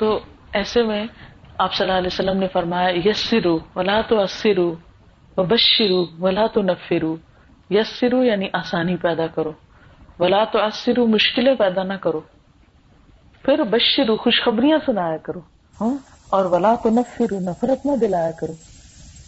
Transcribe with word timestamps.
تو 0.00 0.20
ایسے 0.52 0.82
میں 0.82 1.06
آپ 1.58 1.74
صلی 1.74 1.86
اللہ 1.86 1.98
علیہ 1.98 2.10
وسلم 2.12 2.40
نے 2.40 2.46
فرمایا، 2.48 2.88
یسرو 3.04 3.58
ولا 3.76 4.00
تو 4.08 4.20
اسرو 4.20 4.74
و 5.36 5.42
بشرو 5.42 6.06
ولا 6.20 6.46
تو 6.46 6.62
نفرو 6.62 7.16
یسرو 7.70 8.24
یعنی 8.24 8.46
آسانی 8.52 8.96
پیدا 8.96 9.26
کرو۔ 9.26 9.52
ولا 10.18 10.44
تو 10.44 10.58
اسرو 10.58 11.06
مشکلیں 11.06 11.54
پیدا 11.54 11.82
نہ 11.82 11.92
کرو۔ 11.92 12.20
پھر 13.42 13.62
بشرو، 13.62 14.16
خوشخبریاں 14.16 14.78
سنایا 14.86 15.16
کرو۔ 15.16 15.40
ہاں؟ 15.80 15.94
اور 16.30 16.44
ولا 16.44 16.74
تو 16.82 16.90
نفرو 16.90 17.40
نفرت 17.40 17.86
نہ 17.86 17.96
دلایا 17.96 18.30
کرو۔ 18.30 18.52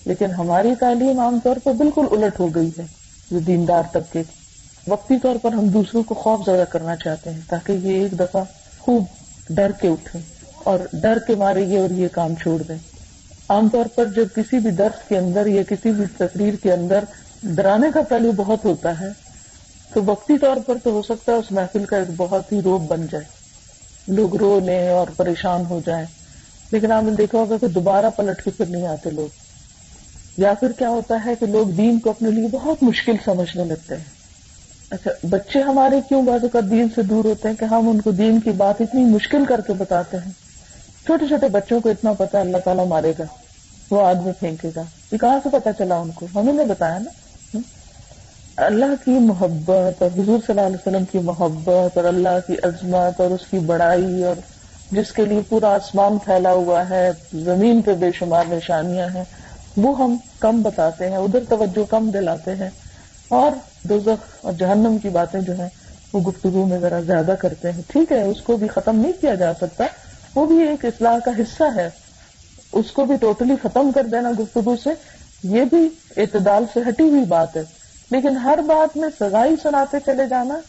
لیکن 0.06 0.30
ہماری 0.30 0.74
تعلیم 0.74 1.20
عام 1.20 1.38
طور 1.44 1.56
پر 1.64 1.72
بالکل 1.72 2.04
الٹ 2.10 2.40
ہو 2.40 2.48
گئی 2.54 2.70
ہے، 2.78 2.86
جو 3.30 3.38
دیندار 3.38 3.82
طبقے 3.92 4.22
کی۔ 4.22 4.42
وقتی 4.90 5.18
طور 5.18 5.36
پر 5.42 5.52
ہم 5.52 5.68
دوسروں 5.68 6.02
کو 6.02 6.14
خوف 6.14 6.44
زیادہ 6.44 6.64
کرنا 6.70 6.96
چاہتے 6.96 7.30
ہیں 7.30 7.40
تاکہ 7.50 7.72
یہ 7.72 8.02
ایک 8.02 8.12
دفعہ 8.12 8.44
خوب 8.78 9.04
ڈر 9.50 9.70
کے 9.80 9.88
اٹھے 9.88 10.31
اور 10.64 10.78
ڈر 10.92 11.18
کے 11.26 11.34
مارے 11.34 11.62
یہ 11.62 11.78
اور 11.78 11.90
یہ 11.90 12.08
کام 12.12 12.34
چھوڑ 12.34 12.62
دیں 12.62 12.76
عام 13.48 13.68
طور 13.68 13.84
پر 13.94 14.04
جب 14.04 14.24
کسی 14.36 14.58
بھی 14.58 14.70
درس 14.70 15.08
کے 15.08 15.18
اندر 15.18 15.46
یا 15.46 15.62
کسی 15.62 15.90
بھی 15.90 16.04
تقریر 16.16 16.54
کے 16.62 16.72
اندر 16.72 17.04
ڈرانے 17.42 17.88
کا 17.94 18.02
پہلو 18.02 18.32
بہت 18.32 18.64
ہوتا 18.64 19.00
ہے، 19.00 19.06
تو 19.94 20.04
وقتی 20.04 20.38
طور 20.38 20.56
پر 20.66 20.74
تو 20.84 20.90
ہو 20.90 21.02
سکتا 21.02 21.32
ہے 21.32 21.36
اس 21.36 21.52
محفل 21.52 21.84
کا 21.84 21.96
ایک 21.96 22.08
بہت 22.16 22.52
ہی 22.52 22.62
روپ 22.62 22.80
بن 22.80 23.06
جائے۔ 23.10 23.24
لوگ 24.08 24.36
رو 24.36 24.60
لیں 24.60 24.88
اور 24.88 25.06
پریشان 25.16 25.62
ہو 25.70 25.80
جائیں۔ 25.86 26.06
لیکن 26.70 26.92
آپ 26.92 27.02
نے 27.02 27.10
دیکھا 27.10 27.38
ہوگا 27.38 27.56
کہ 27.60 27.66
دوبارہ 27.66 28.06
پلٹ 28.16 28.42
کے 28.42 28.50
پھر 28.50 28.66
نہیں 28.66 28.86
آتے 28.86 29.10
لوگ۔ 29.10 29.28
یا 30.36 30.54
پھر 30.54 30.72
کیا 30.72 30.88
ہوتا 30.88 31.24
ہے 31.24 31.34
کہ 31.40 31.46
لوگ 31.46 31.66
دین 31.66 32.00
کو 32.00 32.10
اپنے 32.10 32.30
لیے 32.30 32.48
بہت 32.52 32.82
مشکل 32.82 33.12
سمجھنے 33.24 33.64
لگتے 33.64 33.96
ہیں۔ 33.96 34.04
اچھا 34.90 35.10
بچے 35.30 35.62
ہمارے 35.62 36.00
کیوں 36.08 36.22
بعض 36.22 36.42
اوقات 36.42 36.70
دین 36.70 36.86
سے 36.94 37.02
دور 37.02 37.24
ہوتے 37.24 37.48
ہیں 37.48 37.56
کہ 37.56 37.64
ہم 37.64 37.88
ان 37.88 38.00
کو 38.00 38.10
دین 38.10 38.40
کی 38.40 38.50
بات 38.50 38.80
اتنی 38.80 39.04
مشکل 39.04 39.44
کر 39.44 39.60
کے 39.60 39.72
بتاتے 39.72 40.16
ہیں؟ 40.16 40.41
چھوٹے 41.06 41.26
چھوٹے 41.26 41.48
بچوں 41.48 41.80
کو 41.80 41.88
اتنا 41.88 42.12
پتا 42.12 42.40
اللہ 42.40 42.56
تعالیٰ 42.64 42.86
مارے 42.86 43.12
گا، 43.18 43.24
وہ 43.90 44.06
آدمی 44.06 44.30
پھینکے 44.40 44.70
گا۔ 44.76 44.82
یہ 45.12 45.18
کہاں 45.18 45.38
سے 45.42 45.48
پتا 45.52 45.72
چلا 45.72 45.94
ان 45.94 46.10
کو۔ 46.10 46.26
ہمیں 46.34 46.52
نے 46.52 46.64
بتایا 46.64 46.98
نا۔ 46.98 47.10
اللہ 48.56 49.04
کی 49.04 49.10
محبت 49.10 50.02
اور 50.02 50.10
حضور 50.14 50.24
صلی 50.24 50.44
اللہ 50.48 50.60
علیہ 50.60 50.76
وسلم 50.76 51.04
کی 51.04 51.18
محبت 51.18 51.96
اور 51.96 52.04
اللہ 52.04 52.38
کی 52.46 52.54
عظمت 52.62 53.20
اور 53.20 53.30
اس 53.30 53.40
کی 53.50 53.58
بڑائی 53.58 54.24
اور 54.24 54.36
جس 54.90 55.12
کے 55.12 55.24
لیے 55.24 55.40
پورا 55.48 55.68
آسمان 55.68 56.18
پھیلا 56.18 56.52
ہوا 56.52 56.90
ہے، 56.90 57.10
زمین 57.34 57.82
پہ 57.82 57.94
بے 57.94 58.12
شمار 58.14 58.44
نشانیاں 58.48 59.08
ہیں، 59.14 59.24
وہ 59.76 59.98
ہم 59.98 60.16
کم 60.40 60.62
بتاتے 60.62 61.10
ہیں، 61.10 61.16
ادھر 61.16 61.38
توجہ 61.48 61.90
کم 61.90 62.10
دلاتے 62.10 62.54
ہیں۔ 62.54 62.70
اور 63.28 63.50
دوزخ 63.88 64.36
اور 64.40 64.52
جہنم 64.52 64.98
کی 65.02 65.08
باتیں 65.08 65.40
جو 65.40 65.58
ہیں، 65.58 65.68
وہ 66.12 66.20
گفتگو 66.20 66.66
میں 66.66 66.78
ذرا 66.78 67.00
زیادہ 67.00 67.34
کرتے 67.38 67.72
ہیں۔ 67.72 67.82
ٹھیک 67.88 68.12
ہے، 68.12 68.22
اس 68.22 68.42
کو 68.42 68.56
بھی 68.56 68.68
ختم 68.68 68.98
نہیں 68.98 69.12
کیا 69.20 69.34
جا 69.34 69.54
سکتا۔ 69.54 69.84
وہ 70.34 70.46
بھی 70.46 70.68
ایک 70.68 70.84
اصلاح 70.84 71.18
کا 71.18 71.30
حصہ 71.38 71.64
ہے۔ 71.74 71.90
اس 72.72 72.90
کو 72.92 73.04
بھی 73.04 73.16
ٹوٹلی 73.16 73.54
ختم 73.62 73.92
کر 73.92 74.04
دینا 74.04 74.30
گفتگو 74.38 74.76
سے، 74.84 74.90
یہ 75.42 75.64
بھی 75.64 75.88
اعتدال 76.16 76.64
سے 76.74 76.80
ہٹی 76.88 77.08
ہوئی 77.08 77.24
بات 77.24 77.56
ہے۔ 77.56 77.62
لیکن 78.10 78.36
ہر 78.36 78.58
بات 78.66 78.96
میں 78.96 79.08
سزائی 79.20 79.54
سناتے 79.62 79.96
چلے 80.06 80.26
جانا 80.26 80.60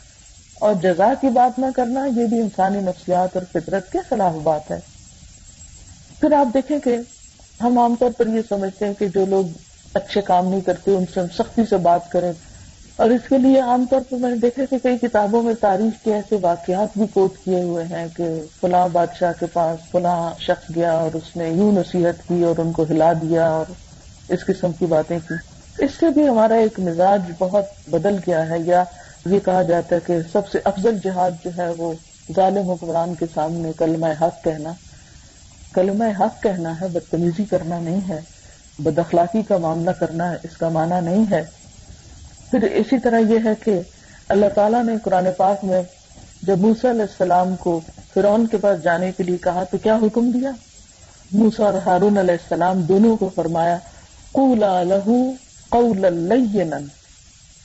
اور 0.53 0.73
جزا 0.73 1.13
کی 1.21 1.29
بات 1.29 1.59
نہ 1.59 1.65
کرنا، 1.75 2.05
یہ 2.05 2.25
بھی 2.25 2.41
انسانی 2.41 2.79
نفسیات 2.79 3.37
اور 3.37 3.43
فطرت 3.51 3.91
کے 3.91 3.99
خلاف 4.09 4.33
بات 4.33 4.71
ہے۔ 4.71 4.79
پھر 6.19 6.31
آپ 6.31 6.47
دیکھیں 6.53 6.79
کہ 6.79 6.97
ہم 7.63 7.79
عام 7.79 7.95
طور 7.99 8.09
پر 8.17 8.27
یہ 8.27 8.41
سمجھتے 8.49 8.85
ہیں 8.85 8.93
کہ 8.93 9.07
جو 9.07 9.25
لوگ 9.25 9.45
اچھے 9.93 10.21
کام 10.21 10.47
نہیں 10.47 10.61
کرتے، 10.61 10.95
ان 10.95 11.05
سے 11.13 11.19
ہم 11.19 11.25
سختی 11.27 11.61
سے 11.69 11.77
بات 11.77 12.11
کریں۔ 12.11 12.31
اور 12.95 13.09
اس 13.09 13.21
کے 13.29 13.37
لیے 13.37 13.59
عام 13.59 13.85
طور 13.89 14.01
پر 14.09 14.17
میں 14.17 14.29
نے 14.29 14.35
دیکھا 14.35 14.63
کہ 14.69 14.77
کئی 14.83 14.97
کتابوں 14.97 15.43
میں 15.43 15.53
تاریخ 15.61 16.03
کے 16.03 16.13
ایسے 16.13 16.37
واقعات 16.41 16.97
بھی 16.97 17.07
کوٹ 17.13 17.33
کیے 17.43 17.63
ہوئے 17.63 17.83
ہیں 17.83 18.07
کہ 18.17 18.23
فلاں 18.61 18.87
بادشاہ 18.87 19.31
کے 19.39 19.45
پاس 19.45 19.91
فلاں 19.91 20.41
شخص 20.41 20.75
گیا 20.75 20.91
اور 20.91 21.15
اس 21.15 21.35
نے 21.35 21.49
یوں 21.49 21.71
نصیحت 21.71 22.27
کی 22.27 22.43
اور 22.43 22.59
ان 22.59 22.71
کو 22.71 22.85
ہلا 22.89 23.13
دیا 23.13 23.49
اور 23.49 23.65
اس 24.29 24.45
قسم 24.45 24.71
کی 24.71 24.85
باتیں 24.85 25.19
کی۔ 25.27 25.33
اس 25.77 25.91
سے 25.99 26.09
بھی 26.09 26.27
ہمارا 26.27 26.53
ایک 26.53 26.79
مزاج 26.79 27.21
بہت 27.37 27.65
بدل 27.87 28.17
گیا 28.27 28.49
ہے 28.49 28.59
یا 28.65 28.83
یہ 29.25 29.39
کہا 29.39 29.61
جاتا 29.61 29.95
ہے 29.95 30.01
کہ 30.05 30.17
سب 30.31 30.47
سے 30.47 30.59
افضل 30.63 30.97
جہاد 31.03 31.31
جو 31.45 31.49
ہے 31.57 31.69
وہ 31.77 31.93
ظالم 32.35 32.69
حکمران 32.69 33.15
کے 33.15 33.25
سامنے 33.33 33.71
کلمہ 33.77 34.05
حق 34.21 34.43
کہنا۔ 34.43 34.71
کلمہ 35.73 36.03
حق 36.19 36.43
کہنا 36.43 36.81
ہے، 36.81 36.87
بدتمیزی 36.87 37.45
کرنا 37.45 37.79
نہیں 37.79 38.09
ہے، 38.09 38.19
بد 38.79 38.99
اخلاقی 38.99 39.41
کا 39.41 39.57
معاملہ 39.57 39.91
کرنا 39.91 40.31
ہے 40.31 40.37
اس 40.43 40.57
کا 40.57 40.69
معنی 40.69 40.95
نہیں 41.01 41.25
ہے۔ 41.31 41.43
پھر 42.51 42.63
اسی 42.63 42.99
طرح 42.99 43.19
یہ 43.19 43.39
ہے 43.45 43.53
کہ 43.63 43.81
اللہ 44.29 44.45
تعالیٰ 44.55 44.83
نے 44.83 44.95
قرآن 45.03 45.27
پاک 45.37 45.63
میں 45.63 45.81
جب 46.43 46.57
موسا 46.57 46.89
علیہ 46.89 47.01
السلام 47.01 47.55
کو 47.55 47.79
فرعون 48.13 48.47
کے 48.47 48.57
پاس 48.57 48.83
جانے 48.83 49.11
کے 49.11 49.23
لیے 49.23 49.37
کہا 49.37 49.63
تو 49.63 49.77
کیا 49.77 49.95
حکم 49.95 50.31
دیا؟ 50.31 50.51
موسا 51.31 51.63
اور 51.63 51.73
ہارون 51.73 52.17
علیہ 52.17 52.33
السلام 52.33 52.81
دونوں 52.81 53.17
کو 53.17 53.29
فرمایا 53.35 53.77
کولا 54.31 54.83
لہو 54.83 55.31
قول 55.69 56.05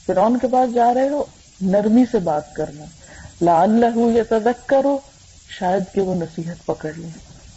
فرعون 0.06 0.38
کے 0.38 0.46
پاس 0.52 0.74
جا 0.74 0.94
رہے 0.94 1.08
ہو، 1.08 1.24
نرمی 1.60 2.04
سے 2.10 2.18
بات 2.18 2.54
کرنا۔ 2.54 2.84
لا 3.42 3.62
اللہ 3.62 4.48
کرو 4.66 4.98
شاید 5.58 5.82
کہ 5.94 6.00
وہ 6.00 6.14
نصیحت 6.14 6.66
پکڑ 6.66 6.92
لیں۔ 6.96 7.10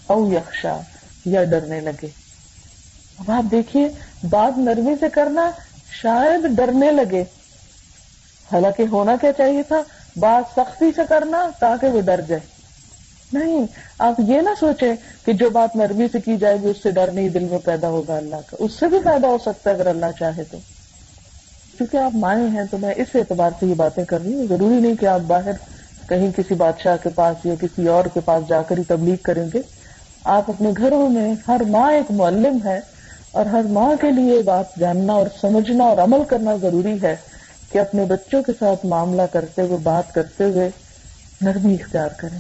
او 0.08 0.34
یکشا 0.34 0.80
یا 1.26 1.44
ڈرنے 1.44 1.80
لگے۔ 1.80 2.08
اب 3.20 3.32
آپ 3.32 3.52
دیکھیے، 3.52 3.90
بات 4.30 4.58
نرمی 4.58 4.96
سے 5.00 5.06
کرنا 5.14 5.52
شاید 5.91 6.56
ڈرنے 6.56 6.91
لگے۔ 6.91 7.24
حالانکہ 8.52 8.84
ہونا 8.91 9.16
کیا 9.22 9.34
چاہیے 9.34 9.63
تھا؟ 9.63 9.81
بات 10.19 10.59
سختی 10.59 10.85
سے 10.96 11.02
کرنا 11.09 11.50
تاکہ 11.59 11.88
وہ 11.88 12.02
ڈر 12.02 12.22
جائے۔ 12.22 12.62
نہیں، 13.34 13.66
آپ 14.00 14.19
یہ 14.19 14.41
نہ 14.41 14.50
سوچیں 14.59 14.96
کہ 15.25 15.34
جو 15.34 15.50
بات 15.50 15.75
نرمی 15.75 16.07
سے 16.12 16.19
کی 16.19 16.38
جائے 16.38 16.57
گی، 16.62 16.68
اس 16.68 16.78
سے 16.84 16.91
ڈر 16.91 17.12
نہیں 17.12 17.29
دل 17.29 17.44
میں 17.44 17.57
پیدا 17.57 17.88
ہوگا 17.88 18.18
اللہ 18.18 18.35
کا۔ 18.47 18.57
اس 18.59 18.72
سے 18.79 18.88
بھی 18.88 19.00
پیدا 19.03 19.28
ہو 19.28 19.38
سکتا 19.38 19.69
ہے 19.69 19.75
اگر 19.75 19.88
اللہ 19.88 20.06
چاہے 20.19 20.44
تو۔ 20.44 20.57
کیونکہ 21.78 21.97
آپ 21.97 22.16
مائیں 22.16 22.47
ہیں، 22.47 22.63
تو 22.72 22.78
میں 22.78 22.94
اس 22.97 23.08
اعتبار 23.16 23.52
سے 23.59 23.66
یہ 23.66 23.73
باتیں 23.73 24.06
کر 24.06 24.22
رہی 24.22 24.34
ہوں۔ 24.34 24.47
ضروری 24.47 24.75
نہیں 24.75 24.96
کہ 24.96 25.06
آپ 25.06 25.19
باہر 25.19 25.52
کہیں 26.09 26.31
کسی 26.38 26.53
بادشاہ 26.53 26.97
کے 27.03 27.09
پاس 27.09 27.46
یا 27.46 27.53
کسی 27.62 27.88
اور 27.88 28.06
کے 28.06 28.19
پاس 28.19 28.50
جا 28.50 28.62
کر 28.62 28.78
ہی 28.78 28.84
تبلیغ 28.84 29.16
کریں 29.23 29.46
گے۔ 29.53 29.62
آپ 30.23 30.50
اپنے 30.50 30.72
گھروں 30.78 31.09
میں 31.09 31.35
ہر 31.47 31.62
ماں 31.68 31.91
ایک 31.91 32.12
معلم 32.12 32.58
ہے۔ 32.66 32.79
اور 33.31 33.46
ہر 33.46 33.64
ماں 33.64 34.02
کے 34.02 34.12
لیے 34.12 34.42
بات 34.42 34.75
جاننا 34.80 35.14
اور 35.14 35.28
سمجھنا 35.42 35.84
اور 35.84 35.97
عمل 35.97 36.24
کرنا 36.28 36.56
ضروری 36.56 37.02
ہے 37.02 37.16
کہ 37.72 37.80
اپنے 37.80 38.06
بچوں 38.06 38.44
کے 38.44 38.52
ساتھ 38.59 38.86
معاملہ 38.86 39.22
کرتے 39.31 39.62
ہوئے، 39.62 39.78
بات 39.78 40.14
کرتے 40.14 40.44
ہوئے 40.44 40.69
نرمی 41.41 41.74
اختیار 41.74 42.09
کریں 42.18 42.40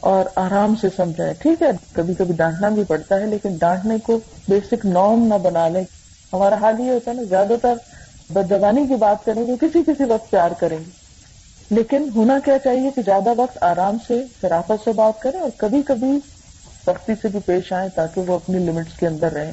اور 0.00 0.24
آرام 0.34 0.74
سے 0.80 0.88
سمجھائیں۔ 0.96 1.34
ٹھیک 1.38 1.62
ہے 1.62 1.70
کبھی 1.92 2.14
کبھی 2.14 2.34
ڈانٹنا 2.34 2.68
بھی 2.68 2.84
پڑتا 2.84 3.20
ہے، 3.20 3.26
لیکن 3.26 3.56
ڈانٹنے 3.56 3.96
کو 4.02 4.18
بیسک 4.48 4.86
نارم 4.86 5.26
نہ 5.26 5.34
بنا 5.34 5.68
لیں۔ 5.68 5.84
ہمارا 6.32 6.54
حال 6.54 6.80
یہ 6.80 6.90
ہوتا 6.90 7.10
ہے 7.10 7.16
نا، 7.16 7.22
زیادہ 7.22 7.54
تر 7.62 7.74
بدزبانی 8.30 8.86
کی 8.86 8.94
بات 8.94 9.24
کریں 9.24 9.46
گے 9.46 9.54
کسی 9.60 9.82
کسی 9.86 10.04
وقت 10.04 10.30
پیار 10.30 10.50
کریں۔ 10.58 10.78
گے 10.78 10.90
لیکن 11.70 12.08
ہونا 12.14 12.38
کیا 12.44 12.58
چاہیے 12.58 12.90
کہ 12.94 13.02
زیادہ 13.04 13.32
وقت 13.36 13.62
آرام 13.62 13.96
سے، 14.08 14.22
شرافت 14.40 14.84
سے 14.84 14.92
بات 14.92 15.20
کریں 15.20 15.40
اور 15.40 15.50
کبھی 15.56 15.82
کبھی 15.82 16.18
سختی 16.86 17.12
سے 17.22 17.28
بھی 17.28 17.40
پیش 17.46 17.72
آئیں 17.72 17.88
تاکہ 17.94 18.20
وہ 18.20 18.34
اپنی 18.34 18.58
لمٹس 18.58 18.98
کے 18.98 19.06
اندر 19.06 19.32
رہیں۔ 19.32 19.52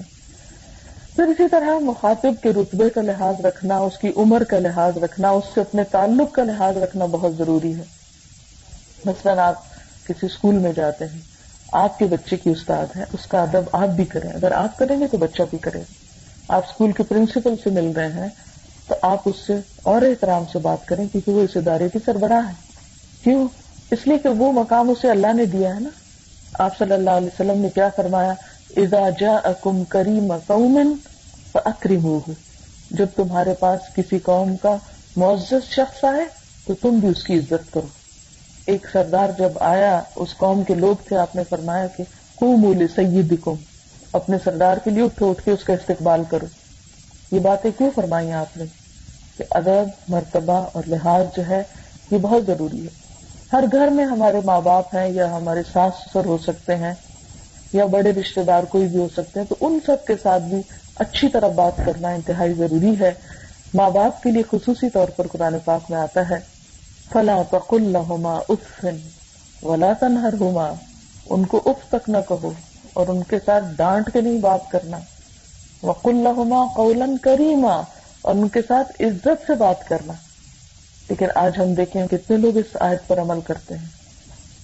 پھر 1.16 1.24
اسی 1.24 1.48
طرح 1.52 1.80
مخاطب 1.80 2.44
کے 2.44 2.50
رتبے 2.50 2.90
کا 2.90 3.02
لحاظ 3.02 3.46
رکھنا، 3.46 3.78
اس 3.78 3.98
کی 3.98 4.12
عمر 4.16 4.44
کا 4.44 4.60
لحاظ 4.60 4.98
رکھنا، 4.98 5.30
اس 5.30 5.44
سے 5.54 5.62
اپنے 5.62 5.84
تعلق 5.84 6.32
کا 6.32 6.44
لحاظ 6.44 6.78
رکھنا 6.78 7.06
بہت 7.06 7.36
ضروری 7.36 7.76
ہے۔ 7.76 7.84
مثلاً 9.06 9.40
آپ 9.40 9.56
کسی 10.08 10.26
اسکول 10.26 10.56
میں 10.56 10.74
جاتے 10.74 11.06
ہیں، 11.06 11.20
آپ 11.72 12.00
کے 12.00 12.06
بچے 12.06 12.38
کی 12.38 12.50
استاد 12.50 12.98
ہے، 12.98 13.04
اس 13.14 13.26
کا 13.26 13.42
ادب 13.42 13.62
آپ 13.72 13.88
بھی 13.88 14.06
کریں۔ 14.06 14.30
اگر 14.30 14.52
آپ 14.52 14.78
کریں 14.78 15.00
گے 15.00 15.08
تو 15.08 15.18
بچہ 15.18 15.44
بھی 15.50 15.58
کرے 15.58 15.82
آپ 16.48 16.64
اسکول 16.70 16.92
کے 16.92 17.04
پرنسپل 17.04 17.56
سے 17.64 17.70
مل 17.70 17.92
رہے 17.92 18.12
ہیں، 18.12 18.30
تو 18.88 18.96
آپ 19.02 19.22
اس 19.26 19.36
سے 19.48 19.58
اور 19.84 20.02
احترام 20.02 20.44
سے 20.52 20.60
بات 20.60 20.86
کریں، 20.86 21.08
کیونکہ 21.12 21.32
وہ 21.32 21.42
اس 21.42 21.58
ادارے 21.58 21.90
کی 21.90 22.00
سربراہ 22.06 22.48
ہے 22.48 22.54
کیوں؟ 23.24 23.48
اس 23.92 24.08
لیے 24.08 24.18
کہ 24.18 24.30
وہ 24.30 24.52
مقام 24.52 24.90
اسے 24.90 25.10
اللہ 25.10 25.34
نے 25.34 25.46
دیا 25.46 25.76
ہے 25.76 25.80
نا۔ 25.80 25.90
آپ 26.60 26.78
صلی 26.78 26.92
اللہ 26.92 27.10
علیہ 27.10 27.28
وسلم 27.28 27.62
نے 27.62 27.70
کیا 27.70 27.90
فرمایا؟ 27.96 28.34
اذا 28.78 29.10
جاءکم 29.20 29.84
کریم 29.84 30.34
قوم 30.48 30.94
فاکرموه 31.54 32.34
جب 32.92 33.06
تمہارے 33.16 33.54
پاس 33.54 33.96
کسی 33.96 34.20
قوم 34.20 34.58
کا 34.58 34.76
معزز 35.16 35.70
شخص 35.70 36.04
آئے، 36.04 36.26
تو 36.68 36.74
تم 36.82 36.90
بھی 36.90 37.08
اس 37.08 37.24
کی 37.24 37.40
عزت 37.40 37.74
کرو۔ 37.74 37.88
ایک 38.66 38.88
سردار 38.92 39.30
جب 39.38 39.50
آیا، 39.60 40.02
اس 40.16 40.38
قوم 40.38 40.64
کے 40.64 40.74
لوگ 40.74 40.96
تھے، 41.08 41.18
آپ 41.18 41.36
نے 41.36 41.44
فرمایا 41.50 41.88
کہ 41.88 42.04
قوموا 42.36 42.74
لسیدکم۔ 42.74 43.54
اپنے 44.14 44.38
سردار 44.44 44.78
کے 44.78 44.90
لیے 44.90 45.04
اٹھو، 45.04 45.30
اٹھ 45.30 45.46
کے 45.46 45.52
اس 45.52 45.64
کا 45.64 45.74
استقبال 45.74 46.24
کرو۔ 46.30 46.46
یہ 47.32 47.40
باتیں 47.40 47.72
کیوں 47.78 47.92
فرمائی 47.96 48.32
آپ 48.32 48.58
نے؟ 48.58 48.64
کہ 49.38 49.44
ادب، 49.52 50.12
مرتبہ 50.12 50.66
اور 50.74 50.84
لحاظ 50.88 51.26
جو 51.38 51.48
ہے، 51.48 51.64
یہ 52.12 52.18
بہت 52.18 52.46
ضروری 52.48 52.84
ہے۔ 52.84 53.04
ہر 53.54 53.64
گھر 53.72 53.88
میں 53.88 54.06
ہمارے 54.06 54.40
ماں 54.46 54.62
باپ 54.62 54.96
ہیں 54.96 55.10
یا 55.10 55.38
ہمارے 55.38 55.62
ساس 55.74 55.94
سسر 55.94 56.26
ہو 56.26 56.38
سکتے 56.38 56.76
ہیں 56.76 56.94
یا 57.74 57.86
بڑے 57.86 58.12
رشتے 58.12 58.44
دار 58.44 58.64
کوئی 58.64 58.88
بھی 58.88 59.00
ہو 59.00 59.08
سکتے 59.18 59.40
ہیں، 59.40 59.48
تو 59.48 59.56
ان 59.62 59.80
سب 59.86 60.06
کے 60.08 60.14
ساتھ 60.24 60.44
بھی 60.44 60.62
اچھی 60.96 61.28
طرح 61.28 61.48
بات 61.48 61.74
کرنا 61.86 62.10
انتہائی 62.10 62.54
ضروری 62.54 63.00
ہے۔ 63.00 63.12
ماں 63.74 63.90
باپ 63.90 64.24
کے 64.24 64.32
لیے 64.32 64.44
خصوصی 64.52 64.90
طور 64.90 65.08
پر 65.08 65.28
قرآن 65.28 65.56
پاک 65.66 65.92
میں 65.92 66.00
آتا 66.00 66.30
ہے، 66.30 66.36
فلا 67.14 67.42
تق 67.50 67.74
الحما 67.74 68.40
افن 68.50 68.98
ولا 69.64 69.94
تنہر 70.00 70.34
ہوما 70.40 70.72
ان 71.30 71.46
کو 71.46 71.62
اف 71.66 71.90
تک 71.90 72.10
نہ 72.10 72.18
کہو 72.30 72.52
اور 72.94 73.08
ان 73.08 73.24
کے 73.24 73.38
ساتھ 73.46 73.64
ڈانٹ 73.76 74.10
کے 74.14 74.22
نہیں 74.22 74.40
بات 74.40 74.72
کرنا۔ 74.72 74.98
وق 75.84 76.06
الحما 76.06 76.66
قولن 76.76 77.18
کریما 77.18 77.82
اور 78.22 78.36
ان 78.36 78.48
کے 78.48 78.60
ساتھ 78.68 79.02
عزت 79.02 79.48
سے 79.48 79.54
بات 79.54 79.88
کرنا۔ 79.88 80.14
لیکن 81.10 81.26
آج 81.36 81.52
ہم 81.58 81.74
دیکھیں 81.74 82.08
کتنے 82.08 82.38
لوگ 82.38 82.58
اس 82.58 82.78
آیت 82.80 83.08
پر 83.08 83.20
عمل 83.20 83.42
کرتے 83.42 83.78
ہیں۔ 83.78 84.03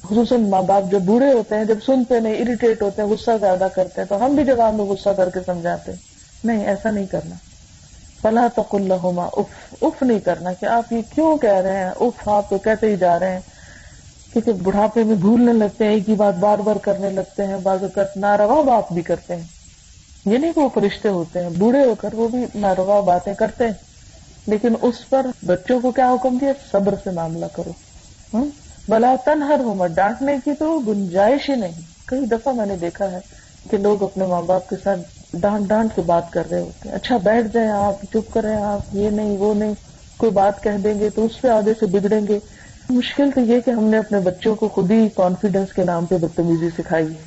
خصوصاً 0.03 0.49
ماں 0.49 0.61
باپ 0.61 0.91
جب 0.91 1.01
بوڑھے 1.01 1.33
ہوتے 1.33 1.55
ہیں، 1.55 1.65
جب 1.65 1.77
سنتے 1.85 2.19
نہیں 2.19 2.33
اریٹیٹ 2.33 2.81
ہوتے 2.81 3.01
ہیں، 3.01 3.09
غصہ 3.09 3.31
زیادہ 3.39 3.67
کرتے 3.75 4.01
ہیں، 4.01 4.07
تو 4.07 4.25
ہم 4.25 4.35
بھی 4.35 4.43
جگہ 4.43 4.71
میں 4.71 4.85
غصہ 4.85 5.09
کر 5.17 5.29
کے 5.29 5.39
سمجھاتے 5.45 5.91
ہیں، 5.91 5.99
نہیں، 6.43 6.67
ایسا 6.67 6.91
نہیں 6.91 7.05
کرنا۔ 7.05 7.35
فلاں 8.21 8.47
تک 8.55 8.75
اللہ 8.75 9.07
اف۔ 9.15 9.73
اف 9.81 10.03
نہیں 10.03 10.19
کرنا 10.19 10.53
کہ 10.53 10.65
آپ 10.65 10.93
یہ 10.93 11.01
کیوں 11.15 11.37
کہہ 11.37 11.53
رہے 11.53 11.77
ہیں؟ 11.77 11.89
اف 11.99 12.29
آپ 12.29 12.49
تو 12.49 12.57
کہتے 12.57 12.87
ہی 12.87 12.95
جا 12.95 13.19
رہے 13.19 13.31
ہیں۔ 13.31 13.39
کیونکہ 14.33 14.51
بڑھاپے 14.51 15.03
میں 15.03 15.15
بھولنے 15.15 15.53
لگتے 15.53 15.85
ہیں، 15.85 15.91
ایک 15.91 16.09
ہی 16.09 16.15
بات 16.15 16.35
بار 16.35 16.59
بار 16.59 16.75
کرنے 16.75 17.09
لگتے 17.09 17.47
ہیں، 17.47 17.57
بعض 17.57 17.83
اوقات 17.83 18.17
ناروا 18.17 18.61
بات 18.61 18.93
بھی 18.93 19.01
کرتے 19.01 19.35
ہیں۔ 19.35 19.43
یہ 20.25 20.37
نہیں 20.37 20.51
کہ 20.53 20.61
وہ 20.61 20.69
فرشتے 20.73 21.09
ہوتے 21.09 21.43
ہیں، 21.43 21.49
بوڑھے 21.49 21.85
ہو 21.85 21.95
کر 21.95 22.09
وہ 22.13 22.27
بھی 22.27 22.45
ناروا 22.55 22.99
باتیں 22.99 23.33
کرتے 23.33 23.65
ہیں۔ 23.65 23.73
لیکن 24.47 24.73
اس 24.81 25.09
پر 25.09 25.25
بچوں 25.45 25.79
کو 25.79 25.91
کیا 25.91 26.11
حکم 26.11 26.37
دیا؟ 26.41 26.51
صبر 26.71 26.93
سے 27.03 27.11
معاملہ 27.11 27.45
کرو۔ 27.53 27.71
بلا 28.89 29.15
تنہر 29.25 29.59
ہو 29.59 29.73
مت 29.73 29.91
ڈانٹنے 29.91 30.37
کی 30.45 30.51
تو 30.59 30.79
گنجائش 30.79 31.49
ہی 31.49 31.55
نہیں۔ 31.55 31.71
کئی 32.05 32.25
دفعہ 32.25 32.53
میں 32.53 32.65
نے 32.65 32.75
دیکھا 32.75 33.11
ہے 33.11 33.19
کہ 33.69 33.77
لوگ 33.77 34.03
اپنے 34.03 34.25
ماں 34.25 34.41
باپ 34.41 34.69
کے 34.69 34.75
ساتھ 34.83 34.99
ڈانٹ 35.33 35.67
ڈانٹ 35.67 35.95
کے 35.95 36.01
بات 36.01 36.31
کر 36.31 36.49
رہے 36.49 36.59
ہوتے 36.59 36.89
ہیں۔ 36.89 36.95
اچھا 36.95 37.17
بیٹھ 37.17 37.47
جائیں 37.53 37.69
آپ، 37.69 38.01
چپ 38.13 38.33
کریں 38.33 38.55
آپ، 38.55 38.95
یہ 38.95 39.09
نہیں، 39.09 39.37
وہ 39.37 39.53
نہیں، 39.53 39.73
کوئی 40.17 40.31
بات 40.31 40.63
کہہ 40.63 40.77
دیں 40.83 40.99
گے 40.99 41.09
تو 41.09 41.25
اس 41.25 41.41
پہ 41.41 41.47
آگے 41.47 41.73
سے 41.79 41.85
بگڑیں 41.85 42.27
گے۔ 42.27 42.39
مشکل 42.89 43.31
تو 43.35 43.39
یہ 43.39 43.59
کہ 43.59 43.71
ہم 43.71 43.83
نے 43.83 43.97
اپنے 43.97 44.19
بچوں 44.19 44.55
کو 44.55 44.67
خود 44.67 44.91
ہی 44.91 45.09
کانفیڈینس 45.15 45.73
کے 45.73 45.83
نام 45.83 46.05
پہ 46.05 46.17
بدتمیزی 46.17 46.69
سکھائی 46.77 47.05
ہے۔ 47.05 47.23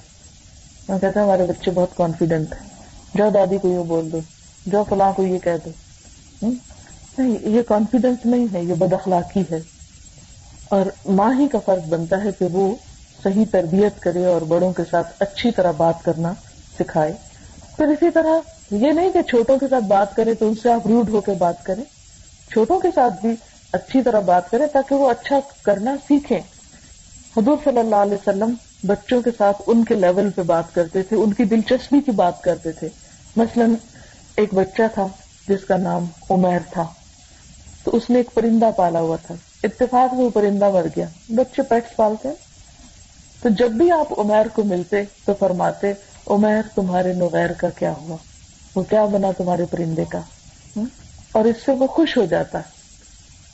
میں 0.88 0.98
کہتا 0.98 1.20
ہوں، 1.20 1.26
ہمارے 1.26 1.46
بچے 1.48 1.70
بہت 1.70 1.96
کانفیڈینٹ 1.96 2.52
ہیں۔ 2.52 2.68
جو 3.14 3.30
دادی 3.34 3.58
کو 3.58 3.68
یہ 3.68 3.78
بول 3.78 4.12
دو 4.12 4.20
جو 4.66 4.84
فلاں 4.88 5.12
کو 5.12 5.22
یہ 5.22 5.38
کہہ 5.38 5.66
دو۔ 5.66 5.70
نہیں، 7.18 7.36
یہ 7.42 7.62
کانفیڈینس 7.62 8.18
نہیں 8.24 8.46
ہے، 8.52 8.64
یہ 8.64 8.74
بد 8.74 8.92
اخلاقی 8.92 9.42
ہے۔ 9.50 9.71
اور 10.72 10.86
ماں 11.06 11.40
ہی 11.40 11.48
کا 11.48 11.58
فرض 11.58 11.88
بنتا 11.88 12.24
ہے 12.24 12.28
کہ 12.38 12.44
وہ 12.44 12.74
صحیح 13.24 13.44
تربیت 13.52 14.00
کرے 14.00 14.26
اور 14.26 14.42
بڑوں 14.42 14.72
کے 14.72 14.82
ساتھ 14.90 15.06
اچھی 15.18 15.50
طرح 15.50 15.70
بات 15.70 16.04
کرنا 16.04 16.32
سکھائے۔ 16.78 17.12
پھر 17.76 17.88
اسی 17.88 18.10
طرح 18.10 18.38
یہ 18.70 18.92
نہیں 18.92 19.12
کہ 19.12 19.22
چھوٹوں 19.22 19.58
کے 19.58 19.66
ساتھ 19.70 19.84
بات 19.84 20.16
کرے 20.16 20.34
تو 20.34 20.48
ان 20.48 20.54
سے 20.54 20.72
آپ 20.72 20.86
روڈ 20.86 21.08
ہو 21.08 21.20
کے 21.20 21.32
بات 21.32 21.64
کریں۔ 21.64 21.84
چھوٹوں 22.52 22.80
کے 22.80 22.88
ساتھ 22.94 23.26
بھی 23.26 23.34
اچھی 23.72 24.02
طرح 24.02 24.20
بات 24.20 24.50
کریں 24.50 24.66
تاکہ 24.66 24.94
وہ 24.94 25.10
اچھا 25.10 25.38
کرنا 25.62 25.96
سیکھیں۔ 26.08 26.40
حضور 27.36 27.56
صلی 27.64 27.78
اللہ 27.78 27.96
علیہ 27.96 28.14
وسلم 28.14 28.54
بچوں 28.86 29.22
کے 29.22 29.30
ساتھ 29.38 29.62
ان 29.66 29.84
کے 29.84 29.94
لیول 29.94 30.30
پہ 30.30 30.42
بات 30.42 30.74
کرتے 30.74 31.02
تھے، 31.02 31.16
ان 31.16 31.32
کی 31.32 31.44
دلچسپی 31.44 32.00
کی 32.00 32.10
بات 32.10 32.42
کرتے 32.42 32.72
تھے۔ 32.72 32.88
مثلا 33.36 33.64
ایک 34.36 34.54
بچہ 34.54 34.82
تھا 34.94 35.06
جس 35.48 35.64
کا 35.64 35.76
نام 35.76 36.04
عمیر 36.30 36.58
تھا۔ 36.70 36.84
تو 37.84 37.96
اس 37.96 38.10
نے 38.10 38.16
ایک 38.16 38.34
پرندہ 38.34 38.70
پالا 38.76 39.00
ہوا 39.00 39.16
تھا۔ 39.26 39.34
اتفاق 39.62 40.14
میں 40.14 40.24
وہ 40.24 40.30
پرندہ 40.30 40.70
مر 40.70 40.86
گیا۔ 40.96 41.06
بچے 41.28 41.62
پیٹس 41.62 41.96
پالتے 41.96 42.28
تو 43.42 43.48
جب 43.48 43.70
بھی 43.70 43.90
آپ 43.90 44.20
عمیر 44.20 44.48
کو 44.48 44.64
ملتے 44.64 45.02
تو 45.24 45.32
فرماتے، 45.38 45.92
عمیر 46.26 46.62
تمہارے 46.74 47.12
نغیر 47.12 47.52
کا 47.52 47.68
کیا 47.78 47.92
ہوا؟ 47.92 48.16
وہ 48.74 48.82
کیا 48.82 49.04
بنا 49.04 49.30
تمہارے 49.36 49.64
پرندے 49.70 50.04
کا؟ 50.04 50.20
اور 51.32 51.44
اس 51.44 51.56
سے 51.66 51.72
وہ 51.72 51.86
خوش 51.86 52.16
ہو 52.16 52.24
جاتا۔ 52.24 52.60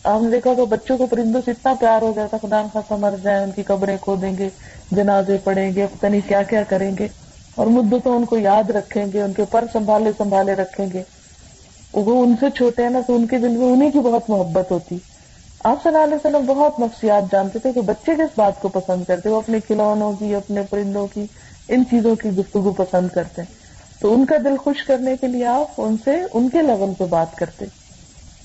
آپ 0.04 0.22
نے 0.22 0.30
دیکھا 0.30 0.50
تو 0.56 0.66
بچوں 0.66 0.98
کو 0.98 1.06
پرندوں 1.06 1.40
سے 1.44 1.50
اتنا 1.50 1.74
پیار 1.80 2.02
ہو 2.02 2.12
جاتا، 2.16 2.36
خدا 2.42 2.62
خاصا 2.72 2.96
مر 2.96 3.14
جائے 3.22 3.42
ان 3.42 3.50
کی 3.50 3.62
قبریں 3.62 3.96
کھو 4.00 4.16
دیں 4.16 4.36
گے، 4.38 4.48
جنازے 4.90 5.36
پڑیں 5.44 5.74
گے، 5.74 5.86
پتہ 5.86 6.06
نہیں 6.06 6.28
کیا 6.28 6.42
کیا 6.42 6.62
کریں 6.62 6.96
گے۔ 6.98 7.08
اور 7.54 7.66
مدتوں 7.66 8.16
ان 8.16 8.24
کو 8.24 8.38
یاد 8.38 8.70
رکھیں 8.70 9.06
گے، 9.12 9.22
ان 9.22 9.32
کے 9.32 9.42
پر 9.50 9.64
سنبھالے 9.72 10.10
سنبھالے 10.18 10.54
رکھیں 10.54 10.86
گے۔ 10.92 11.02
وہ 11.92 12.22
ان 12.22 12.34
سے 12.40 12.46
چھوٹے 12.50 12.82
ہیں 12.82 12.90
نا، 12.90 13.00
تو 13.06 13.16
ان 13.16 13.26
کے 13.26 13.38
دل 13.38 13.48
میں 13.48 13.66
انہیں 13.66 13.90
کی 13.90 13.98
بہت 13.98 14.30
محبت 14.30 14.70
ہوتی۔ 14.70 14.98
آپ 15.64 15.82
صلی 15.82 15.94
اللہ 15.94 16.04
علیہ 16.04 16.26
وسلم 16.26 16.46
بہت 16.46 16.80
نفسیات 16.80 17.32
جانتے 17.32 17.58
تھے 17.58 17.72
کہ 17.72 17.80
بچے 17.80 18.14
کس 18.14 18.38
بات 18.38 18.60
کو 18.60 18.68
پسند 18.68 19.04
کرتے 19.04 19.28
وہ 19.28 19.36
اپنے 19.36 19.60
کھلونوں 19.60 20.12
کی، 20.12 20.34
اپنے 20.34 20.62
پرندوں 20.70 21.06
کی، 21.06 21.24
ان 21.68 21.84
چیزوں 21.90 22.16
کی 22.16 22.30
گفتگو 22.30 22.72
پسند 22.72 23.08
کرتے 23.08 23.42
ہیں۔ 23.42 23.54
تو 24.00 24.14
ان 24.14 24.24
کا 24.24 24.36
دل 24.44 24.56
خوش 24.56 24.84
کرنے 24.84 25.16
کے 25.20 25.26
لیے 25.26 25.46
آپ 25.46 25.66
ان 25.78 25.96
سے، 26.04 26.22
ان 26.34 26.48
کے 26.48 26.62
لیول 26.62 26.94
پہ 26.98 27.04
بات 27.04 27.36
کرتے 27.36 27.64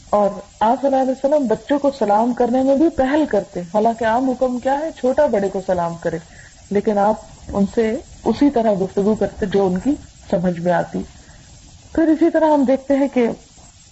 اور 0.09 0.29
آپ 0.59 0.81
صلی 0.81 0.95
اللہ 0.95 1.01
علیہ 1.01 1.11
وسلم 1.11 1.47
بچوں 1.47 1.79
کو 1.79 1.91
سلام 1.99 2.33
کرنے 2.33 2.63
میں 2.63 2.75
بھی 2.75 2.89
پہل 2.89 3.23
کرتے 3.29 3.61
حالانکہ 3.61 4.05
عام 4.05 4.29
حکم 4.29 4.59
کیا 4.59 4.79
ہے؟ 4.79 4.89
چھوٹا 4.99 5.25
بڑے 5.25 5.49
کو 5.49 5.61
سلام 5.65 5.95
کرے۔ 6.01 6.17
لیکن 6.69 6.97
آپ 6.97 7.15
ان 7.53 7.65
سے 7.75 7.95
اسی 8.25 8.49
طرح 8.49 8.73
گفتگو 8.81 9.15
کرتے 9.15 9.45
جو 9.45 9.65
ان 9.65 9.77
کی 9.77 9.95
سمجھ 10.29 10.59
میں 10.59 10.73
آتی۔ 10.73 11.01
پھر 11.95 12.07
اسی 12.07 12.29
طرح 12.29 12.45
ہم 12.45 12.63
دیکھتے 12.63 12.95
ہیں 12.95 13.07
کہ 13.13 13.27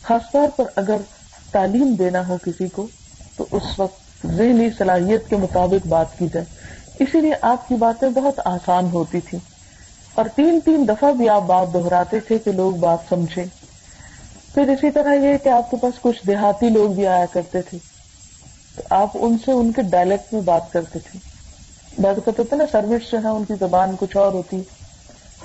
خاص 0.04 0.32
طور 0.34 0.48
پر 0.56 0.64
اگر 0.76 0.98
تعلیم 1.52 1.96
دینا 2.00 2.28
ہو 2.28 2.38
کسی 2.46 2.68
کو 2.68 2.88
تو 3.42 3.58
اس 3.58 3.80
وقت 3.80 4.28
ذہنی 4.28 4.70
صلاحیت 4.78 5.30
کے 5.30 5.36
مطابق 5.36 5.88
بات 5.88 6.18
کی 6.18 6.28
جائے۔ 6.34 6.46
اسی 7.00 7.22
لیے 7.22 7.34
آپ 7.42 7.68
کی 7.68 7.76
باتیں 7.76 8.10
بہت 8.10 8.40
آسان 8.46 8.86
ہوتی 8.86 9.20
تھی 9.20 9.38
اور 10.16 10.26
تین 10.36 10.60
تین 10.66 10.88
دفعہ 10.88 11.12
بھی 11.12 11.30
آپ 11.30 11.42
بات 11.42 11.74
دہراتے 11.74 12.20
تھے 12.20 12.38
کہ 12.38 12.52
لوگ 12.52 12.72
بات 12.72 12.98
سمجھے 13.10 13.44
پھر 14.54 14.70
اسی 14.70 14.92
طرح 14.92 15.14
یہ 15.14 15.38
کہ 15.44 15.50
آپ 15.50 15.72
کے 15.72 15.78
پاس 15.78 15.94
کچھ 16.02 16.28
دیہاتی 16.28 16.70
لوگ 16.70 16.90
بھی 16.90 17.08
آیا 17.08 17.26
کرتے 17.26 17.62
تھے۔ 17.62 17.78
تو 18.76 18.82
آپ 18.90 19.10
ان 19.14 19.38
سے 19.46 19.52
ان 19.52 19.72
کے 19.72 19.82
ڈائلیکٹ 19.82 20.34
میں 20.34 20.42
بات 20.42 20.72
کرتے 20.72 21.00
تھے۔ 21.00 21.20
بات 22.02 22.26
کرتے 22.26 22.44
تھے 22.44 22.58
نا، 22.58 22.64
سروس 22.72 23.12
جو 23.12 23.18
ہے، 23.24 23.28
ان 23.28 23.46
کی 23.46 23.54
زبان 23.60 23.96
کچھ 24.00 24.18
اور 24.18 24.32
ہوتی۔ 24.32 24.62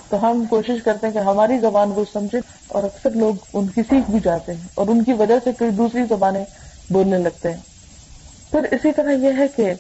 تو 0.09 0.31
ہم 0.31 0.45
کوشش 0.51 0.83
کرتے 0.85 1.07
ہیں 1.07 1.15
کہ 1.15 1.19
ہماری 1.19 1.59
زبان 1.59 1.93
کو 1.95 2.05
سمجھے 2.13 2.39
اور 2.69 2.83
اکثر 2.83 3.11
لوگ 3.11 3.35
ان 3.53 3.67
کی 3.67 3.83
سیکھ 3.91 4.11
بھی 4.11 4.21
جاتے 4.25 4.55
ہیں۔ 4.55 4.69
اور 4.75 4.87
ان 4.89 5.05
کی 5.05 5.13
وجہ 5.13 5.35
سے 5.45 5.53
کوئی 5.53 5.71
دوسری 5.71 6.03
زبانیں 6.09 6.45
بولنے 6.91 7.19
لگتے 7.19 7.53
ہیں۔ 7.53 7.76
پھر 8.57 8.75
اسی 8.75 8.93
طرح 8.93 9.13
یہ 9.13 9.31
ہے 9.39 9.49
کہ 9.57 9.73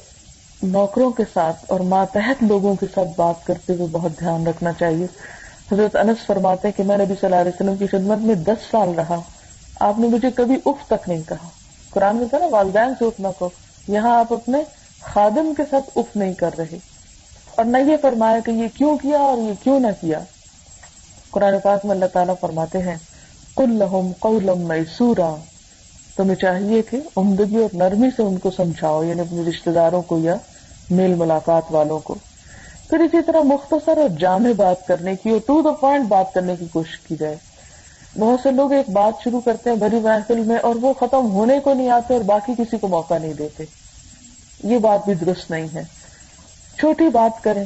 نوکروں 0.62 1.10
کے 1.10 1.22
ساتھ 1.34 1.64
اور 1.68 1.80
ماتحت 1.80 2.42
لوگوں 2.42 2.74
کے 2.74 2.86
ساتھ 2.94 3.08
بات 3.16 3.46
کرتے 3.46 3.72
ہوئے 3.72 3.86
بہت 3.92 4.18
دھیان 4.20 4.46
رکھنا 4.46 4.72
چاہیے۔ 4.72 5.06
حضرت 5.72 5.96
انس 5.96 6.26
فرماتے 6.26 6.72
کہ 6.72 6.82
میں 6.82 6.96
نبی 6.96 7.06
صلی 7.06 7.24
اللہ 7.24 7.36
علیہ 7.36 7.50
وسلم 7.54 7.76
کی 7.76 7.86
خدمت 7.86 8.18
میں 8.18 8.34
دس 8.34 8.70
سال 8.70 8.88
رہا۔ 8.88 9.20
آپ 9.80 9.98
نے 9.98 10.08
مجھے 10.08 10.30
کبھی 10.30 10.56
اف 10.66 10.86
تک 10.86 11.08
نہیں 11.08 11.22
کہا۔ 11.28 11.48
قرآن 11.90 12.16
میں 12.16 12.28
تھا 12.28 12.38
نا، 12.38 12.46
والدین 12.46 12.92
سے 12.98 13.04
اف 13.04 13.20
نہ 13.20 13.28
کہو۔ 13.38 13.48
یہاں 13.88 14.18
آپ 14.18 14.32
اپنے 14.32 14.58
خادم 15.00 15.54
کے 15.56 15.62
ساتھ 15.70 15.90
اف 15.96 16.16
نہیں 16.16 16.34
کر 16.34 16.50
رہے۔ 16.58 16.78
اور 17.54 17.64
نہ 17.64 17.76
یہ 17.76 17.96
فرمایا 18.02 18.40
کہ 18.40 18.50
یہ 18.50 18.68
کیوں 18.74 18.98
کیا 18.98 19.18
اور 19.18 19.38
یہ 19.38 19.52
کیوں 19.62 19.80
نہ 19.80 19.88
کیا۔ 20.00 20.20
قرآن 21.30 21.54
پاک 21.62 21.84
میں 21.84 21.94
اللہ 21.94 22.06
تعالیٰ 22.12 22.34
فرماتے 22.40 22.78
ہیں 22.78 22.96
کل 23.56 23.78
لہم 23.78 24.12
قولم 24.18 24.58
میسورا۔ 24.58 25.34
تمہیں 26.16 26.34
چاہیے 26.34 26.82
کہ 26.82 27.00
عمدگی 27.16 27.56
اور 27.56 27.68
نرمی 27.72 28.08
سے 28.16 28.22
ان 28.22 28.38
کو 28.38 28.50
سمجھاؤ 28.50 29.02
یعنی 29.02 29.20
اپنے 29.20 29.42
رشتے 29.42 29.72
داروں 29.72 30.02
کو 30.02 30.18
یا 30.18 30.34
میل 30.90 31.14
ملاقات 31.14 31.62
والوں 31.70 31.98
کو۔ 31.98 32.14
پھر 32.90 32.98
اسی 32.98 33.16
طرح 33.26 33.40
مختصر 33.40 33.96
اور 33.98 34.08
جامع 34.08 34.52
بات 34.56 34.86
کرنے 34.86 35.16
کی 35.16 35.30
اور 35.30 35.38
ٹو 35.46 35.62
دا 35.62 35.70
پوائنٹ 35.70 36.08
بات 36.08 36.34
کرنے 36.34 36.56
کی 36.56 36.66
کوشش 36.72 36.98
کی 36.98 37.16
جائے۔ 37.16 37.36
بہت 38.18 38.40
سے 38.42 38.50
لوگ 38.50 38.72
ایک 38.72 38.90
بات 38.90 39.14
شروع 39.24 39.40
کرتے 39.40 39.70
ہیں 39.70 39.76
بھری 39.76 40.00
محفل 40.00 40.40
میں 40.40 40.56
اور 40.56 40.74
وہ 40.74 40.92
ختم 40.92 41.30
ہونے 41.30 41.58
کو 41.60 41.74
نہیں 41.74 41.90
آتے 41.90 42.14
اور 42.14 42.22
باقی 42.22 42.52
کسی 42.58 42.78
کو 42.78 42.88
موقع 42.88 43.18
نہیں 43.18 43.32
دیتے۔ 43.32 43.64
یہ 44.64 44.78
بات 44.78 45.00
بھی 45.04 45.14
درست 45.14 45.50
نہیں 45.50 45.66
ہے۔ 45.74 45.82
چھوٹی 46.78 47.08
بات 47.08 47.44
کریں 47.44 47.64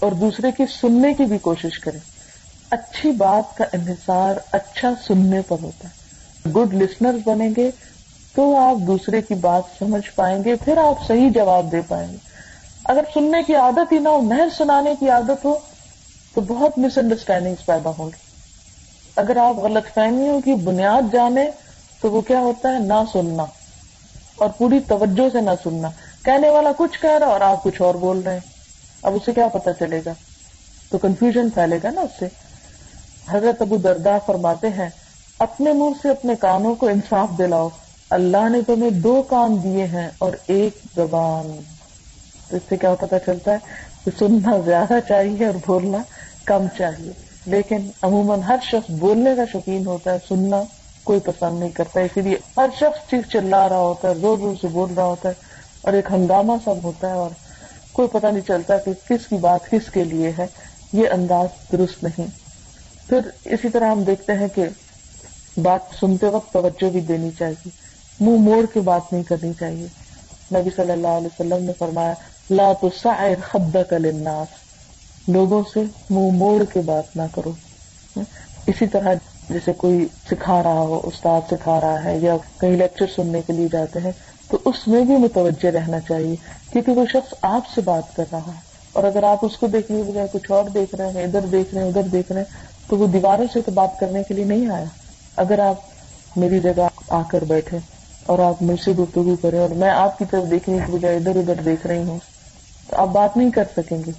اور 0.00 0.12
دوسرے 0.12 0.52
کی 0.52 0.64
سننے 0.80 1.14
کی 1.14 1.24
بھی 1.24 1.38
کوشش 1.38 1.78
کریں۔ 1.78 2.00
اچھی 2.70 3.10
بات 3.10 3.56
کا 3.56 3.64
انحصار 3.72 4.34
اچھا 4.52 4.90
سننے 5.06 5.40
پر 5.48 5.56
ہوتا 5.62 5.88
ہے۔ 5.88 5.99
گڈ 6.46 6.74
لسنر 6.74 7.16
بنیں 7.24 7.50
گے 7.56 7.70
تو 8.34 8.56
آپ 8.56 8.86
دوسرے 8.86 9.22
کی 9.22 9.34
بات 9.34 9.62
سمجھ 9.78 10.10
پائیں 10.14 10.44
گے، 10.44 10.54
پھر 10.54 10.76
آپ 10.76 11.06
صحیح 11.06 11.30
جواب 11.34 11.72
دے 11.72 11.80
پائیں 11.88 12.12
گے۔ 12.12 12.16
اگر 12.84 13.00
سننے 13.14 13.42
کی 13.46 13.54
عادت 13.54 13.92
ہی 13.92 13.98
نہ 13.98 14.08
ہو 14.08 14.20
محض 14.20 14.56
سنانے 14.56 14.94
کی 15.00 15.08
عادت 15.08 15.44
ہو، 15.44 15.58
تو 16.34 16.40
بہت 16.40 16.78
مس 16.78 16.98
انڈرسٹینڈنگ 16.98 17.54
پیدا 17.66 17.90
ہوں 17.98 18.06
گی 18.06 18.30
اگر 19.16 19.36
آپ 19.36 19.56
غلط 19.56 19.94
فہمیوں 19.94 20.40
کی 20.40 20.54
بنیاد 20.54 21.12
جانے 21.12 21.50
تو 22.00 22.10
وہ 22.10 22.20
کیا 22.20 22.38
ہوتا 22.38 22.72
ہے؟ 22.72 22.78
نہ 22.78 23.02
سننا۔ 23.12 23.44
اور 24.36 24.48
پوری 24.58 24.80
توجہ 24.80 25.28
سے 25.32 25.40
نہ 25.40 25.50
سننا۔ 25.62 25.90
کہنے 26.24 26.48
والا 26.48 26.70
کچھ 26.76 27.00
کہہ 27.00 27.18
رہا 27.18 27.26
اور 27.26 27.40
آپ 27.40 27.62
کچھ 27.62 27.82
اور 27.82 27.94
بول 27.94 28.20
رہے 28.20 28.32
ہیں۔ 28.32 28.40
اب 29.02 29.14
اسے 29.14 29.32
کیا 29.32 29.48
پتا 29.48 29.72
چلے 29.72 30.00
گا؟ 30.06 30.12
تو 30.90 30.98
کنفیوژن 30.98 31.50
پھیلے 31.50 31.78
گا 31.82 31.90
نا 31.90 32.00
اس 32.00 32.10
سے۔ 32.18 32.26
حضرت 33.30 33.62
ابو 33.62 33.76
دردا 33.76 34.18
فرماتے 34.26 34.68
ہیں 34.68 34.88
اپنے 35.40 35.72
منہ 35.72 35.90
سے 36.02 36.08
اپنے 36.08 36.34
کانوں 36.36 36.74
کو 36.74 36.88
انصاف 36.88 37.28
دلاؤ۔ 37.38 37.68
اللہ 38.10 38.48
نے 38.48 38.58
تمہیں 38.66 38.90
دو 38.90 39.22
کان 39.22 39.62
دیے 39.62 39.86
ہیں 39.86 40.08
اور 40.18 40.32
ایک 40.46 40.78
زبان۔ 40.96 41.60
تو 42.50 42.56
اس 42.56 42.62
سے 42.68 42.76
کیا 42.76 42.94
پتا 42.94 43.18
چلتا 43.18 43.52
ہے 43.52 43.56
کہ 44.04 44.10
سننا 44.18 44.58
زیادہ 44.64 44.98
چاہیے 45.08 45.46
اور 45.46 45.54
بولنا 45.66 45.98
کم 46.44 46.64
چاہیے۔ 46.78 47.12
لیکن 47.46 47.90
عموماً 48.02 48.40
ہر 48.40 48.56
شخص 48.62 48.90
بولنے 48.90 49.30
کا 49.36 49.44
شوقین 49.52 49.86
ہوتا 49.86 50.12
ہے، 50.12 50.18
سننا 50.28 50.62
کوئی 51.04 51.20
پسند 51.20 51.60
نہیں 51.60 51.70
کرتا 51.70 52.00
اسی 52.00 52.20
لیے 52.20 52.36
ہر 52.56 52.68
شخص 52.76 53.10
چیز 53.10 53.32
چلا 53.32 53.68
رہا 53.68 53.78
ہوتا 53.78 54.08
ہے، 54.08 54.14
زور 54.14 54.38
زور 54.38 54.54
سے 54.60 54.66
بول 54.66 54.92
رہا 54.96 55.04
ہوتا 55.04 55.28
ہے 55.28 55.34
اور 55.82 55.92
ایک 55.92 56.04
ہنگامہ 56.10 56.52
سب 56.64 56.74
ہوتا 56.82 57.08
ہے 57.08 57.12
اور 57.12 57.30
کوئی 57.92 58.08
پتہ 58.08 58.26
نہیں 58.26 58.48
چلتا 58.48 58.78
کہ 58.78 58.92
کس 59.08 59.26
کی 59.26 59.36
بات 59.36 59.70
کس 59.70 59.90
کے 59.92 60.04
لیے 60.04 60.32
ہے۔ 60.38 60.46
یہ 60.92 61.08
انداز 61.12 61.48
درست 61.72 62.04
نہیں۔ 62.04 62.26
پھر 63.08 63.20
اسی 63.44 63.68
طرح 63.68 63.90
ہم 63.90 64.02
دیکھتے 64.02 64.32
ہیں 64.32 64.48
کہ 64.54 64.66
بات 65.56 65.80
سنتے 66.00 66.26
وقت 66.26 66.52
توجہ 66.52 66.90
بھی 66.90 67.00
دینی 67.00 67.30
چاہیے۔ 67.38 67.68
منہ 68.20 68.38
موڑ 68.38 68.66
کے 68.74 68.80
بات 68.80 69.12
نہیں 69.12 69.22
کرنی 69.22 69.52
چاہیے۔ 69.60 69.86
نبی 70.54 70.70
صلی 70.76 70.92
اللہ 70.92 71.08
علیہ 71.08 71.26
وسلم 71.26 71.64
نے 71.64 71.72
فرمایا، 71.78 72.14
لا 72.50 72.72
تو 72.80 72.88
خدک 73.42 73.92
للناس۔ 73.92 74.48
لوگوں 75.28 75.62
سے 75.74 75.82
منہ 76.10 76.32
موڑ 76.32 76.64
کے 76.72 76.80
بات 76.80 77.16
نہ 77.16 77.22
کرو۔ 77.34 77.52
اسی 78.66 78.86
طرح 78.86 79.14
جیسے 79.50 79.72
کوئی 79.72 80.08
سکھا 80.30 80.62
رہا 80.62 80.80
ہو، 80.80 81.00
استاد 81.04 81.40
سکھا 81.50 81.80
رہا 81.80 82.04
ہے 82.04 82.18
یا 82.18 82.36
کہیں 82.60 82.76
لیکچر 82.76 83.06
سننے 83.16 83.40
کے 83.46 83.52
لیے 83.52 83.68
جاتے 83.72 84.00
ہیں، 84.00 84.12
تو 84.50 84.58
اس 84.64 84.88
میں 84.88 85.04
بھی 85.04 85.16
متوجہ 85.16 85.68
رہنا 85.68 86.00
چاہیے۔ 86.00 86.36
کیونکہ 86.72 86.92
وہ 86.92 87.04
شخص 87.12 87.34
آپ 87.42 87.62
سے 87.74 87.80
بات 87.80 88.16
کر 88.16 88.24
رہا 88.32 88.38
ہے۔ 88.38 88.70
اور 88.92 89.04
اگر 89.04 89.22
آپ 89.22 89.38
اس 89.42 89.56
کو 89.56 89.66
دیکھنے 89.66 90.02
کے 90.02 90.10
بجائے 90.10 90.28
کچھ 90.32 90.50
اور 90.50 90.64
دیکھ 90.64 90.94
رہے 90.94 91.10
ہیں، 91.10 91.22
ادھر 91.22 91.40
دیکھ 91.40 91.74
رہے 91.74 91.82
ہیں، 91.82 91.88
ادھر 91.88 92.02
دیکھ 92.02 92.32
رہے 92.32 92.40
ہیں، 92.40 92.52
تو 92.88 92.96
وہ 92.96 93.06
دیواروں 93.06 93.44
سے 93.52 93.60
تو 93.60 93.70
بات 93.70 94.00
کرنے 94.00 94.22
کے 94.22 94.34
لیے 94.34 94.44
نہیں 94.44 94.70
آیا۔ 94.70 94.84
اگر 95.36 95.58
آپ 95.58 95.76
میری 96.36 96.60
جگہ 96.60 96.88
آ 97.08 97.22
کر 97.22 97.44
بیٹھے 97.44 97.78
اور 98.26 98.38
آپ 98.38 98.62
مجھ 98.62 98.80
سے 98.80 98.92
گفتگو 98.92 99.36
کریں 99.36 99.58
اور 99.58 99.68
میں 99.68 99.90
آپ 99.90 100.18
کی 100.18 100.24
طرف 100.30 100.50
دیکھنے 100.50 100.78
کے 100.86 100.92
بجائے 100.92 101.16
ادھر 101.16 101.36
ادھر 101.36 101.54
دیکھ 101.54 101.86
رہی 101.86 102.02
ہوں، 102.02 102.18
تو 102.88 102.96
آپ 102.96 103.08
بات 103.08 103.36
نہیں 103.36 103.50
کر 103.50 103.64
سکیں 103.76 103.98
گے۔ 104.06 104.10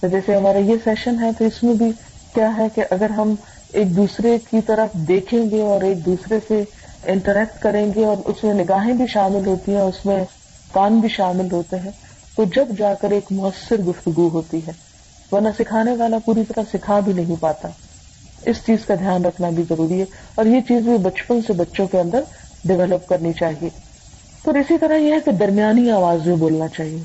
تو 0.00 0.08
جیسے 0.08 0.36
ہمارا 0.36 0.58
یہ 0.58 0.74
سیشن 0.84 1.22
ہے، 1.22 1.30
تو 1.38 1.44
اس 1.44 1.62
میں 1.62 1.74
بھی 1.74 1.90
کیا 2.34 2.56
ہے 2.56 2.66
کہ 2.74 2.82
اگر 2.90 3.10
ہم 3.10 3.34
ایک 3.72 3.96
دوسرے 3.96 4.38
کی 4.50 4.60
طرف 4.60 4.92
دیکھیں 4.92 5.50
گے 5.50 5.62
اور 5.62 5.80
ایک 5.80 6.06
دوسرے 6.06 6.38
سے 6.48 6.64
انٹریکٹ 7.04 7.62
کریں 7.62 7.94
گے 7.94 8.04
اور 8.04 8.16
اس 8.24 8.44
میں 8.44 8.54
نگاہیں 8.54 8.92
بھی 8.92 9.06
شامل 9.06 9.46
ہوتی 9.46 9.74
ہیں، 9.74 9.80
اس 9.80 10.06
میں 10.06 10.24
کان 10.72 11.00
بھی 11.00 11.08
شامل 11.08 11.52
ہوتے 11.52 11.78
ہیں، 11.78 11.90
تو 12.36 12.44
جب 12.44 12.68
جا 12.78 12.94
کر 12.94 13.10
ایک 13.10 13.32
مؤثر 13.32 13.76
گفتگو 13.76 14.28
ہوتی 14.28 14.60
ہے۔ 14.66 14.72
ورنہ 15.32 15.48
سکھانے 15.58 15.92
والا 15.92 16.18
پوری 16.24 16.44
طرح 16.48 16.62
سکھا 16.72 17.00
بھی 17.00 17.12
نہیں 17.12 17.34
پاتا۔ 17.40 17.68
اس 18.46 18.56
چیز 18.66 18.86
کا 18.86 18.94
دھیان 18.94 19.24
رکھنا 19.24 19.50
بھی 19.50 19.62
ضروری 19.68 20.00
ہے 20.00 20.04
اور 20.34 20.44
یہ 20.44 20.60
چیز 20.60 20.82
بھی 20.82 20.98
بچپن 20.98 21.40
سے 21.46 21.52
بچوں 21.52 21.86
کے 21.86 22.00
اندر 22.00 22.20
ڈیولپ 22.64 23.08
کرنی 23.08 23.32
چاہیے۔ 23.32 23.68
تو 24.44 24.50
اسی 24.50 24.78
طرح 24.78 24.96
یہ 24.96 25.12
ہے 25.12 25.20
کہ 25.24 25.32
درمیانی 25.32 25.90
آواز 25.90 26.26
میں 26.26 26.36
بولنا 26.36 26.68
چاہیے۔ 26.68 27.02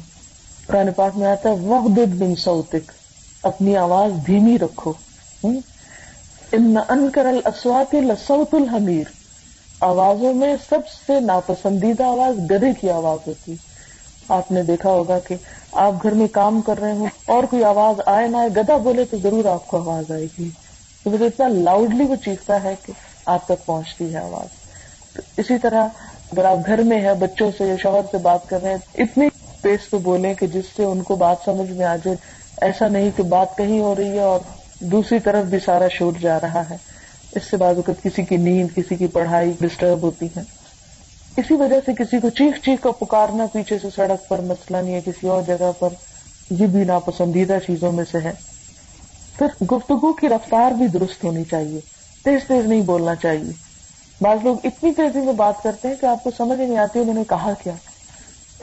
قرآن 0.67 0.93
پاک 0.95 1.17
میں 1.17 1.27
آتا 1.27 1.49
ہے 1.49 1.55
وقت 1.59 1.89
بن 1.89 2.35
سوتک 2.35 2.91
اپنی 3.43 3.77
آواز 3.77 4.11
دھیمی 4.27 4.57
رکھو۔ 4.59 4.93
ان 5.43 6.77
انکر 6.89 7.25
السوات 7.25 7.95
لسوت 7.95 8.53
الحمیر 8.53 9.03
آوازوں 9.79 10.33
میں 10.33 10.55
سب 10.69 10.79
سے 11.07 11.19
ناپسندیدہ 11.19 12.03
آواز 12.03 12.51
گدے 12.51 12.73
کی 12.81 12.89
آواز 12.89 13.27
ہوتی۔ 13.27 13.55
آپ 14.29 14.51
نے 14.51 14.63
دیکھا 14.63 14.89
ہوگا 14.89 15.19
کہ 15.19 15.35
آپ 15.71 16.03
گھر 16.03 16.11
میں 16.11 16.27
کام 16.27 16.61
کر 16.61 16.79
رہے 16.79 16.91
ہوں 16.91 17.07
اور 17.25 17.43
کوئی 17.43 17.63
آواز 17.63 18.01
آئے 18.05 18.27
نہ 18.27 18.37
آئے 18.37 18.49
گدا 18.55 18.77
بولے 18.77 19.05
تو 19.05 19.17
ضرور 19.23 19.45
آپ 19.45 19.67
کو 19.67 19.77
آواز 19.77 20.11
آئے 20.11 20.27
گی۔ 20.39 20.49
مجھے 21.05 21.25
اتنا 21.25 21.47
لاؤڈلی 21.47 22.03
وہ 22.03 22.15
چیختا 22.15 22.63
ہے 22.63 22.75
کہ 22.85 22.93
آپ 23.25 23.45
تک 23.45 23.65
پہنچتی 23.65 24.13
ہے 24.13 24.19
آواز۔ 24.19 24.47
تو 25.13 25.21
اسی 25.37 25.57
طرح 25.57 25.87
اگر 26.31 26.45
آپ 26.45 26.57
گھر 26.65 26.77
میں 26.77 27.01
ہے 27.01 27.13
بچوں 27.13 27.51
سے 27.57 27.65
یا 27.65 27.75
شوہر 27.81 28.01
سے 28.11 28.17
بات 28.17 28.49
کر 28.49 28.61
رہے 28.61 28.69
ہیں، 28.69 28.77
اتنی 28.97 29.27
پیس 29.61 29.89
پہ 29.89 29.97
بولیں 29.97 30.33
کہ 30.33 30.47
جس 30.47 30.63
سے 30.77 30.83
ان 30.83 31.01
کو 31.01 31.15
بات 31.15 31.37
سمجھ 31.45 31.71
میں 31.71 31.85
آ 31.85 31.95
جائے۔ 31.95 32.17
ایسا 32.61 32.87
نہیں 32.87 33.09
کہ 33.15 33.23
بات 33.23 33.57
کہیں 33.57 33.79
ہو 33.79 33.95
رہی 33.95 34.09
ہے 34.09 34.19
اور 34.19 34.39
دوسری 34.79 35.19
طرف 35.19 35.45
بھی 35.45 35.59
سارا 35.59 35.87
شوٹ 35.87 36.19
جا 36.19 36.39
رہا 36.39 36.63
ہے۔ 36.69 36.77
اس 37.35 37.43
سے 37.43 37.57
بعض 37.57 37.75
اوقات 37.75 38.03
کسی 38.03 38.23
کی 38.23 38.37
نیند، 38.37 38.67
کسی 38.75 38.95
کی 38.95 39.07
پڑھائی 39.07 39.51
ڈسٹرب 39.59 40.01
ہوتی 40.01 40.25
ہے۔ 40.25 40.41
اسی 41.37 41.53
وجہ 41.53 41.75
سے 41.85 41.91
کسی 41.93 42.19
کو 42.19 42.29
چیخ 42.29 42.65
چیخ 42.65 42.83
کا 42.83 42.91
پکارنا 42.91 43.45
پیچھے 43.53 43.79
سے 43.79 43.87
سڑک 43.95 44.29
پر 44.29 44.41
مسئلہ 44.41 44.77
نہیں 44.77 44.95
ہے 44.95 45.01
کسی 45.05 45.27
اور 45.27 45.41
جگہ 45.47 45.71
پر، 45.79 45.89
یہ 46.49 46.67
بھی 46.67 46.83
ناپسندیدہ 46.83 47.57
چیزوں 47.67 47.91
میں 47.91 48.05
سے 48.11 48.17
ہے۔ 48.23 48.50
پھر 49.37 49.63
گفتگو 49.63 50.13
کی 50.13 50.29
رفتار 50.29 50.71
بھی 50.71 50.87
درست 50.87 51.23
ہونی 51.23 51.43
چاہیے۔ 51.43 51.79
تیز 52.25 52.47
تیز 52.47 52.65
نہیں 52.65 52.81
بولنا 52.81 53.15
چاہیے۔ 53.15 53.51
بعض 54.21 54.37
لوگ 54.43 54.55
اتنی 54.63 54.93
تیزی 54.93 55.21
میں 55.21 55.33
بات 55.33 55.63
کرتے 55.63 55.87
ہیں 55.87 55.95
کہ 56.01 56.05
آپ 56.05 56.23
کو 56.23 56.31
سمجھ 56.37 56.59
نہیں 56.59 56.77
آتی 56.77 56.99
انہوں 56.99 57.13
نے 57.13 57.23
کہا 57.29 57.53
کیا۔ 57.63 57.73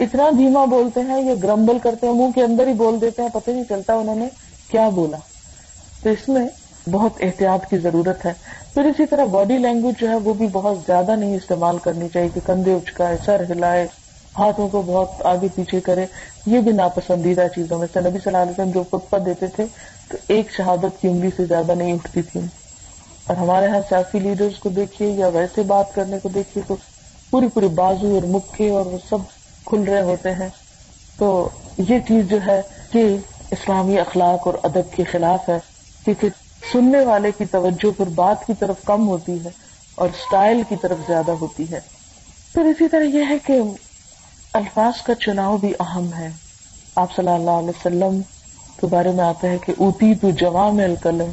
اتنا 0.00 0.30
دھیما 0.36 0.64
بولتے 0.64 1.00
ہیں 1.00 1.22
یا 1.22 1.34
گرمبل 1.42 1.78
کرتے 1.78 2.06
ہیں، 2.06 2.14
منہ 2.14 2.30
کے 2.34 2.42
اندر 2.42 2.66
ہی 2.66 2.72
بول 2.72 3.00
دیتے 3.00 3.22
ہیں، 3.22 3.28
پتہ 3.28 3.50
نہیں 3.50 3.64
چلتا 3.68 3.94
انہوں 3.94 4.16
نے 4.16 4.28
کیا 4.70 4.88
بولا۔ 4.88 5.16
تو 6.02 6.08
اس 6.08 6.28
میں 6.28 6.48
بہت 6.90 7.12
احتیاط 7.20 7.70
کی 7.70 7.78
ضرورت 7.78 8.26
ہے۔ 8.26 8.32
پھر 8.74 8.84
اسی 8.84 9.06
طرح 9.06 9.24
باڈی 9.24 9.58
لینگویج 9.58 10.00
جو 10.00 10.08
ہے 10.08 10.14
وہ 10.14 10.34
بھی 10.34 10.48
بہت 10.52 10.76
زیادہ 10.86 11.16
نہیں 11.16 11.36
استعمال 11.36 11.78
کرنی 11.78 12.08
چاہیے 12.08 12.28
کہ 12.34 12.40
کندھے 12.46 12.74
اچکائے، 12.74 13.16
سر 13.24 13.42
ہلائے۔ 13.50 13.86
ہاتھوں 14.38 14.68
کو 14.68 14.82
بہت 14.86 15.26
آگے 15.26 15.46
پیچھے 15.54 15.80
کرے 15.80 16.06
یہ 16.46 16.60
بھی 16.60 16.72
ناپسندیدہ 16.72 17.46
چیزوں 17.54 17.78
میں 17.78 17.86
سے۔ 17.92 18.00
نبی 18.00 18.10
صلی 18.10 18.20
اللہ 18.26 18.36
علیہ 18.36 18.52
وسلم 18.52 18.70
جو 18.70 18.82
خطبہ 18.82 19.18
دیتے 19.18 19.46
تھے، 19.46 19.64
تو 20.08 20.16
ایک 20.28 20.52
شہادت 20.52 21.00
کی 21.00 21.08
انگلی 21.08 21.30
سے 21.36 21.44
زیادہ 21.44 21.74
نہیں 21.74 21.92
اٹھتی 21.92 22.22
تھی۔ 22.22 22.40
اور 23.26 23.36
ہمارے 23.36 23.66
یہاں 23.66 23.80
سیاسی 23.88 24.18
لیڈرز 24.18 24.58
کو 24.58 24.68
دیکھیے 24.68 25.10
یا 25.10 25.28
ویسے 25.28 25.62
بات 25.62 25.94
کرنے 25.94 26.18
کو 26.18 26.28
دیکھیے، 26.28 26.62
تو 26.66 26.76
پوری 27.30 27.48
پوری 27.48 27.68
بازو 27.68 28.14
اور 28.14 28.22
مکے 28.22 28.70
اور 28.70 28.86
وہ 28.86 28.98
سب 29.08 29.18
کھل 29.64 29.82
رہے 29.82 30.02
ہوتے 30.02 30.34
ہیں۔ 30.34 30.48
تو 31.18 31.48
یہ 31.78 31.98
چیز 32.08 32.28
جو 32.28 32.36
ہے 32.46 32.62
کہ 32.92 33.16
اسلامی 33.50 33.98
اخلاق 33.98 34.46
اور 34.46 34.54
ادب 34.62 34.96
کے 34.96 35.04
خلاف 35.04 35.48
ہے۔ 35.48 35.58
کیونکہ 36.04 36.28
سننے 36.72 37.00
والے 37.00 37.30
کی 37.38 37.44
توجہ 37.44 37.96
پھر 37.96 38.08
بات 38.14 38.46
کی 38.46 38.52
طرف 38.58 38.76
کم 38.84 39.08
ہوتی 39.08 39.44
ہے 39.44 39.50
اور 39.94 40.08
اسٹائل 40.08 40.62
کی 40.68 40.76
طرف 40.82 40.98
زیادہ 41.06 41.30
ہوتی 41.30 41.64
ہے۔ 41.72 41.80
پھر 42.54 42.62
اسی 42.62 42.88
طرح 42.88 43.02
یہ 43.02 43.22
ہے 43.28 43.36
کہ 43.46 43.60
الفاظ 44.54 45.02
کا 45.02 45.14
چناؤ 45.14 45.56
بھی 45.56 45.72
اہم 45.80 46.08
ہے۔ 46.18 46.28
آپ 46.96 47.14
صلی 47.16 47.28
اللہ 47.28 47.50
علیہ 47.50 47.68
وسلم 47.68 48.20
کے 48.80 48.86
بارے 48.86 49.10
میں 49.10 49.24
آتا 49.24 49.48
ہے 49.48 49.56
کہ 49.58 49.72
اوتی 49.78 50.14
تو 50.14 50.30
جوام 50.30 50.78
القلم، 50.78 51.30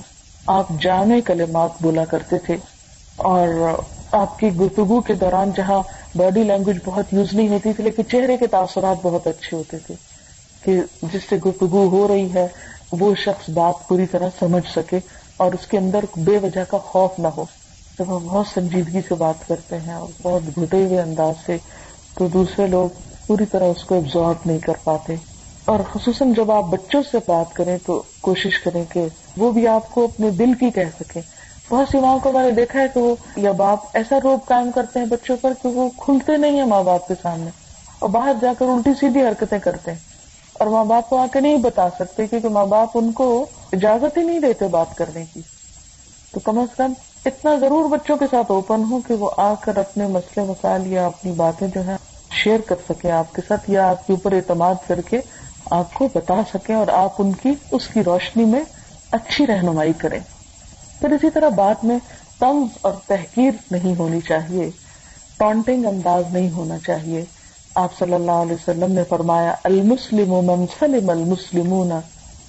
آپ 0.48 0.66
جامع 0.82 1.20
کلمات 1.26 1.82
بولا 1.82 2.06
کرتے 2.06 2.38
تھے 2.38 2.56
اور 3.16 3.48
آپ 4.12 4.40
کی 4.40 4.50
گفتگو 4.56 5.02
کے 5.02 5.14
دوران 5.14 5.52
جہاں 5.56 5.82
باڈی 6.16 6.44
لینگویج 6.44 6.78
بہت 6.86 7.14
یوز 7.14 7.34
نہیں 7.34 7.48
ہوتی 7.48 7.74
تھی، 7.74 7.84
لیکن 7.84 8.04
چہرے 8.12 8.38
کے 8.38 8.48
تاثرات 8.48 8.98
بہت 9.02 9.28
اچھے 9.28 9.58
ہوتے 9.58 9.78
تھے 9.78 9.96
کہ 10.64 10.80
جس 11.14 11.30
سے 11.30 11.38
گفتگو 11.38 11.88
ہو 11.88 12.08
رہی 12.08 12.34
ہے، 12.34 12.48
وہ 12.92 13.16
شخص 13.16 13.50
بات 13.50 13.88
پوری 13.88 14.06
طرح 14.06 14.30
سمجھ 14.40 14.68
سکے 14.76 15.00
اور 15.38 15.52
اس 15.52 15.68
کے 15.68 15.78
اندر 15.78 16.06
بے 16.18 16.38
وجہ 16.38 16.64
کا 16.64 16.78
خوف 16.78 17.20
نہ 17.20 17.28
ہو۔ 17.28 17.46
جب 18.00 18.18
ہم 18.18 18.26
بہت 18.26 18.48
سنجیدگی 18.54 19.02
سے 19.08 19.16
بات 19.16 19.48
کرتے 19.48 19.80
ہیں 19.80 19.94
اور 19.94 20.08
بہت 20.22 20.58
گھٹے 20.58 20.86
ہوئے 20.86 21.00
انداز 21.02 21.46
سے 21.46 21.58
تو 22.18 22.28
دوسرے 22.28 22.68
لوگ 22.68 22.90
پوری 23.28 23.46
طرح 23.46 23.64
اس 23.64 23.84
کو 23.84 23.96
ایبزارو 23.96 24.34
نہیں 24.46 24.60
کر 24.60 24.74
پاتے۔ 24.84 25.16
اور 25.66 25.80
خصوصاً 25.94 26.34
جب 26.34 26.52
آپ 26.52 26.64
بچوں 26.64 27.02
سے 27.12 27.18
بات 27.28 27.54
کریں 27.54 27.78
تو 27.86 28.04
کوشش 28.22 28.60
کریں 28.60 28.84
کہ 28.90 29.08
وہ 29.38 29.52
بھی 29.52 29.68
آپ 29.68 29.92
کو 29.92 30.04
اپنے 30.04 30.30
دل 30.30 30.54
کی 30.54 30.72
کہہ 30.72 31.00
سکیں۔ 31.00 31.22
بہت 31.70 31.88
سی 31.92 32.00
ماں 32.00 32.18
کو 32.24 32.32
میں 32.32 32.44
نے 32.44 32.52
دیکھا 32.52 32.80
ہے 32.80 32.86
کہ 32.94 33.00
وہ 33.00 33.16
یا 33.36 33.52
باپ 33.52 33.80
ایسا 33.94 34.20
روپ 34.24 34.46
قائم 34.48 34.72
کرتے 34.72 35.00
ہیں 35.00 35.06
بچوں 35.06 35.38
پر 35.42 35.54
کہ 35.64 35.70
وہ 35.70 35.90
کھلتے 35.98 36.38
نہیں 36.38 36.60
ہیں 36.60 36.66
ماں 36.66 36.84
باپ 36.84 37.08
کے 37.08 37.14
سامنے۔ 37.22 37.50
اور 38.00 38.10
باہر 38.10 38.34
جا 38.42 38.54
کر 38.60 38.66
الٹی 38.66 38.90
سیدھی 39.00 39.22
حرکتیں 39.22 39.60
کرتے 39.60 39.92
ہیں۔ 39.92 40.00
اور 40.54 40.68
ماں 40.68 40.86
باپ 40.86 41.10
کو 41.10 41.18
آ 41.18 41.26
کے 41.34 41.40
نہیں 41.40 41.58
بتا 41.58 41.90
سکتے 42.00 42.28
کیونکہ 42.28 42.50
ماں 42.50 42.66
باپ 42.66 42.90
ان 42.94 43.12
کو 43.12 43.46
اجازت 43.74 44.18
ہی 44.18 44.24
نہیں 44.24 44.40
دیتے 44.40 44.68
بات 44.68 44.96
کرنے 44.96 45.24
کی۔ 45.34 45.42
تو 46.32 46.40
کم 46.40 46.60
از 46.60 46.76
کم 46.78 46.94
اتنا 47.26 47.56
ضرور 47.56 47.90
بچوں 47.90 48.18
کے 48.18 48.26
ساتھ 48.32 48.52
اوپن 48.52 48.84
ہو 48.92 49.00
کہ 49.08 49.14
وہ 49.14 49.30
آ 49.38 49.54
کر 49.62 49.78
اپنے 49.78 50.08
مسئلے، 50.08 50.46
مسائل 50.46 50.92
یا 50.92 51.06
اپنی 51.06 51.32
باتیں 51.32 51.68
جو 51.68 51.86
ہے 51.86 51.96
شیئر 52.44 52.60
کر 52.60 52.76
سکے 52.90 53.12
آپ 53.12 53.36
کے 53.36 53.42
ساتھ 53.48 53.70
یا 53.70 53.90
آپ 53.90 54.08
کے 54.08 54.14
اوپر 54.14 54.32
اعتماد 54.32 54.76
کر 54.88 55.02
کے 55.02 55.22
آپ 55.72 55.94
کو 55.94 56.08
بتا 56.14 56.42
سکیں 56.54 56.76
اور 56.76 56.88
آپ 56.88 57.14
ان 57.18 57.32
کی 57.34 57.54
اس 57.72 57.88
کی 57.88 58.04
روشنی 58.04 58.46
میں 58.46 58.64
اچھی 59.12 59.48
رہنمائی 59.48 59.94
کریں۔ 59.94 60.20
پھر 61.00 61.12
اسی 61.12 61.30
طرح 61.30 61.50
بات 61.50 61.84
میں 61.84 61.98
طنز 62.40 62.68
اور 62.82 62.94
تحقیر 63.08 63.52
نہیں 63.72 64.00
ہونی 64.00 64.22
چاہیے۔ 64.22 64.70
ٹانٹنگ 65.38 65.86
انداز 65.86 66.24
نہیں 66.32 66.50
ہونا 66.52 66.78
چاہیے۔ 66.88 67.26
آپ 67.76 67.98
صلی 68.00 68.14
اللہ 68.14 68.32
علیہ 68.32 68.54
وسلم 68.54 68.92
نے 68.92 69.04
فرمایا 69.10 69.56
المسلم 69.64 70.34
من 70.34 70.66
سلم 70.80 71.10
المسلمون 71.10 71.92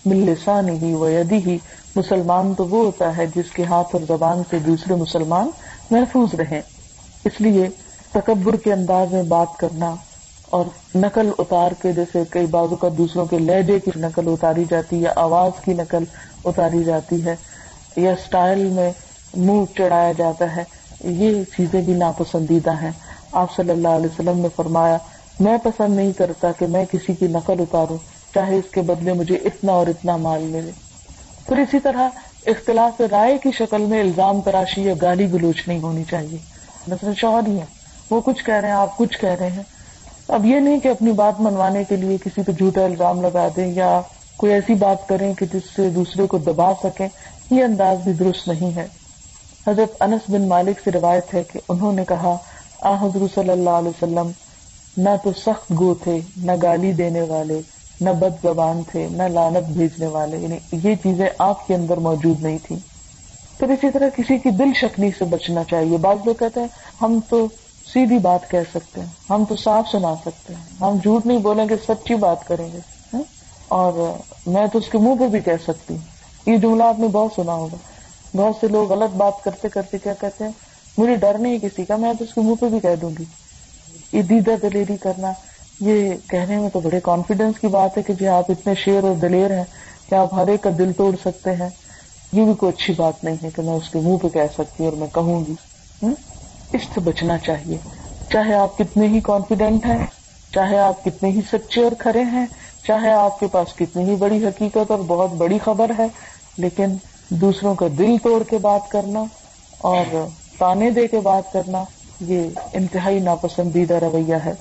من 0.07 0.17
لسانه 0.27 1.01
ويده 1.01 1.57
مسلمان 1.97 2.55
تو 2.55 2.67
وہ 2.67 2.85
ہوتا 2.85 3.17
ہے 3.17 3.27
جس 3.27 3.51
کے 3.53 3.65
ہاتھ 3.65 3.89
اور 3.93 4.01
زبان 4.09 4.43
سے 4.51 4.59
دوسرے 4.59 4.95
مسلمان 4.95 5.51
محفوظ 5.91 6.35
رہیں۔ 6.35 6.61
اس 7.25 7.33
لیے 7.39 7.69
تکبر 8.13 8.57
کے 8.57 8.73
انداز 8.73 9.13
میں 9.13 9.23
بات 9.23 9.57
کرنا 9.57 9.95
اور 10.51 10.65
نقل 10.95 11.31
اتار 11.39 11.73
کے، 11.83 11.93
جیسے 11.93 12.23
کئی 12.31 12.47
بازو 12.47 12.77
کا 12.77 12.89
دوسروں 12.99 13.27
کے 13.27 13.39
لہجے 13.39 13.81
کی 13.81 13.91
نقل 13.97 14.29
اتاری 14.29 14.65
جاتی 14.71 14.97
ہے 14.97 15.01
یا 15.01 15.13
آواز 15.17 15.53
کی 15.65 15.73
نقل 15.73 16.05
اتاری 16.45 16.85
جاتی 16.85 17.25
ہے 17.25 17.37
یا 17.97 18.13
اسٹائل 18.13 18.65
میں 18.65 18.91
منہ 19.37 19.65
چڑھایا 19.77 20.13
جاتا 20.13 20.57
ہے، 20.57 20.65
یہ 21.05 21.43
چیزیں 21.57 21.83
بھی 21.83 21.95
ناپسندیدہ 21.95 22.73
ہیں۔ 22.83 22.91
آپ 23.33 23.57
صلی 23.57 23.71
اللہ 23.71 23.89
علیہ 23.89 24.07
وسلم 24.07 24.39
نے 24.39 24.49
فرمایا، 24.57 24.97
میں 25.41 25.59
پسند 25.63 25.97
نہیں 25.97 26.13
کرتا 26.13 26.53
کہ 26.59 26.67
میں 26.67 26.85
کسی 26.93 27.15
کی 27.15 27.27
نقل 27.27 27.55
اتاروں، 27.59 27.97
چاہے 28.35 28.57
اس 28.57 28.71
کے 28.71 28.83
بدلے 28.83 29.13
مجھے 29.13 29.37
اتنا 29.37 29.73
اور 29.73 29.87
اتنا 29.87 30.17
مال 30.17 30.43
ملے۔ 30.43 30.71
پھر 31.47 31.59
اسی 31.59 31.81
طرح 31.81 32.09
اختلاف 32.47 33.01
رائے 33.11 33.39
کی 33.39 33.51
شکل 33.53 33.83
میں 33.83 34.01
الزام 34.01 34.41
تراشی 34.41 34.83
یا 34.83 34.95
گالی 35.03 35.33
گلوچ 35.33 35.69
نہیں 35.69 35.81
ہونی 35.81 36.05
چاہیے۔ 36.11 36.39
مثلاً 36.89 37.15
شوہر 37.15 37.47
ہی 37.47 37.59
ہے 37.61 37.76
وہ 38.11 38.21
کچھ 38.21 38.45
کہہ 38.45 38.55
رہے 38.55 38.69
ہیں، 38.69 38.75
آپ 38.75 38.97
کچھ 38.97 39.19
کہہ 39.19 39.29
رہے 39.29 39.51
ہیں۔ 39.51 39.63
اب 40.29 40.45
یہ 40.45 40.61
نہیں 40.61 40.81
کہ 40.81 40.89
اپنی 40.89 41.13
بات 41.13 41.41
منوانے 41.41 41.85
کے 41.85 41.97
لیے 41.97 42.17
کسی 42.17 42.43
پہ 42.43 42.53
جھوٹا 42.53 42.85
الزام 42.85 43.21
لگا 43.21 43.49
دیں 43.57 43.73
یا 43.73 44.01
کوئی 44.37 44.53
ایسی 44.53 44.75
بات 44.75 45.09
کریں 45.09 45.35
کہ 45.35 45.47
جس 45.47 45.63
سے 45.77 45.89
دوسرے 45.89 46.27
کو 46.27 46.39
دبا 46.39 46.73
سکیں، 46.83 47.09
یہ 47.51 47.65
انداز 47.65 47.99
بھی 47.99 48.13
درست 48.13 48.49
نہیں 48.49 48.77
ہے۔ 48.77 48.87
حضرت 49.67 50.03
انس 50.03 50.21
بن 50.29 50.49
مالک 50.49 50.81
سے 50.85 50.91
روایت 50.91 51.35
ہے 51.35 51.43
کہ 51.53 51.61
انہوں 51.69 51.93
نے 51.93 52.05
کہا، 52.09 52.37
آ 52.81 52.95
حضر 52.95 53.25
صلی 53.35 53.51
اللہ 53.51 53.71
علیہ 53.71 53.89
وسلم، 53.89 54.31
نہ 54.97 55.09
تو 55.25 55.33
سخت 55.33 55.73
گو 55.79 55.95
تھے، 55.95 56.21
نہ 56.37 56.53
گالی 56.63 56.93
دینے 56.93 57.23
والے، 57.23 57.61
نہ 58.01 58.11
بد 58.11 58.43
زبان 58.43 58.83
تھے، 58.91 59.09
نہ 59.11 59.23
لانت 59.23 59.69
بھیجنے 59.69 60.07
والے۔ 60.07 60.39
یعنی 60.39 60.59
یہ 60.73 60.95
چیزیں 60.95 61.29
آپ 61.39 61.67
کے 61.67 61.75
اندر 61.75 61.97
موجود 61.97 62.43
نہیں 62.43 62.59
تھی 62.63 62.77
پھر 63.59 63.69
اسی 63.69 63.91
طرح 63.91 64.09
کسی 64.09 64.39
کی 64.39 64.51
دل 64.51 64.73
شکنی 64.75 65.11
سے 65.19 65.25
بچنا 65.25 65.65
چاہیے۔ 65.65 65.97
بعض 65.97 66.17
لوگ 66.25 66.35
کہتے 66.35 66.61
ہیں، 66.61 66.69
ہم 67.03 67.19
تو 67.29 67.49
سیدھی 67.93 68.19
بات 68.19 68.51
کہہ 68.51 68.59
سکتے 68.75 69.01
ہیں۔ 69.01 69.09
ہم 69.31 69.45
تو 69.45 69.57
صاف 69.57 69.89
سنا 69.93 70.15
سکتے 70.15 70.55
ہیں۔ 70.55 70.63
ہم 70.81 70.97
جھوٹ 71.03 71.27
نہیں 71.27 71.39
بولیں 71.39 71.69
گے، 71.69 71.77
سچی 71.89 72.15
بات 72.15 72.47
کریں 72.47 72.73
گے۔ 72.73 72.79
ہاں؟ 73.15 73.23
اور 73.69 74.13
میں 74.47 74.67
تو 74.67 74.79
اس 74.79 74.89
کے 74.89 74.99
منہ 74.99 75.15
پہ 75.21 75.27
بھی 75.29 75.41
کہہ 75.41 75.53
سکتی 75.63 75.95
ہوں۔ 75.95 76.01
یہ 76.51 76.57
جملہ 76.57 76.85
آپ 76.85 76.99
نے 76.99 77.09
بہت 77.09 77.31
سنا 77.37 77.55
ہوگا۔ 77.55 77.77
بہت 78.37 78.55
سے 78.61 78.69
لوگ 78.69 78.93
غلط 78.93 79.17
بات 79.17 79.45
کرتے 79.45 79.69
کرتے 79.69 79.99
کیا 79.99 80.15
کہتے 80.21 80.45
ہیں، 80.45 80.51
مجھے 80.99 81.17
ڈر 81.17 81.39
نہیں 81.39 81.59
کسی 81.59 81.85
کا، 81.85 81.97
میں 81.97 82.13
تو 82.15 82.25
اس 82.25 82.35
کے 82.35 82.41
منہ 82.41 82.55
پہ 82.61 82.67
بھی 82.67 82.81
کہہ 82.81 82.97
دوں 83.01 83.11
گی۔ 83.19 83.25
یہ 84.13 84.23
دیدہ 84.23 84.51
دلیری 84.63 84.97
کرنا، 84.97 85.33
یہ 85.81 86.15
کہنے 86.27 86.59
میں 86.59 86.69
تو 86.69 86.81
بڑے 86.81 87.01
کانفیڈینس 87.01 87.59
کی 87.61 87.67
بات 87.67 87.99
ہے 87.99 88.03
کہ 88.03 88.15
جی 88.15 88.29
آپ 88.29 88.45
اتنے 88.49 88.75
شیر 88.75 89.05
اور 89.05 89.15
دلیر 89.15 89.57
ہیں 89.57 89.65
کہ 90.09 90.15
آپ 90.15 90.35
ہر 90.35 90.47
ایک 90.47 90.63
کا 90.63 90.71
دل 90.79 90.93
توڑ 90.93 91.15
سکتے 91.25 91.51
ہیں۔ 91.51 91.69
یہ 92.33 92.45
بھی 92.45 92.55
کوئی 92.55 92.73
اچھی 92.77 92.95
بات 92.97 93.25
نہیں 93.25 93.37
ہے 93.43 93.49
کہ 93.57 93.63
میں 93.63 93.75
اس 93.75 93.91
کے 93.91 93.99
منہ 93.99 94.17
پہ 94.17 94.29
کہہ 94.29 94.53
سکتی 94.55 94.85
ہوں 94.85 94.91
اور 94.91 94.99
میں 94.99 95.07
کہوں 95.15 95.45
گی۔ 95.47 95.55
ہاں؟ 96.03 96.36
اس 96.73 96.81
سے 96.95 97.01
بچنا 97.01 97.39
چاہیے۔ 97.39 97.79
چاہے 98.33 98.55
آپ 98.55 98.79
کتنے 98.79 99.07
ہی 99.07 99.21
کانفیڈینٹ 99.21 99.87
ہیں، 99.87 100.07
چاہے 100.55 100.79
آپ 100.79 101.05
کتنے 101.05 101.31
ہی 101.31 101.41
سچے 101.53 101.83
اور 101.83 101.93
کھڑے 101.99 102.23
ہیں، 102.23 102.47
چاہے 102.87 103.13
آپ 103.13 103.41
کے 103.41 103.47
پاس 103.47 103.75
کتنی 103.77 104.11
ہی 104.11 104.17
بڑی 104.17 104.47
حقیقت 104.47 104.91
اور 104.91 104.99
بہت 104.99 105.31
بڑی 105.31 105.59
خبر 105.65 105.91
ہے، 105.99 106.07
لیکن 106.59 106.97
دوسروں 107.31 107.75
کا 107.75 107.87
دل 107.99 108.17
توڑ 108.23 108.43
کے 108.43 108.59
بات 108.59 108.91
کرنا 108.91 109.25
اور 109.79 110.29
تانے 110.59 110.91
دے 110.91 111.09
کے 111.09 111.21
بات 111.21 111.53
کرنا، 111.53 111.85
یہ 112.21 112.49
انتہائی 112.73 113.21
ناپسندیدہ 113.21 113.95
رویہ 113.95 114.35
ہے۔ 114.35 114.55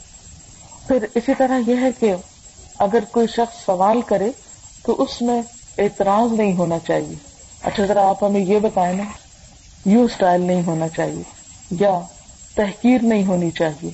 پھر 0.88 1.06
اسی 1.16 1.34
طرح 1.38 1.60
یہ 1.68 1.76
ہے 1.82 1.90
کہ 2.00 2.14
اگر 2.80 3.00
کوئی 3.12 3.28
شخص 3.28 3.66
سوال 3.66 4.02
کرے 4.02 4.32
تو 4.86 5.04
اس 5.04 5.22
میں 5.22 5.42
اعتراض 5.78 6.34
نہیں 6.34 6.58
ہونا 6.58 6.80
چاہیے۔ 6.80 7.16
اچھا 7.64 7.86
ذرا 7.86 8.10
آپ 8.10 8.24
ہمیں 8.24 8.42
یہ 8.42 8.60
بتائیں 8.60 8.98
نا 8.98 9.04
یو 9.86 10.04
اسٹائل 10.04 10.42
نہیں 10.42 10.62
ہونا 10.66 10.88
چاہیے۔ 10.88 11.45
یا 11.72 12.00
تحقیر 12.56 13.04
نہیں 13.04 13.26
ہونی 13.26 13.52
چاہیے، 13.52 13.90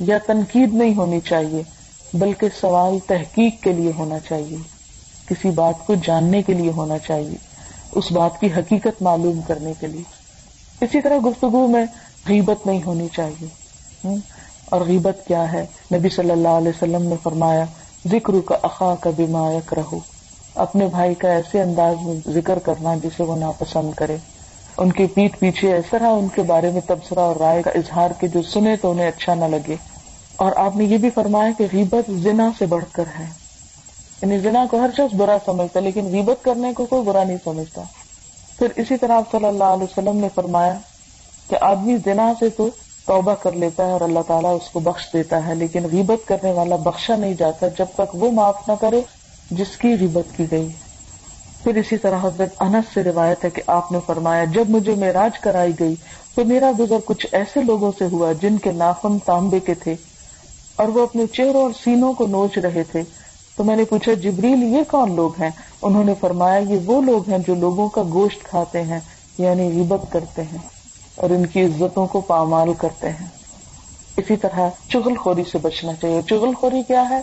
یا 0.00 0.18
تنقید 0.26 0.74
نہیں 0.74 0.94
ہونی 0.94 1.20
چاہیے، 1.20 1.62
بلکہ 2.14 2.46
سوال 2.60 2.98
تحقیق 3.06 3.62
کے 3.62 3.72
لیے 3.72 3.92
ہونا 3.98 4.18
چاہیے۔ 4.18 4.56
کسی 5.26 5.50
بات 5.50 5.86
کو 5.86 5.94
جاننے 5.94 6.42
کے 6.42 6.52
لیے 6.52 6.70
ہونا 6.70 6.98
چاہیے، 6.98 7.36
اس 7.92 8.12
بات 8.12 8.40
کی 8.40 8.46
حقیقت 8.46 9.02
معلوم 9.02 9.40
کرنے 9.40 9.72
کے 9.80 9.86
لیے۔ 9.86 10.02
اسی 10.80 11.00
طرح 11.00 11.18
گفتگو 11.18 11.66
میں 11.66 11.84
غیبت 12.28 12.66
نہیں 12.66 12.80
ہونی 12.86 13.08
چاہیے۔ 13.12 13.46
اور 14.64 14.80
غیبت 14.80 15.18
کیا 15.26 15.52
ہے؟ 15.52 15.66
نبی 15.94 16.08
صلی 16.08 16.30
اللہ 16.30 16.48
علیہ 16.48 16.68
وسلم 16.68 17.02
نے 17.02 17.14
فرمایا 17.22 17.64
ذکر 18.06 18.32
کا 18.46 18.56
اخا 18.62 18.94
کا 19.00 19.10
بیما 19.16 19.50
رہو 19.76 19.98
اپنے 20.54 20.86
بھائی 20.86 21.14
کا 21.14 21.28
ایسے 21.28 21.62
انداز 21.62 21.96
میں 22.02 22.14
ذکر 22.30 22.58
کرنا 22.58 22.96
جسے 22.96 23.22
وہ 23.22 23.36
ناپسند 23.36 23.90
کرے۔ 23.96 24.16
ان 24.78 24.92
کی 24.92 25.06
پیٹ 25.06 25.38
پیچھے 25.38 25.72
ایسا 25.72 25.98
رہا 25.98 26.08
ان 26.08 26.28
کے 26.28 26.42
بارے 26.42 26.70
میں 26.70 26.80
تبصرہ 26.86 27.20
اور 27.20 27.36
رائے 27.36 27.62
کا 27.62 27.70
اظہار 27.70 28.10
کے 28.20 28.28
جو 28.28 28.42
سنے 28.42 28.76
تو 28.76 28.90
انہیں 28.90 29.08
اچھا 29.08 29.34
نہ 29.34 29.44
لگے۔ 29.44 29.76
اور 30.36 30.52
آپ 30.56 30.76
نے 30.76 30.84
یہ 30.84 30.98
بھی 30.98 31.10
فرمایا 31.10 31.50
کہ 31.58 31.66
غیبت 31.72 32.10
زنا 32.10 32.50
سے 32.58 32.66
بڑھ 32.66 32.84
کر 32.92 33.04
ہے۔ 33.18 33.26
یعنی 34.22 34.38
زنا 34.38 34.64
کو 34.70 34.80
ہر 34.80 34.90
شخص 34.96 35.14
برا 35.14 35.36
سمجھتا 35.44 35.80
لیکن 35.80 36.06
غیبت 36.06 36.44
کرنے 36.44 36.72
کو 36.72 36.86
کوئی 36.86 37.02
برا 37.02 37.24
نہیں 37.24 37.36
سمجھتا۔ 37.44 37.82
پھر 38.58 38.66
اسی 38.76 38.96
طرح 38.96 39.12
آپ 39.12 39.32
صلی 39.32 39.44
اللہ 39.44 39.64
علیہ 39.64 39.84
وسلم 39.84 40.16
نے 40.16 40.28
فرمایا 40.34 40.74
کہ 41.50 41.56
آدمی 41.60 41.96
زنا 41.96 42.32
سے 42.38 42.48
تو 42.48 42.68
توبہ 43.06 43.34
کر 43.34 43.52
لیتا 43.52 43.86
ہے 43.86 43.92
اور 43.92 44.00
اللہ 44.00 44.18
تعالیٰ 44.26 44.56
اس 44.56 44.70
کو 44.70 44.80
بخش 44.80 45.06
دیتا 45.12 45.46
ہے، 45.46 45.54
لیکن 45.54 45.84
غیبت 45.92 46.28
کرنے 46.28 46.52
والا 46.52 46.76
بخشا 46.76 47.16
نہیں 47.16 47.34
جاتا 47.34 47.68
جب 47.68 47.86
تک 47.94 48.14
وہ 48.14 48.30
معاف 48.30 48.68
نہ 48.68 48.72
کرے 48.80 49.00
جس 49.50 49.76
کی 49.76 49.94
غیبت 50.00 50.36
کی 50.36 50.44
گئی۔ 50.50 50.68
پھر 51.64 51.76
اسی 51.76 51.96
طرح 51.96 52.18
حضرت 52.22 52.62
انس 52.62 52.94
سے 52.94 53.02
روایت 53.02 53.44
ہے 53.44 53.50
کہ 53.50 53.62
آپ 53.66 53.92
نے 53.92 53.98
فرمایا، 54.06 54.44
جب 54.44 54.70
مجھے 54.70 54.94
معراج 54.94 55.38
کرائی 55.38 55.72
گئی 55.80 55.94
تو 56.34 56.44
میرا 56.44 56.70
گزر 56.78 56.96
کچھ 57.04 57.26
ایسے 57.32 57.62
لوگوں 57.62 57.92
سے 57.98 58.04
ہوا 58.12 58.32
جن 58.32 58.58
کے 58.58 58.72
ناخن 58.72 59.18
تانبے 59.18 59.60
کے 59.60 59.74
تھے 59.74 59.94
اور 60.76 60.88
وہ 60.88 61.02
اپنے 61.02 61.26
چہروں 61.26 61.62
اور 61.62 61.70
سینوں 61.84 62.12
کو 62.12 62.26
نوچ 62.26 62.58
رہے 62.58 62.82
تھے۔ 62.82 63.02
تو 63.56 63.64
میں 63.64 63.76
نے 63.76 63.84
پوچھا، 63.84 64.12
جبریل، 64.12 64.62
یہ 64.62 64.80
کون 64.90 65.16
لوگ 65.16 65.30
ہیں؟ 65.40 65.50
انہوں 65.82 66.04
نے 66.04 66.14
فرمایا، 66.20 66.58
یہ 66.58 66.78
وہ 66.86 67.02
لوگ 67.02 67.30
ہیں 67.30 67.38
جو 67.38 67.54
لوگوں 67.54 67.88
کا 67.88 68.02
گوشت 68.12 68.44
کھاتے 68.44 68.82
ہیں 68.82 69.00
یعنی 69.38 69.68
غیبت 69.68 70.12
کرتے 70.12 70.42
ہیں 70.42 70.58
اور 71.14 71.30
ان 71.30 71.46
کی 71.46 71.62
عزتوں 71.62 72.06
کو 72.06 72.20
پامال 72.20 72.72
کرتے 72.72 73.08
ہیں۔ 73.08 73.26
اسی 74.16 74.36
طرح 74.36 74.68
چغل 74.88 75.16
خوری 75.16 75.42
سے 75.52 75.58
بچنا 75.58 75.92
چاہیے۔ 75.94 76.20
چغل 76.22 76.54
خوری 76.54 76.82
کیا 76.82 77.08
ہے؟ 77.10 77.20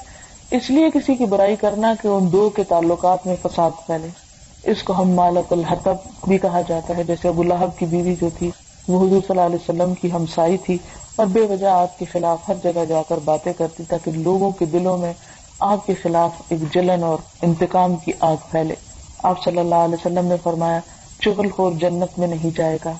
اس 0.52 0.70
لیے 0.70 0.90
کسی 0.94 1.16
کی 1.16 1.26
برائی 1.26 1.56
کرنا 1.56 1.94
کہ 2.02 2.08
ان 2.08 2.32
دو 2.32 2.50
کے 2.50 2.64
تعلقات 2.64 3.28
میں 3.28 3.36
فساد 3.42 3.72
پھیلے۔ 3.86 4.29
اس 4.64 4.84
کو 4.84 4.94
ہم 4.94 5.10
مالک 5.10 5.54
الحتب 5.54 5.96
بھی 6.28 6.38
کہا 6.38 6.62
جاتا 6.68 6.98
ہے، 6.98 7.04
جیسے 7.04 7.28
ابو 7.28 7.42
الحب 7.42 7.70
کی 7.78 7.86
بیوی 7.86 8.16
جو 8.22 8.30
تھی، 8.38 8.52
وہ 8.88 9.00
حضور 9.00 9.22
صلی 9.28 9.40
اللہ 9.40 9.42
علیہ 9.42 9.56
وسلم 9.56 9.94
کی 9.94 10.12
ہمسائی 10.12 10.58
تھی۔ 10.58 10.78
اور 11.16 11.28
بے 11.28 11.42
وجہ 11.42 11.68
آپ 11.68 12.00
کے 12.00 12.06
خلاف 12.06 12.38
ہر 12.48 12.54
جگہ 12.64 12.86
جا 12.86 13.02
کر 13.10 13.20
باتیں 13.26 13.54
کرتی، 13.54 13.84
تاکہ 13.84 14.12
لوگوں 14.12 14.52
کے 14.52 14.66
دلوں 14.66 14.98
میں 14.98 15.14
آپ 15.60 15.86
کے 15.86 15.94
خلاف 15.94 16.32
ایک 16.50 16.74
جلن 16.74 17.04
اور 17.04 17.18
انتقام 17.42 17.96
کی 17.96 18.12
آگ 18.20 18.36
پھیلے۔ 18.52 18.76
آپ 19.24 19.44
صلی 19.44 19.58
اللہ 19.58 19.76
علیہ 19.76 19.96
وسلم 19.96 20.26
نے 20.26 20.36
فرمایا، 20.44 20.80
چغل 21.22 21.50
خور 21.50 21.72
جنت 21.72 22.20
میں 22.20 22.28
نہیں 22.28 22.58
جائے 22.58 22.78
گا۔ 22.86 22.94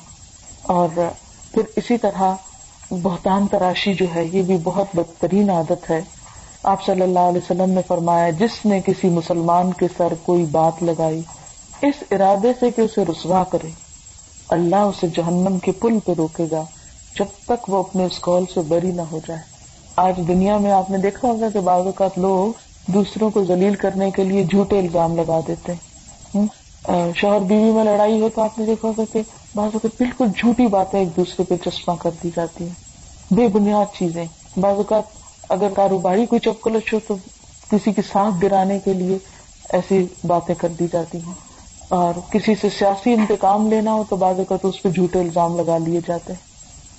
اور 0.62 0.88
پھر 1.54 1.62
اسی 1.76 1.98
طرح 1.98 2.36
بہتان 2.92 3.48
تراشی 3.48 3.94
جو 3.94 4.06
ہے، 4.16 4.26
یہ 4.32 4.42
بھی 4.42 4.58
بہت 4.64 4.88
بدترین 4.94 5.50
عادت 5.50 5.90
ہے۔ 5.90 6.02
آپ 6.64 6.86
صلی 6.86 7.02
اللہ 7.02 7.20
علیہ 7.20 7.42
وسلم 7.46 7.70
نے 7.70 7.82
فرمایا، 7.88 8.30
جس 8.30 8.66
نے 8.66 8.82
کسی 8.86 9.10
مسلمان 9.10 9.74
کے 9.74 9.88
سر 9.98 10.14
کوئی 10.26 10.46
بات 10.46 10.84
لگائی 10.84 11.22
اس 11.82 11.96
ارادے 12.12 12.52
سے 12.60 12.72
کہ 12.72 12.82
اسے 12.82 13.06
رسوا 13.06 13.44
کرے۔ 13.44 13.70
اللہ 14.50 14.76
اسے 14.76 15.08
جہنم 15.08 15.60
کے 15.60 15.72
پل 15.72 16.00
پہ 16.06 16.12
روکے 16.18 16.46
گا 16.52 16.64
جب 17.20 17.26
تک 17.46 17.70
وہ 17.70 17.78
اپنے 17.78 18.06
اس 18.06 18.20
کال 18.20 18.44
سے 18.54 18.62
بری 18.62 18.92
نہ 18.92 19.02
ہو 19.02 19.20
جائے۔ 19.28 19.40
آج 19.96 20.20
دنیا 20.28 20.58
میں 20.58 20.72
آپ 20.72 20.90
نے 20.90 20.98
دیکھا 20.98 21.28
ہوگا 21.28 21.50
کہ 21.50 21.60
بعض 21.60 21.86
اوقات 21.86 22.18
لوگ 22.18 22.52
دوسروں 22.92 23.30
کو 23.30 23.44
ذلیل 23.44 23.76
کرنے 23.76 24.12
کے 24.12 24.24
لیے 24.24 24.44
جھوٹے 24.44 24.80
الزام 24.80 25.16
لگا 25.16 25.40
دیتے 25.48 25.74
ہیں۔ 25.74 26.46
شوہر 27.16 27.40
بیوی 27.40 27.72
میں 27.72 27.84
لڑائی 27.84 28.22
ہو 28.22 28.30
تو 28.36 28.42
آپ 28.42 28.60
نے 28.60 28.66
دیکھا 28.66 28.88
ہوگا 28.88 29.04
کہ 29.14 29.22
بعض 29.56 29.70
اوقات 29.74 29.92
بالکل 29.98 30.26
جھوٹی 30.38 30.68
باتیں 30.68 31.00
ایک 31.00 31.16
دوسرے 31.16 31.44
پہ 31.44 31.70
چشمہ 31.70 31.94
کر 32.00 32.10
دی 32.24 32.30
جاتی 32.36 32.64
ہیں۔ 32.64 33.34
بے 33.34 33.48
بنیاد 33.48 33.86
چیزیں۔ 33.98 34.26
بعض 34.58 34.76
اوقات 34.76 35.04
اگر 35.50 35.68
کاروباری 35.76 36.26
کوئی 36.26 36.40
چپکلچ 36.40 36.94
ہو 36.94 37.00
تو 37.08 37.16
کسی 37.72 37.94
کی 37.94 38.02
سانس 38.12 38.44
گرانے 38.44 38.80
کے 38.80 38.94
لیے 38.94 39.18
ایسی 39.70 40.06
باتیں 40.28 40.56
کر 40.56 40.68
دی 40.68 40.88
جاتی 40.92 41.18
ہیں۔ 41.18 41.49
اور 41.90 42.14
کسی 42.32 42.56
سے 42.56 42.70
سیاسی 42.80 43.14
انتقام 43.14 43.68
لینا 43.68 43.94
ہو 43.94 44.04
تو 44.10 44.16
بعض 44.16 44.38
اوقات 44.38 44.60
اس 44.64 44.82
پہ 44.82 44.90
جھوٹے 44.90 45.20
الزام 45.20 45.58
لگا 45.58 45.78
لیے 45.78 46.00
جاتے 46.08 46.34
ہیں۔ 46.34 46.50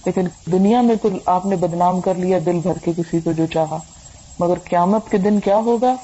لیکن 0.07 0.29
دنیا 0.53 0.81
میں 0.81 0.95
تو 1.03 1.09
آپ 1.27 1.47
نے 1.47 1.57
بدنام 1.57 2.01
کر 2.01 2.15
لیا 2.15 2.39
دل 2.47 2.59
بھر 2.63 2.79
کے 2.85 2.93
کسی 2.97 3.21
کو 3.21 3.33
جو 3.33 3.47
چاہا۔ 3.47 3.79
مگر 4.39 4.55
قیامت 4.65 5.11
کے 5.11 5.19
دن 5.19 5.41
کیا 5.41 5.57
ہوگا؟ 5.57 5.95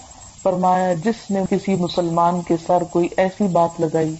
فرمایا، 0.42 0.92
جس 0.92 1.30
نے 1.30 1.40
کسی 1.50 1.74
مسلمان 1.74 2.40
کے 2.42 2.54
سر 2.66 2.82
کوئی 2.84 3.08
ایسی 3.16 3.46
بات 3.46 3.80
لگائی 3.80 4.14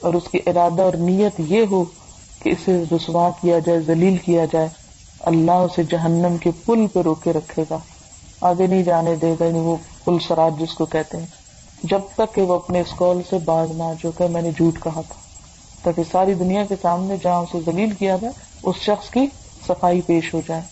اور 0.00 0.14
اس 0.14 0.22
کی 0.32 0.38
ارادہ 0.46 0.82
اور 0.82 0.92
نیت 0.92 1.32
یہ 1.38 1.64
ہو 1.70 1.84
کہ 2.42 2.50
اسے 2.50 2.84
رسوا 2.92 3.30
کیا 3.40 3.58
جائے، 3.58 3.80
ذلیل 3.80 4.16
کیا 4.16 4.44
جائے، 4.44 4.68
اللہ 5.20 5.52
اسے 5.52 5.82
جہنم 5.82 6.36
کے 6.36 6.50
پل 6.64 6.86
پہ 6.92 7.00
روکے 7.00 7.32
رکھے 7.32 7.64
گا۔ 7.70 7.78
آگے 8.40 8.66
نہیں 8.66 8.82
جانے 8.82 9.14
دے 9.14 9.34
گا 9.40 9.44
یعنی 9.44 9.58
وہ 9.58 9.76
پل 10.04 10.16
سراج 10.28 10.60
جس 10.60 10.74
کو 10.74 10.84
کہتے 10.84 11.18
ہیں۔ 11.18 11.26
جب 11.82 12.00
تک 12.14 12.34
کہ 12.34 12.42
وہ 12.42 12.54
اپنے 12.54 12.80
اسکول 12.80 13.22
سے 13.30 13.38
باز 13.44 13.70
نہ 13.70 13.82
جو 14.02 14.10
کہ 14.10 14.26
میں 14.26 14.42
نے 14.42 14.50
جھوٹ 14.50 14.82
کہا 14.82 15.00
تھا۔ 15.00 15.20
تاکہ 15.82 16.02
ساری 16.12 16.34
دنیا 16.34 16.64
کے 16.64 16.74
سامنے 16.82 17.16
جہاں 17.22 17.40
اسے 17.40 17.58
ذلیل 17.66 17.90
کیا 17.90 18.16
جائے، 18.20 18.32
اس 18.62 18.76
شخص 18.76 19.10
کی 19.10 19.26
صفائی 19.68 20.00
پیش 20.00 20.34
ہو 20.34 20.40
جائے۔ 20.48 20.62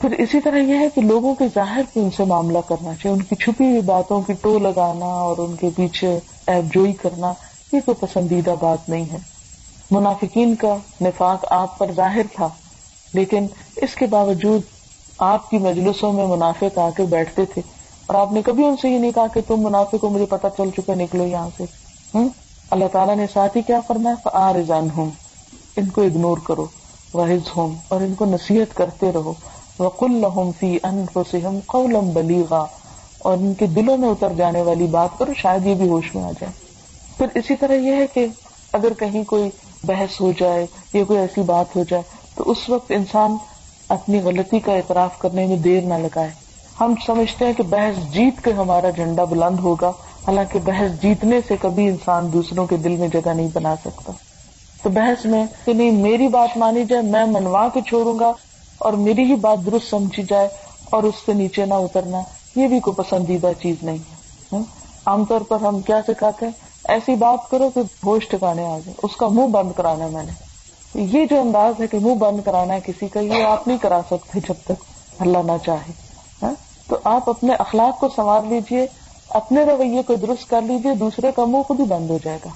پھر 0.00 0.10
اسی 0.10 0.40
طرح 0.40 0.56
یہ 0.56 0.74
ہے 0.74 0.88
کہ 0.94 1.00
لوگوں 1.00 1.34
کے 1.34 1.44
ظاہر 1.54 1.80
پہ 1.92 2.00
ان 2.00 2.10
سے 2.16 2.24
معاملہ 2.24 2.58
کرنا 2.68 2.94
چاہیے، 2.94 3.16
ان 3.16 3.22
کی 3.22 3.34
چھپی 3.34 3.64
ہوئی 3.64 3.80
باتوں 3.80 4.20
کی 4.20 4.32
ٹو 4.32 4.58
لگانا 4.58 5.06
اور 5.06 5.38
ان 5.38 5.56
کے 5.56 5.68
پیچھے 5.76 6.18
ایپ 6.46 6.74
جوئی 6.74 6.92
کرنا، 6.92 7.32
یہ 7.72 7.80
کوئی 7.84 7.94
پسندیدہ 8.00 8.54
بات 8.60 8.88
نہیں 8.88 9.04
ہے۔ 9.12 9.16
منافقین 9.90 10.54
کا 10.54 10.76
نفاق 11.00 11.44
آپ 11.50 11.78
پر 11.78 11.92
ظاہر 11.92 12.22
تھا، 12.34 12.48
لیکن 13.14 13.46
اس 13.76 13.94
کے 13.94 14.06
باوجود 14.06 14.60
آپ 15.18 15.50
کی 15.50 15.58
مجلسوں 15.58 16.12
میں 16.12 16.26
منافق 16.26 16.78
آ 16.78 16.88
کے 16.96 17.02
بیٹھتے 17.02 17.44
تھے۔ 17.44 17.62
اور 18.06 18.14
آپ 18.14 18.32
نے 18.32 18.42
کبھی 18.42 18.64
ان 18.64 18.76
سے 18.82 18.88
یہ 18.88 18.98
نہیں 18.98 19.10
کہا 19.10 19.26
کہ 19.26 19.40
تم 19.46 19.60
منافع 19.60 19.96
کو 19.96 20.10
مجھے 20.10 20.26
پتا 20.26 20.50
چل 20.50 20.70
چکا 20.76 20.94
نکلو 20.94 21.26
یہاں 21.26 21.48
سے۔ 21.56 21.64
ہوں 22.14 22.28
اللہ 22.70 22.84
تعالیٰ 22.92 23.16
نے 23.16 23.26
ساتھ 23.32 23.56
ہی 23.56 23.62
کیا 23.62 23.80
فرمایا 23.86 24.28
آ 24.32 24.52
رضان 24.52 24.88
ہوں 24.96 25.10
ان 25.76 25.88
کو 25.88 26.02
اگنور 26.02 26.38
کرو 26.44 26.66
واحد 27.14 27.48
ہوں 27.56 27.74
اور 27.88 28.00
ان 28.00 28.14
کو 28.14 28.24
نصیحت 28.24 28.76
کرتے 28.76 29.12
رہو۔ 29.12 29.32
وقل 29.78 30.12
لهم 30.12 30.50
في 30.58 30.78
انفسهم 30.82 31.58
قولا 31.66 32.00
بلیغا 32.14 32.64
اور 33.18 33.36
ان 33.38 33.54
کے 33.54 33.66
دلوں 33.66 33.96
میں 33.96 34.08
اتر 34.08 34.32
جانے 34.36 34.62
والی 34.62 34.86
بات 34.86 35.18
کرو، 35.18 35.32
شاید 35.34 35.66
یہ 35.66 35.74
بھی 35.74 35.88
ہوش 35.88 36.14
میں 36.14 36.24
آ 36.24 36.30
جائے۔ 36.30 36.52
پھر 37.16 37.26
اسی 37.34 37.56
طرح 37.56 37.72
یہ 37.72 37.92
ہے 37.92 38.06
کہ 38.06 38.26
اگر 38.72 38.92
کہیں 38.98 39.24
کوئی 39.24 39.50
بحث 39.84 40.20
ہو 40.20 40.32
جائے 40.38 40.66
یا 40.92 41.04
کوئی 41.04 41.18
ایسی 41.18 41.40
بات 41.40 41.76
ہو 41.76 41.84
جائے، 41.88 42.02
تو 42.34 42.50
اس 42.50 42.68
وقت 42.68 42.92
انسان 42.94 43.36
اپنی 43.88 44.20
غلطی 44.20 44.58
کا 44.58 44.72
اعتراف 44.72 45.18
کرنے 45.18 45.46
میں 45.46 45.56
دیر 45.56 45.82
نہ 45.82 45.94
لگائے۔ 45.94 46.45
ہم 46.80 46.94
سمجھتے 47.06 47.44
ہیں 47.44 47.52
کہ 47.52 47.62
بحث 47.62 48.12
جیت 48.12 48.44
کے 48.44 48.52
ہمارا 48.52 48.90
جھنڈا 48.90 49.24
بلند 49.24 49.60
ہوگا، 49.60 49.88
حالانکہ 50.26 50.58
بحث 50.58 51.02
جیتنے 51.02 51.40
سے 51.48 51.56
کبھی 51.60 51.88
انسان 51.88 52.32
دوسروں 52.32 52.66
کے 52.66 52.76
دل 52.76 52.96
میں 52.96 53.08
جگہ 53.08 53.28
نہیں 53.28 53.48
بنا 53.52 53.74
سکتا۔ 53.84 54.12
تو 54.82 54.90
بحث 54.90 55.26
میں 55.26 55.46
کہ 55.64 55.72
نہیں، 55.72 55.90
میری 55.90 56.28
بات 56.28 56.56
مانی 56.56 56.84
جائے، 56.84 57.02
میں 57.02 57.26
منوا 57.26 57.68
کے 57.74 57.80
چھوڑوں 57.80 58.18
گا 58.18 58.32
اور 58.78 58.92
میری 58.92 59.22
ہی 59.22 59.34
بات 59.34 59.66
درست 59.66 59.90
سمجھی 59.90 60.22
جائے 60.22 60.48
اور 60.90 61.02
اس 61.02 61.14
سے 61.26 61.32
نیچے 61.32 61.66
نہ 61.66 61.74
اترنا، 61.74 62.20
یہ 62.56 62.68
بھی 62.68 62.80
کوئی 62.80 62.94
پسندیدہ 62.94 63.50
چیز 63.62 63.76
نہیں 63.82 63.96
ہے۔ 63.96 64.58
عام 65.06 65.24
طور 65.24 65.40
پر 65.40 65.60
ہم 65.60 65.80
کیا 65.80 66.00
سکھاتے 66.08 66.46
ہیں؟ 66.46 66.52
ایسی 66.88 67.14
بات 67.14 67.50
کرو 67.50 67.70
کہ 67.74 67.80
ہوش 68.06 68.28
ٹکانے 68.28 68.64
آ 68.64 68.78
جائے، 68.78 68.92
اس 69.02 69.16
کا 69.16 69.28
منہ 69.28 69.46
بند 69.46 69.72
کرانا 69.76 70.04
ہے 70.04 70.10
میں 70.10 70.22
نے۔ 70.22 70.32
یہ 70.94 71.24
جو 71.24 71.40
انداز 71.40 71.80
ہے 71.80 71.86
کہ 71.86 71.98
منہ 71.98 72.14
بند 72.14 72.40
کرانا 72.44 72.74
ہے 72.74 72.80
کسی 72.86 73.08
کا، 73.08 73.20
یہ 73.20 73.44
آپ 73.44 73.68
نہیں 73.68 73.78
کرا 73.78 74.00
سکتے 74.10 74.40
جب 74.40 74.54
تک 74.64 74.82
اللہ 75.18 75.38
نہ 75.44 75.52
چاہے۔ 75.64 75.92
ہاں؟ 76.42 76.65
تو 76.88 76.96
آپ 77.04 77.30
اپنے 77.30 77.54
اخلاق 77.54 78.00
کو 78.00 78.08
سنوار 78.08 78.40
لیجیے، 78.42 78.86
اپنے 79.30 79.64
رویے 79.64 80.02
کو 80.02 80.14
درست 80.14 80.50
کر 80.50 80.62
لیجیے، 80.62 80.94
دوسرے 80.94 81.32
کا 81.36 81.44
منہ 81.44 81.62
خود 81.62 81.80
ہی 81.80 81.84
بند 81.84 82.10
ہو 82.10 82.18
جائے 82.24 82.38
گا۔ 82.44 82.50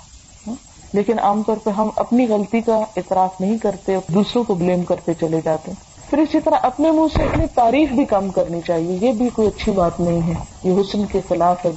ہاں؟ 0.47 0.55
لیکن 0.93 1.19
عام 1.19 1.43
طور 1.43 1.57
پہ 1.57 1.71
ہم 1.71 1.89
اپنی 1.97 2.29
غلطی 2.29 2.61
کا 2.61 2.77
اعتراف 2.77 3.41
نہیں 3.41 3.59
کرتے، 3.59 3.97
دوسروں 4.09 4.45
کو 4.45 4.55
بلیم 4.55 4.83
کرتے 4.83 5.15
چلے 5.15 5.41
جاتے۔ 5.45 5.73
پھر 6.11 6.19
اسی 6.19 6.41
طرح 6.41 6.55
اپنے 6.63 6.91
منہ 6.91 7.17
سے 7.17 7.23
اپنی 7.23 7.47
تعریف 7.55 7.91
بھی 7.91 8.05
کم 8.05 8.29
کرنی 8.29 8.61
چاہیے، 8.67 8.99
یہ 9.01 9.13
بھی 9.13 9.29
کوئی 9.29 9.49
اچھی 9.49 9.73
بات 9.73 10.01
نہیں 10.01 10.21
ہے۔ 10.23 10.35
یہ 10.63 10.81
حسن 10.81 11.07
کے 11.07 11.21
خلاف 11.29 11.67
ہے۔ 11.67 11.71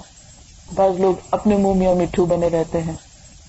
بعض 0.75 0.99
لوگ 0.99 1.13
اپنے 1.31 1.57
منہ 1.57 1.73
میں 1.73 1.95
مٹھو 1.95 2.25
بنے 2.25 2.47
رہتے 2.47 2.81
ہیں۔ 2.81 2.93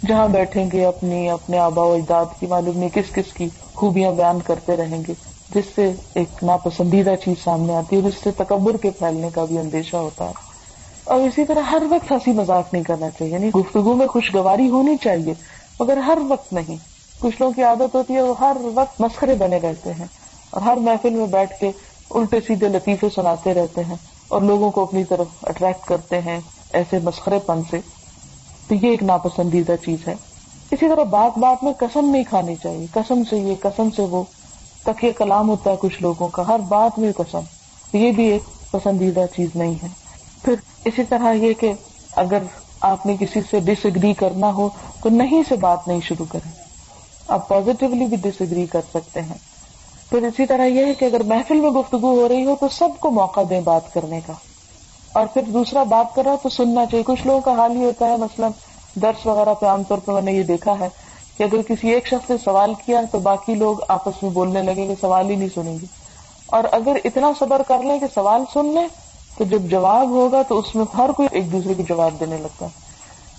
جہاں 0.07 0.29
بیٹھیں 0.29 0.67
گے 0.73 0.87
اپنی، 0.87 1.31
اپنے 1.31 1.59
آبا 1.59 1.83
و 1.83 1.93
اجداد 1.93 2.25
کی 2.41 2.47
معلوم 2.47 2.79
نہیں 2.79 2.89
کس 2.95 3.15
کس 3.15 3.33
کی 3.33 3.49
خوبیاں 3.75 4.13
بیان 4.13 4.39
کرتے 4.41 4.77
رہیں 4.77 5.03
گے۔ 5.09 5.34
جس 5.51 5.65
سے 5.75 5.93
ایک 6.15 6.45
ناپسندیدہ 6.45 7.15
چیز 7.25 7.45
سامنے 7.45 7.77
آتی 7.77 7.97
ہے 7.97 8.01
اور 8.01 8.09
اس 8.09 8.15
سے 8.25 8.31
تکبر 8.31 8.77
کے 8.77 8.91
پھیلنے 8.91 9.29
کا 9.35 9.45
بھی 9.45 9.59
اندیشہ 9.59 9.97
ہوتا 9.97 10.29
ہے۔ 10.29 10.33
اور 11.05 11.21
اسی 11.21 11.45
طرح 11.45 11.61
ہر 11.61 11.83
وقت 11.91 12.13
ہنسی 12.13 12.33
مذاق 12.33 12.73
نہیں 12.73 12.83
کرنا 12.83 13.11
چاہیے 13.11 13.33
یعنی 13.33 13.49
گفتگو 13.49 13.95
میں 13.95 14.07
خوشگواری 14.07 14.69
ہونی 14.69 14.97
چاہیے، 14.97 15.35
مگر 15.81 15.97
ہر 15.97 16.19
وقت 16.29 16.53
نہیں۔ 16.53 16.77
کچھ 17.21 17.37
لوگوں 17.41 17.53
کی 17.53 17.63
عادت 17.63 17.95
ہوتی 17.95 18.15
ہے، 18.15 18.23
وہ 18.23 18.35
ہر 18.41 18.57
وقت 18.75 19.01
مسخرے 19.01 19.35
بنے 19.35 19.59
رہتے 19.59 19.93
ہیں 19.93 20.07
اور 20.51 20.63
ہر 20.63 20.77
محفل 20.77 21.11
میں 21.11 21.27
بیٹھ 21.27 21.61
کے 21.61 21.71
الٹے 22.11 22.41
سیدھے 22.47 22.69
لطیفے 22.69 23.07
سناتے 23.15 23.55
رہتے 23.55 23.85
ہیں 23.85 23.97
اور 24.29 24.43
لوگوں 24.43 24.71
کو 24.71 24.83
اپنی 24.83 25.05
طرف 25.05 25.27
اٹریکٹ 25.43 25.87
کرتے 25.87 26.21
ہیں 26.21 26.41
ایسے 26.73 26.99
مسخرے 27.03 27.39
پن 27.47 27.61
سے۔ 27.71 27.81
تو 28.69 28.75
یہ 28.75 28.89
ایک 28.91 29.03
ناپسندیدہ 29.03 29.75
چیز 29.85 30.09
ہے۔ 30.09 30.15
اسی 30.71 30.89
طرح 30.89 31.03
بات 31.03 31.39
بات 31.39 31.65
میں 31.65 31.73
قسم 31.79 32.11
نہیں 32.11 32.25
کھانی 32.25 32.55
چاہیے، 32.63 32.87
قسم 32.95 33.23
سے 33.31 33.37
یہ، 33.37 33.55
قسم 33.61 33.89
سے 33.97 34.03
وہ۔ 34.03 34.23
تک 34.85 35.05
یہ 35.05 35.13
کلام 35.13 35.49
ہوتا 35.49 35.71
ہے 35.71 35.77
کچھ 35.81 36.03
لوگوں 36.03 36.29
کا، 36.29 36.49
ہر 36.49 36.59
بات 36.69 36.99
میں 36.99 37.13
قسم، 37.17 37.41
یہ 37.93 38.13
بھی 38.13 38.25
ایک 38.25 38.43
پسندیدہ 38.71 39.21
چیز 39.37 39.49
نہیں 39.55 39.75
ہے۔ 39.83 39.89
پھر 40.45 40.55
اسی 40.85 41.05
طرح 41.05 41.33
یہ 41.33 41.53
کہ 41.53 41.73
اگر 42.17 42.39
آپ 42.81 43.07
نے 43.07 43.17
کسی 43.21 43.41
سے 43.51 43.61
ڈس 43.61 43.87
اگری 43.87 44.15
کرنا 44.15 44.53
ہو 44.53 44.69
تو 45.03 45.09
نہیں 45.09 45.43
سے 45.49 45.57
بات 45.57 45.89
نہیں 45.89 46.01
شروع 46.01 46.27
کریں۔ 46.33 46.51
آپ 47.29 47.49
پازیٹیولی 47.49 48.07
بھی 48.07 48.17
ڈس 48.17 48.41
اگری 48.41 48.67
کر 48.67 48.81
سکتے 48.95 49.23
ہیں۔ 49.23 49.35
پھر 50.11 50.23
اسی 50.23 50.47
طرح 50.47 50.65
یہ 50.65 50.87
ہے 50.87 50.95
کہ 50.95 51.05
اگر 51.05 51.23
محفل 51.23 51.61
میں 51.61 51.71
گفتگو 51.71 52.21
ہو 52.21 52.29
رہی 52.29 52.45
ہو 52.45 52.55
تو 52.61 52.67
سب 52.69 52.89
کو 53.01 53.11
موقع 53.11 53.41
دیں 53.51 53.61
بات 53.61 53.95
کرنے 53.95 54.21
کا۔ 54.27 54.33
اور 55.13 55.27
پھر 55.27 55.43
دوسرا 55.43 55.83
بات 55.83 56.15
کر 56.15 56.25
رہا 56.25 56.35
تو 56.43 56.49
سننا 56.49 56.87
چاہیے۔ 56.87 57.05
کچھ 57.07 57.27
لوگوں 57.27 57.41
کا 57.41 57.53
حال 57.53 57.77
ہی 57.77 57.85
ہوتا 57.85 58.07
ہے، 58.07 58.17
مثلاً 58.17 58.51
درس 59.03 59.27
وغیرہ 59.27 59.55
پہ 59.55 59.67
عام 59.67 59.83
طور 59.83 59.99
پہ 59.99 60.13
میں 60.13 60.23
نے 60.23 60.33
یہ 60.33 60.43
دیکھا 60.43 60.79
ہے 60.81 60.89
کہ 61.39 61.43
اگر 61.43 61.63
کسی 61.63 61.89
ایک 61.89 62.07
شخص 62.07 62.31
نے 62.31 62.37
سوال 62.45 62.75
کیا 62.87 63.01
تو 63.13 63.19
باقی 63.19 63.55
لوگ 63.55 63.77
آپس 63.89 64.23
میں 64.23 64.31
بولنے 64.31 64.63
لگے 64.63 64.87
کہ 64.87 64.95
سوال 65.01 65.31
ہی 65.31 65.37
نہیں 65.37 65.49
سنیں 65.55 65.79
گے۔ 65.83 65.87
اور 66.47 66.65
اگر 66.73 66.97
اتنا 67.05 67.33
صبر 67.39 67.63
کر 67.69 67.83
لیں 67.83 67.99
کہ 67.99 68.07
سوال 68.15 68.43
سن 68.53 68.67
لیں، 68.67 68.89
تو 69.39 69.45
جب 69.45 69.63
جواب 69.63 70.11
ہوگا 70.11 70.43
تو 70.43 70.59
اس 70.59 70.75
میں 70.75 70.85
ہر 70.99 71.11
کوئی 71.13 71.29
ایک 71.33 71.53
دوسرے 71.53 71.75
کو 71.75 71.83
جواب 71.89 72.21
دینے 72.21 72.37
لگتا۔ 72.37 72.67
ہے 72.67 72.85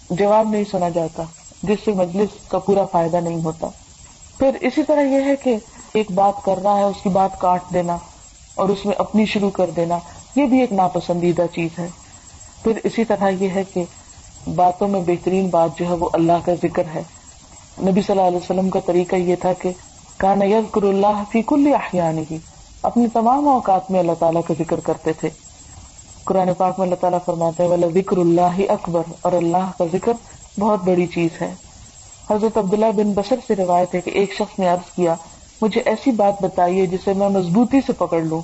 جواب 0.10 0.50
نہیں 0.50 0.64
سنا 0.72 0.90
جاتا، 0.90 1.24
جس 1.64 1.78
سے 1.86 1.92
مجلس 1.92 2.30
کا 2.48 2.60
پورا 2.60 2.86
فائدہ 2.86 3.18
نہیں 3.18 3.44
ہوتا۔ 3.44 3.68
پھر 4.40 4.52
اسی 4.62 4.84
طرح 4.84 5.02
یہ 5.02 5.22
ہے 5.26 5.36
کہ 5.36 5.58
ایک 5.94 6.12
بات 6.12 6.46
کر 6.46 6.58
رہا 6.64 6.78
ہے، 6.78 6.84
اس 6.84 7.02
کی 7.04 7.10
بات 7.10 7.40
کاٹ 7.40 7.62
دینا 7.74 7.98
اور 8.56 8.70
اس 8.70 8.86
میں 8.86 8.96
اپنی 8.98 9.26
شروع 9.26 9.50
کر 9.50 9.70
دینا، 9.70 9.98
یہ 10.36 10.46
بھی 10.46 10.60
ایک 10.60 10.72
ناپسندیدہ 10.72 11.46
چیز 11.54 11.80
ہے۔ 11.80 11.88
پھر 12.64 12.80
اسی 12.84 13.06
طرح 13.06 13.30
یہ 13.30 13.50
ہے 13.50 13.64
کہ 13.64 13.84
باتوں 14.56 14.88
میں 14.88 15.02
بہترین 15.08 15.50
بات 15.50 15.70
جو 15.80 15.86
ہے 15.86 15.94
وہ 15.94 16.10
اللہ 16.14 16.46
کا 16.46 16.54
ذکر 16.64 16.84
ہے۔ 16.96 17.04
نبی 17.82 18.02
صلی 18.02 18.18
اللہ 18.18 18.28
علیہ 18.28 18.38
وسلم 18.38 18.70
کا 18.70 18.80
طریقہ 18.80 19.16
یہ 19.16 19.36
تھا 19.36 19.54
کہ 19.54 19.72
کان 20.18 20.42
یذکر 20.42 20.84
اللہ 20.84 21.24
فی 21.32 21.42
کل 21.42 21.74
احیان 21.74 22.18
ہی 22.32 22.38
اپنے 22.84 23.08
تمام 23.14 23.48
اوقات 23.48 23.92
میں 23.92 24.00
اللہ 24.00 24.12
تعالیٰ 24.20 24.42
کا 24.48 24.54
ذکر 24.60 24.80
کرتے 24.80 25.14
تھے۔ 25.14 25.30
قرآن 26.24 26.50
پاک 26.58 26.80
میں 26.80 26.86
اللہ 26.86 26.96
تعالیٰ 26.96 27.20
فرماتے 27.26 27.64
ہیں 27.64 27.70
والا 27.70 27.88
ذکر 27.88 28.18
اللہ 28.18 28.72
اکبر۔ 28.72 29.02
اور 29.22 29.32
اللہ 29.32 29.72
کا 29.78 29.86
ذکر 29.94 30.14
بہت 30.60 30.84
بڑی 30.84 31.06
چیز 31.06 31.42
ہے۔ 31.42 31.54
حضرت 32.30 32.58
عبداللہ 32.58 32.92
بن 32.96 33.12
بشر 33.12 33.36
سے 33.48 33.56
روایت 33.56 33.96
ہے 33.96 34.02
کہ 34.02 34.10
ایک 34.10 34.34
شخص 34.34 34.60
نے 34.60 34.68
عرض 34.68 34.96
کیا، 34.96 35.16
مجھے 35.62 35.82
ایسی 35.86 36.12
بات 36.12 36.44
بتائیے 36.44 36.86
جسے 36.86 37.14
میں 37.14 37.30
مضبوطی 37.30 37.80
سے 37.88 37.94
پکڑ 37.94 38.22
لوں۔ 38.22 38.42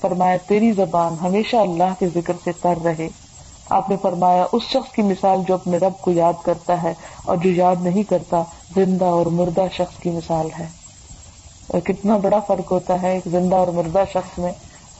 فرمایا، 0.00 0.36
تیری 0.46 0.72
زبان 0.72 1.14
ہمیشہ 1.22 1.56
اللہ 1.56 1.94
کے 1.98 2.08
ذکر 2.14 2.32
سے 2.44 2.52
تر 2.52 2.74
رہے۔ 2.84 3.08
آپ 3.68 3.90
نے 3.90 3.96
فرمایا، 4.02 4.46
اس 4.52 4.62
شخص 4.62 4.92
کی 4.92 5.02
مثال 5.02 5.38
جو 5.48 5.54
اپنے 5.54 5.76
رب 5.76 5.92
کو 6.00 6.10
یاد 6.10 6.32
کرتا 6.42 6.82
ہے 6.82 6.94
اور 7.24 7.36
جو 7.36 7.50
یاد 7.50 7.76
نہیں 7.80 8.02
کرتا، 8.02 8.42
زندہ 8.74 9.04
اور 9.04 9.26
مردہ 9.26 9.66
شخص 9.72 10.00
کی 10.00 10.10
مثال 10.10 10.48
ہے۔ 10.58 10.66
اور 11.66 11.80
کتنا 11.80 12.16
بڑا 12.16 12.38
فرق 12.38 12.72
ہوتا 12.72 13.02
ہے 13.02 13.12
ایک 13.12 13.28
زندہ 13.28 13.56
اور 13.56 13.68
مردہ 13.68 14.02
شخص 14.12 14.38
میں 14.38 14.52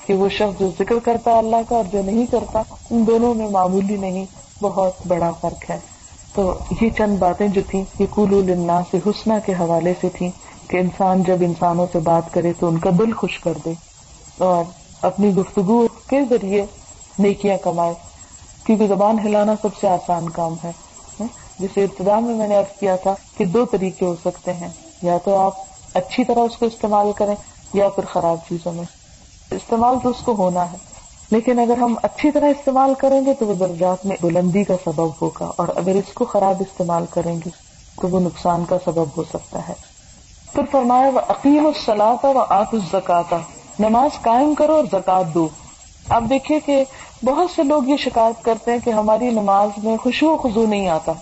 کہ 0.07 0.15
وہ 0.15 0.29
شخص 0.29 0.61
جو 0.61 0.69
ذکر 0.79 0.95
کرتا 1.05 1.31
ہے 1.31 1.39
اللہ 1.39 1.57
کا 1.69 1.77
اور 1.77 1.85
جو 1.93 2.03
نہیں 2.03 2.27
کرتا، 2.27 2.63
ان 2.91 3.07
دونوں 3.07 3.35
میں 3.35 3.49
معمولی 3.51 3.97
نہیں، 3.97 4.25
بہت 4.61 4.93
بڑا 5.09 5.31
فرق 5.41 5.71
ہے۔ 5.71 5.79
تو 6.35 6.59
یہ 6.81 6.91
چند 6.99 7.19
باتیں 7.19 7.49
جو 7.49 7.61
تھیں، 7.71 7.85
یہ 7.99 8.07
کلو 8.15 8.41
لنا 8.41 8.81
سے 8.91 8.99
حسنہ 9.07 9.33
کے 9.47 9.53
حوالے 9.53 9.93
سے 10.01 10.09
تھیں 10.09 10.31
کہ 10.69 10.77
انسان 10.77 11.23
جب 11.23 11.37
انسانوں 11.41 11.87
سے 11.93 11.99
بات 11.99 12.35
کرے 12.35 12.53
تو 12.61 12.69
ان 12.69 12.79
کا 12.79 12.91
دل 12.99 13.13
خوش 13.13 13.39
کر 13.39 13.53
دے 13.65 13.73
اور 14.39 14.65
اپنی 15.03 15.35
گفتگو 15.35 15.87
کے 16.07 16.21
ذریعے 16.31 16.67
نیکیاں 17.19 17.57
کمائے۔ 17.63 18.08
کیونکہ 18.67 18.87
زبان 18.87 19.19
ہلانا 19.19 19.55
سب 19.63 19.77
سے 19.81 19.89
آسان 19.89 20.29
کام 20.29 20.55
ہے 20.65 20.73
جسے 21.59 21.85
ابتدا 21.85 22.19
میں 22.21 22.35
میں 22.35 22.49
نے 22.49 22.57
ارد 22.57 22.79
کیا 22.81 22.97
تھا 22.97 23.15
کہ 23.37 23.45
دو 23.45 23.65
طریقے 23.67 24.07
ہو 24.07 24.15
سکتے 24.25 24.53
ہیں، 24.53 24.69
یا 25.03 25.17
تو 25.25 25.37
آپ 25.37 25.97
اچھی 25.97 26.25
طرح 26.25 26.41
اس 26.41 26.57
کو 26.57 26.67
استعمال 26.67 27.11
کریں 27.17 27.35
یا 27.75 27.89
پھر 27.89 28.05
خراب 28.05 28.39
چیزوں 28.49 28.73
میں۔ 28.73 28.85
استعمال 29.51 29.95
تو 30.03 30.09
اس 30.09 30.23
کو 30.25 30.35
ہونا 30.39 30.71
ہے، 30.73 30.77
لیکن 31.31 31.59
اگر 31.59 31.79
ہم 31.79 31.95
اچھی 32.03 32.31
طرح 32.31 32.49
استعمال 32.49 32.93
کریں 32.99 33.21
گے 33.27 33.35
تو 33.39 33.47
وہ 33.47 33.55
درجات 33.57 34.07
میں 34.07 34.17
بلندی 34.23 34.65
کا 34.65 34.75
سبب 34.85 35.11
ہوگا، 35.21 35.51
اور 35.57 35.69
اگر 35.77 35.95
اس 35.95 36.13
کو 36.15 36.25
خراب 36.25 36.63
استعمال 36.63 37.07
کریں 37.11 37.35
گے 37.37 37.51
تو 38.01 38.09
وہ 38.09 38.21
نقصان 38.21 38.65
کا 38.65 38.77
سبب 38.85 39.17
ہو 39.17 39.25
سکتا 39.25 39.69
ہے۔ 39.69 39.75
پھر 40.53 40.63
فرمایا 40.73 41.09
وہ 41.15 41.21
عقیم 41.29 41.67
الصلاح 41.67 42.25
و 42.25 42.39
آت 42.41 42.75
الزکاتا 42.75 43.39
نماز 43.79 44.23
قائم 44.23 44.55
کرو 44.55 44.75
اور 44.75 44.85
زکات 44.93 45.35
دو۔ 45.35 45.49
اب 46.09 46.31
دیکھیے 46.31 46.59
کہ 46.61 46.85
بہت 47.25 47.51
سے 47.57 47.63
لوگ 47.63 47.89
یہ 47.89 47.97
شکایت 47.97 48.45
کرتے 48.45 48.73
ہیں 48.73 48.79
کہ 48.85 48.91
ہماری 48.91 49.31
نماز 49.31 49.85
میں 49.85 49.97
خوشو 49.97 50.29
و 50.31 50.37
خزو 50.37 50.67
نہیں 50.67 50.89
آتا۔ 50.89 51.13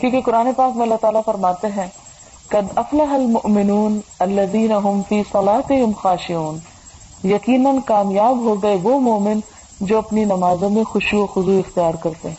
کیونکہ 0.00 0.20
قرآن 0.20 0.48
پاک 0.56 0.76
میں 0.76 0.82
اللہ 0.82 0.94
تعالیٰ 1.00 1.20
فرماتے 1.26 1.66
ہیں، 1.66 1.86
قد 2.48 2.72
افلح 2.74 3.14
المؤمنون 3.14 4.00
الذين 4.18 4.72
هم 4.72 5.00
في 5.08 5.22
صلاتهم 5.32 5.92
خاشعون۔ 5.92 6.58
یقیناً 7.24 7.76
کامیاب 7.86 8.38
ہو 8.38 8.62
گئے 8.62 8.76
وہ 8.82 9.00
مومن 9.00 9.40
جو 9.80 9.98
اپنی 9.98 10.24
نمازوں 10.24 10.70
میں 10.70 10.84
خوشو 10.84 11.22
و 11.22 11.26
خزو 11.26 11.58
اختیار 11.58 11.94
کرتے 11.94 12.28
ہیں۔ 12.28 12.36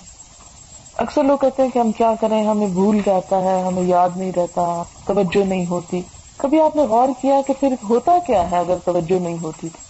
اکثر 0.97 1.23
لوگ 1.23 1.37
کہتے 1.37 1.63
ہیں 1.63 1.69
کہ 1.69 1.79
ہم 1.79 1.91
کیا 1.91 2.13
کریں، 2.21 2.43
ہمیں 2.43 2.67
بھول 2.67 2.99
جاتا 3.05 3.41
ہے، 3.41 3.61
ہمیں 3.61 3.83
یاد 3.83 4.09
نہیں 4.15 4.31
رہتا، 4.35 4.83
توجہ 5.05 5.45
نہیں 5.45 5.65
ہوتی۔ 5.65 6.01
کبھی 6.37 6.61
آپ 6.61 6.75
نے 6.75 6.81
غور 6.81 7.07
کیا 7.21 7.41
کہ 7.47 7.53
پھر 7.59 7.73
ہوتا 7.89 8.17
کیا 8.27 8.51
ہے 8.51 8.57
اگر 8.57 8.75
توجہ 8.85 9.19
نہیں 9.19 9.37
ہوتی 9.43 9.69
تو؟ 9.69 9.84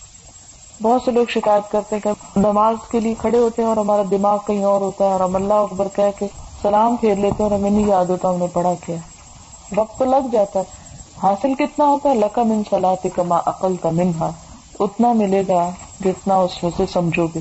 بہت 0.81 1.01
سے 1.05 1.11
لوگ 1.11 1.25
شکایت 1.29 1.71
کرتے 1.71 1.95
ہیں 1.95 2.01
کہ 2.01 2.39
نماز 2.39 2.75
کے 2.91 2.99
لیے 2.99 3.13
کھڑے 3.13 3.37
ہوتے 3.37 3.61
ہیں 3.61 3.69
اور 3.69 3.77
ہمارا 3.77 4.01
دماغ 4.11 4.37
کہیں 4.47 4.63
اور 4.63 4.81
ہوتا 4.81 5.05
ہے 5.05 5.11
اور 5.11 5.19
ہم 5.19 5.35
اللہ 5.35 5.53
اکبر 5.53 5.87
کہہ 5.95 6.19
کے 6.19 6.27
سلام 6.61 6.95
پھیر 6.95 7.15
لیتے 7.15 7.43
ہیں 7.43 7.49
اور 7.49 7.59
ہمیں 7.59 7.69
نہیں 7.69 7.87
یاد 7.87 8.05
ہوتا 8.05 8.29
ہم 8.29 8.35
نے 8.35 8.45
پڑھا 8.53 8.73
کیا 8.85 8.95
وقت 9.77 9.99
تو 9.99 10.05
لگ 10.05 10.27
جاتا 10.31 10.59
ہے۔ 10.59 10.63
حاصل 11.23 11.53
کتنا 11.53 11.85
ہوتا 11.85 12.09
ہے؟ 12.09 12.15
لکا 12.15 12.43
من 12.43 12.61
سلاح 12.69 13.07
کما 13.15 13.39
عقل 13.45 13.75
کا 13.75 13.89
منہا 13.89 14.29
اتنا 14.79 15.13
ملے 15.13 15.43
گا 15.47 15.69
جتنا 16.05 16.35
اس 16.35 16.63
میں 16.63 16.71
سے 16.77 16.85
سمجھو 16.93 17.27
گے۔ 17.35 17.39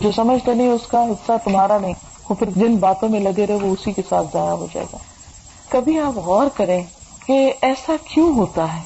جو 0.00 0.12
سمجھتے 0.12 0.54
نہیں 0.54 0.68
اس 0.68 0.86
کا 0.86 1.02
حصہ 1.02 1.32
تمہارا 1.44 1.78
نہیں۔ 1.78 1.94
وہ 2.28 2.34
پھر 2.34 2.50
جن 2.50 2.76
باتوں 2.76 3.08
میں 3.08 3.20
لگے 3.20 3.46
رہے 3.46 3.54
وہ 3.54 3.72
اسی 3.72 3.92
کے 3.92 4.02
ساتھ 4.08 4.26
ضائع 4.32 4.50
ہو 4.50 4.66
جائے 4.74 4.86
گا۔ 4.92 4.98
کبھی 5.68 6.00
آپ 6.00 6.18
غور 6.18 6.46
کریں 6.54 6.82
کہ 7.26 7.52
ایسا 7.60 7.92
کیوں 8.04 8.34
ہوتا 8.34 8.76
ہے 8.76 8.82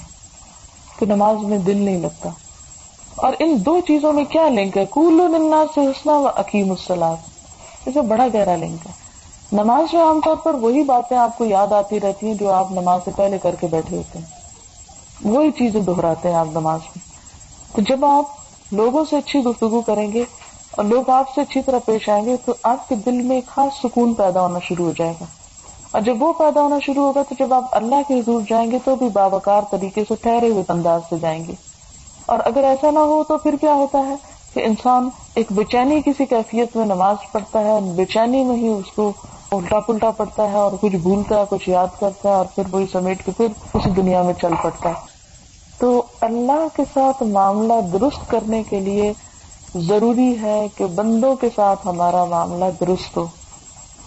کہ 0.98 1.06
نماز 1.06 1.36
میں 1.36 1.58
دل 1.58 1.76
نہیں 1.76 1.98
لگتا؟ 1.98 2.28
اور 3.16 3.32
ان 3.38 3.56
دو 3.66 3.80
چیزوں 3.80 4.12
میں 4.12 4.24
کیا 4.24 4.48
لنک 4.48 4.76
ہے؟ 4.76 4.86
کولو 4.86 5.28
ننا 5.28 5.64
سے 5.74 5.80
حسنا 5.86 6.18
و 6.18 6.28
عقیم 6.36 6.70
السلام 6.70 7.14
اسے 7.86 8.00
بڑا 8.00 8.26
گہرا 8.34 8.56
لنک 8.56 8.86
ہے۔ 8.86 8.92
نماز 9.52 9.94
میں 9.94 10.02
عام 10.02 10.20
طور 10.24 10.36
پر 10.36 10.54
وہی 10.54 10.82
باتیں 10.82 11.16
آپ 11.16 11.38
کو 11.38 11.44
یاد 11.44 11.72
آتی 11.72 12.00
رہتی 12.00 12.26
ہیں 12.26 12.34
جو 12.34 12.52
آپ 12.52 12.72
نماز 12.72 13.00
سے 13.04 13.10
پہلے 13.16 13.38
کر 13.38 13.54
کے 13.54 13.66
بیٹھے 13.66 13.96
ہوتے 13.96 14.18
ہیں۔ 14.18 14.26
وہی 15.24 15.50
چیزیں 15.50 15.80
دہراتے 15.80 16.28
ہیں 16.28 16.36
آپ 16.36 16.46
نماز 16.50 16.80
میں۔ 16.80 16.98
تو 17.76 17.82
جب 17.82 18.04
آپ 18.04 18.24
لوگوں 18.72 19.04
سے 19.10 19.16
اچھی 19.16 19.40
گفتگو 19.40 19.80
کریں 19.80 20.12
گے 20.12 20.24
اور 20.70 20.84
لوگ 20.84 21.10
آپ 21.10 21.24
سے 21.34 21.40
اچھی 21.40 21.62
طرح 21.62 21.78
پیش 21.78 22.08
آئیں 22.08 22.24
گے 22.24 22.36
تو 22.44 22.52
آپ 22.62 22.88
کے 22.88 22.94
دل 22.94 23.22
میں 23.22 23.36
ایک 23.36 23.46
خاص 23.46 23.78
سکون 23.78 24.14
پیدا 24.14 24.42
ہونا 24.42 24.58
شروع 24.58 24.86
ہو 24.86 24.92
جائے 24.98 25.14
گا۔ 25.20 25.24
اور 25.90 26.00
جب 26.00 26.22
وہ 26.22 26.32
پیدا 26.32 26.62
ہونا 26.62 26.78
شروع 26.82 27.04
ہوگا 27.04 27.22
تو 27.22 27.34
جب 27.38 27.54
آپ 27.54 27.64
اللہ 27.72 27.94
کے 28.08 28.18
حضور 28.18 28.42
جائیں 28.48 28.70
گے 28.70 28.78
تو 28.84 28.96
بھی 28.96 29.08
بابکار 29.08 29.62
طریقے 29.70 30.04
سے 30.08 30.14
ٹھہرے 30.14 30.50
ہوئے 30.50 30.62
انداز 30.68 31.00
سے 31.10 31.16
جائیں 31.20 31.44
گے۔ 31.48 31.52
اور 32.30 32.38
اگر 32.44 32.64
ایسا 32.64 32.90
نہ 32.90 32.98
ہو 33.04 33.22
تو 33.24 33.36
پھر 33.38 33.56
کیا 33.60 33.72
ہوتا 33.74 33.98
ہے 33.98 34.14
کہ 34.54 34.64
انسان 34.64 35.08
ایک 35.34 35.52
بےچینی 35.52 36.00
کسی 36.04 36.26
کیفیت 36.26 36.76
میں 36.76 36.86
نماز 36.86 37.30
پڑھتا 37.32 37.60
ہے 37.60 37.78
بے 37.96 38.04
چینی 38.04 38.44
میں 38.44 38.56
ہی 38.56 38.68
اس 38.68 38.92
کو 38.94 39.12
الٹا 39.52 39.80
پلٹا 39.80 40.10
پڑتا 40.10 40.50
ہے 40.50 40.56
اور 40.56 40.72
کچھ 40.80 40.96
بھولتا 40.96 41.38
ہے، 41.38 41.44
کچھ 41.50 41.68
یاد 41.68 42.00
کرتا 42.00 42.28
ہے 42.28 42.34
اور 42.34 42.46
پھر 42.54 42.62
وہی 42.70 42.86
سمیٹ 42.92 43.24
کے 43.24 43.32
پھر 43.36 43.46
اسی 43.74 43.90
دنیا 43.90 44.22
میں 44.22 44.34
چل 44.34 44.54
پڑتا 44.62 44.88
ہے۔ 44.88 45.08
تو 45.80 45.90
اللہ 46.20 46.66
کے 46.76 46.82
ساتھ 46.94 47.22
معاملہ 47.22 47.80
درست 47.92 48.30
کرنے 48.30 48.62
کے 48.62 48.80
لیے 48.80 49.12
ضروری 49.88 50.34
ہے 50.42 50.66
کہ 50.74 50.86
بندوں 50.94 51.34
کے 51.36 51.48
ساتھ 51.54 51.86
ہمارا 51.86 52.24
معاملہ 52.24 52.64
درست 52.80 53.16
ہو۔ 53.16 53.26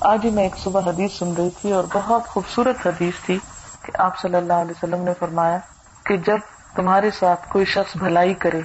آج 0.01 0.25
ہی 0.25 0.29
میں 0.29 0.43
ایک 0.43 0.57
صبح 0.57 0.81
حدیث 0.85 1.17
سن 1.19 1.33
رہی 1.33 1.49
تھی 1.61 1.71
اور 1.71 1.83
بہت 1.93 2.27
خوبصورت 2.27 2.87
حدیث 2.87 3.25
تھی 3.25 3.37
کہ 3.83 3.91
آپ 3.97 4.19
صلی 4.21 4.35
اللہ 4.35 4.53
علیہ 4.53 4.71
وسلم 4.71 5.03
نے 5.03 5.13
فرمایا 5.19 5.57
کہ 6.05 6.17
جب 6.17 6.37
تمہارے 6.75 7.11
ساتھ 7.11 7.49
کوئی 7.49 7.65
شخص 7.65 7.97
بھلائی 7.97 8.33
کرے 8.33 8.61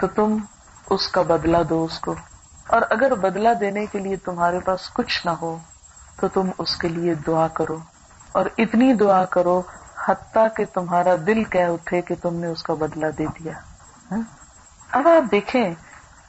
تو 0.00 0.06
تم 0.06 0.36
اس 0.90 1.08
کا 1.08 1.22
بدلہ 1.22 1.62
دو 1.68 1.84
اس 1.84 1.98
کو۔ 2.00 2.14
اور 2.66 2.82
اگر 2.90 3.14
بدلہ 3.14 3.48
دینے 3.60 3.86
کے 3.86 3.98
لیے 3.98 4.16
تمہارے 4.16 4.60
پاس 4.60 4.90
کچھ 4.92 5.26
نہ 5.26 5.30
ہو 5.30 5.58
تو 6.20 6.28
تم 6.28 6.50
اس 6.58 6.76
کے 6.76 6.88
لیے 6.88 7.14
دعا 7.14 7.48
کرو۔ 7.48 7.78
اور 8.32 8.46
اتنی 8.58 8.94
دعا 8.94 9.24
کرو 9.24 9.62
حتیٰ 10.08 10.46
کہ 10.56 10.64
تمہارا 10.74 11.14
دل 11.26 11.44
کہہ 11.44 11.66
اٹھے 11.66 12.02
کہ 12.02 12.14
تم 12.22 12.34
نے 12.34 12.46
اس 12.46 12.62
کا 12.62 12.74
بدلہ 12.74 13.06
دے 13.18 13.26
دیا۔ 13.26 13.52
ہاں؟ 14.10 14.22
اب 14.90 15.08
آپ 15.08 15.30
دیکھیں 15.30 15.74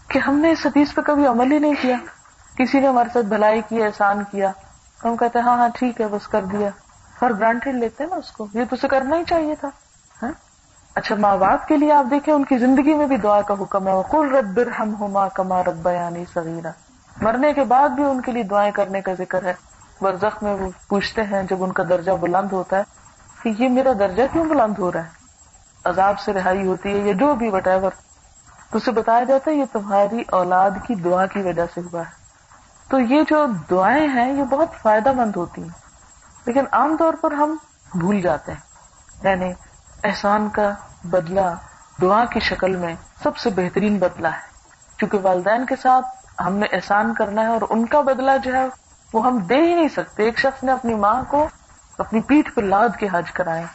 کہ 0.07 0.19
ہم 0.19 0.39
نے 0.39 0.51
اس 0.51 0.65
حدیث 0.65 0.93
پہ 0.93 1.01
کبھی 1.01 1.27
عمل 1.27 1.51
ہی 1.51 1.59
نہیں 1.59 1.73
کیا۔ 1.81 1.95
کسی 2.57 2.79
نے 2.79 2.87
ہمارے 2.87 3.09
ساتھ 3.13 3.25
بھلائی 3.25 3.61
کی، 3.69 3.83
احسان 3.83 4.23
کیا۔ 4.23 4.51
ہم 5.03 5.17
کہتے 5.17 5.39
ہیں 5.39 5.45
ہاں 5.45 5.57
ہاں 5.57 5.69
ٹھیک 5.75 6.01
ہے، 6.01 6.07
بس 6.07 6.27
کر 6.27 6.45
دیا۔ 6.45 6.69
فار 7.19 7.29
گرانٹیڈ 7.29 7.75
لیتے 7.75 8.05
نا 8.05 8.15
اس 8.15 8.31
کو۔ 8.31 8.47
یہ 8.53 8.63
تو 8.69 8.75
اسے 8.75 8.87
کرنا 8.87 9.17
ہی 9.17 9.23
چاہیے 9.23 9.55
تھا۔ 9.55 9.69
ہاں؟ 10.23 10.31
اچھا 10.97 11.15
ماں 11.15 11.37
باپ 11.37 11.67
کے 11.67 11.77
لیے 11.77 11.91
آپ 11.91 12.05
دیکھیں، 12.11 12.33
ان 12.33 12.43
کی 12.43 12.57
زندگی 12.57 12.93
میں 12.93 13.07
بھی 13.07 13.17
دعا 13.17 13.41
کا 13.41 13.53
حکم 13.61 13.87
ہے 13.87 13.93
کل 14.11 14.35
رب 14.35 14.59
ہم 14.79 14.95
ہوما 14.99 15.27
کما 15.27 15.63
رب 15.63 15.87
یعنی 15.87 16.23
سغیرہ 16.33 16.71
مرنے 17.21 17.53
کے 17.53 17.63
بعد 17.63 17.89
بھی 17.89 18.03
ان 18.03 18.21
کے 18.21 18.31
لیے 18.31 18.43
دعائیں 18.43 18.71
کرنے 18.71 19.01
کا 19.01 19.13
ذکر 19.13 19.43
ہے۔ 19.43 19.53
برزخ 20.01 20.43
میں 20.43 20.53
وہ 20.53 20.69
پوچھتے 20.87 21.23
ہیں، 21.23 21.43
جب 21.43 21.63
ان 21.63 21.71
کا 21.71 21.83
درجہ 21.89 22.11
بلند 22.11 22.53
ہوتا 22.53 22.77
ہے، 22.77 22.83
کہ 23.43 23.63
یہ 23.63 23.69
میرا 23.69 23.89
درجہ 23.99 24.23
کیوں 24.31 24.45
بلند 24.45 24.79
ہو 24.79 24.91
رہا 24.91 25.03
ہے؟ 25.03 25.09
عذاب 25.85 26.19
سے 26.19 26.33
رہائی 26.33 26.67
ہوتی 26.67 26.89
ہے 26.89 26.97
یا 26.97 27.13
جو 27.13 27.35
بھی 27.35 27.49
وٹ 27.49 27.67
ایور 27.67 27.91
تو 28.71 28.77
اسے 28.77 28.91
بتایا 28.91 29.23
جاتا 29.23 29.51
ہے، 29.51 29.55
یہ 29.55 29.65
تمہاری 29.71 30.23
اولاد 30.31 30.71
کی 30.87 30.95
دعا 30.95 31.25
کی 31.25 31.41
وجہ 31.41 31.65
سے 31.73 31.81
ہوا 31.81 31.99
ہے۔ 31.99 32.11
تو 32.89 32.99
یہ 32.99 33.21
جو 33.29 33.45
دعائیں 33.71 34.07
ہیں، 34.07 34.33
یہ 34.33 34.43
بہت 34.43 34.67
فائدہ 34.81 35.11
مند 35.11 35.35
ہوتی 35.35 35.61
ہیں۔ 35.61 35.69
لیکن 36.45 36.63
عام 36.71 36.97
طور 36.97 37.13
پر 37.21 37.31
ہم 37.31 37.55
بھول 37.95 38.21
جاتے 38.21 38.51
ہیں۔ 38.51 38.59
یعنی 39.23 39.53
احسان 40.03 40.49
کا 40.49 40.73
بدلہ 41.03 41.55
دعا 42.01 42.25
کی 42.25 42.39
شکل 42.39 42.75
میں 42.75 42.95
سب 43.23 43.37
سے 43.37 43.49
بہترین 43.49 43.99
بدلہ 43.99 44.27
ہے۔ 44.27 44.47
کیونکہ 44.97 45.17
والدین 45.21 45.65
کے 45.65 45.75
ساتھ 45.75 46.05
ہم 46.41 46.53
نے 46.53 46.65
احسان 46.71 47.13
کرنا 47.13 47.41
ہے 47.41 47.47
اور 47.47 47.61
ان 47.69 47.85
کا 47.85 48.01
بدلہ 48.01 48.31
جو 48.43 48.53
ہے 48.53 48.67
وہ 49.13 49.25
ہم 49.25 49.37
دے 49.37 49.55
ہی 49.55 49.75
نہیں 49.75 49.87
سکتے۔ 49.87 50.23
ایک 50.23 50.39
شخص 50.39 50.63
نے 50.63 50.71
اپنی 50.71 50.93
ماں 50.93 51.23
کو 51.27 51.47
اپنی 51.97 52.21
پیٹھ 52.21 52.51
پہ 52.51 52.61
لاد 52.61 52.89
کے 52.99 53.07
حج 53.11 53.31
کرائے۔ 53.31 53.65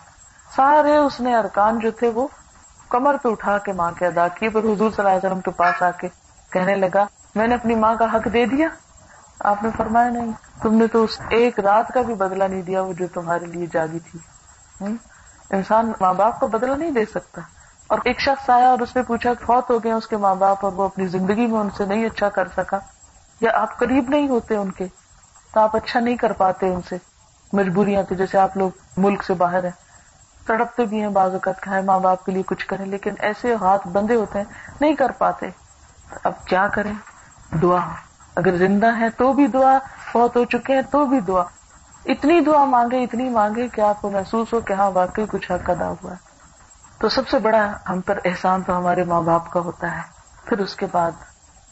سارے 0.56 0.96
اس 0.96 1.20
نے 1.20 1.36
ارکان 1.36 1.78
جو 1.78 1.90
تھے 1.90 2.08
وہ 2.08 2.28
کمر 2.88 3.16
پہ 3.16 3.28
اٹھا 3.28 3.58
کے 3.58 3.72
ماں 3.72 3.92
کے 3.98 4.06
ادا 4.06 4.28
کیے 4.28 4.48
پر 4.48 4.60
حضور 4.60 4.76
صلی 4.76 4.94
اللہ 4.98 5.08
علیہ 5.08 5.26
وسلم 5.26 5.40
کے 5.40 5.50
پاس 5.50 5.82
آ 5.82 5.90
کے 5.90 6.08
کہنے 6.52 6.74
لگا، 6.74 7.04
میں 7.34 7.46
نے 7.46 7.54
اپنی 7.54 7.74
ماں 7.74 7.94
کا 7.94 8.04
حق 8.04 8.28
دے 8.32 8.46
دیا۔ 8.46 8.68
آپ 9.40 9.62
نے 9.62 9.68
فرمایا 9.76 10.10
نہیں، 10.10 10.32
تم 10.62 10.74
نے 10.74 10.86
تو 10.86 11.04
اس 11.04 11.20
ایک 11.28 11.60
رات 11.60 11.88
کا 11.88 12.02
بھی 12.02 12.14
بدلہ 12.14 12.44
نہیں 12.44 12.62
دیا 12.62 12.82
وہ 12.82 12.92
جو 12.92 13.06
تمہارے 13.14 13.46
لیے 13.46 13.66
جاگی 13.72 13.98
تھی۔ 13.98 14.18
انسان 15.52 15.92
ماں 16.00 16.14
باپ 16.14 16.40
کا 16.40 16.46
بدلہ 16.46 16.74
نہیں 16.74 16.90
دے 16.90 17.04
سکتا۔ 17.04 17.40
اور 17.86 17.98
ایک 18.04 18.20
شخص 18.20 18.50
آیا 18.50 18.68
اور 18.68 18.78
اس 18.78 18.96
نے 18.96 19.02
پوچھا، 19.02 19.30
فوت 19.46 19.70
ہو 19.70 19.84
گئے 19.84 19.92
اس 19.92 20.06
کے 20.06 20.16
ماں 20.16 20.34
باپ 20.34 20.64
اور 20.64 20.72
وہ 20.72 20.84
اپنی 20.84 21.06
زندگی 21.06 21.46
میں 21.46 21.60
ان 21.60 21.70
سے 21.70 21.84
نہیں 21.84 22.06
اچھا 22.06 22.28
کر 22.28 22.48
سکا۔ 22.56 22.78
یا 23.40 23.50
آپ 23.54 23.78
قریب 23.78 24.08
نہیں 24.08 24.28
ہوتے 24.28 24.56
ان 24.56 24.70
کے، 24.70 24.86
تو 25.54 25.60
آپ 25.60 25.76
اچھا 25.76 26.00
نہیں 26.00 26.16
کر 26.16 26.32
پاتے 26.32 26.74
ان 26.74 26.80
سے۔ 26.88 26.96
مجبوریاں 27.52 28.02
تو 28.02 28.14
جیسے 28.14 28.38
آپ 28.38 28.56
لوگ 28.56 28.70
ملک 28.96 29.24
سے 29.24 29.34
باہر 29.34 29.64
ہیں۔ 29.64 29.70
تڑپتے 30.46 30.84
بھی 30.84 31.00
ہیں 31.00 31.08
بعض 31.08 31.32
اوقات 31.32 31.60
کھائے 31.60 31.82
ماں 31.82 32.00
باپ 32.00 32.24
کے 32.24 32.32
لیے 32.32 32.42
کچھ 32.46 32.66
کریں، 32.66 32.86
لیکن 32.86 33.10
ایسے 33.18 33.54
ہاتھ 33.54 33.88
بندے 33.88 34.14
ہوتے 34.14 34.38
ہیں، 34.38 34.44
نہیں 34.80 34.94
کر 34.94 35.10
پاتے۔ 35.10 35.46
اب 36.24 36.44
کیا 36.44 36.68
کریں؟ 36.68 36.92
دعا۔ 37.62 37.86
اگر 38.36 38.56
زندہ 38.56 38.96
ہے 38.98 39.10
تو 39.10 39.32
بھی 39.32 39.46
دعا 39.46 39.78
بہت 40.14 40.36
ہو 40.36 40.44
چکے 40.44 40.74
ہیں 40.74 40.82
تو 40.82 41.06
بھی 41.06 41.20
دعا۔ 41.20 41.42
اتنی 42.04 42.40
دعا 42.40 42.64
مانگے، 42.64 43.02
اتنی 43.02 43.28
مانگے 43.28 43.68
کہ 43.68 43.80
آپ 43.80 44.02
کو 44.02 44.10
محسوس 44.10 44.52
ہو 44.52 44.60
کہ 44.60 44.72
ہاں 44.72 44.90
واقعی 44.90 45.24
کچھ 45.28 45.52
حق 45.52 45.70
ادا 45.70 45.88
ہوا 45.88 46.10
ہے۔ 46.10 46.16
تو 46.98 47.08
سب 47.08 47.28
سے 47.28 47.38
بڑا 47.38 47.72
ہم 47.88 48.00
پر 48.00 48.18
احسان 48.24 48.62
تو 48.62 48.78
ہمارے 48.78 49.04
ماں 49.04 49.22
باپ 49.22 49.50
کا 49.50 49.60
ہوتا 49.60 49.96
ہے۔ 49.96 50.02
پھر 50.44 50.58
اس 50.58 50.76
کے 50.76 50.86
بعد 50.92 51.10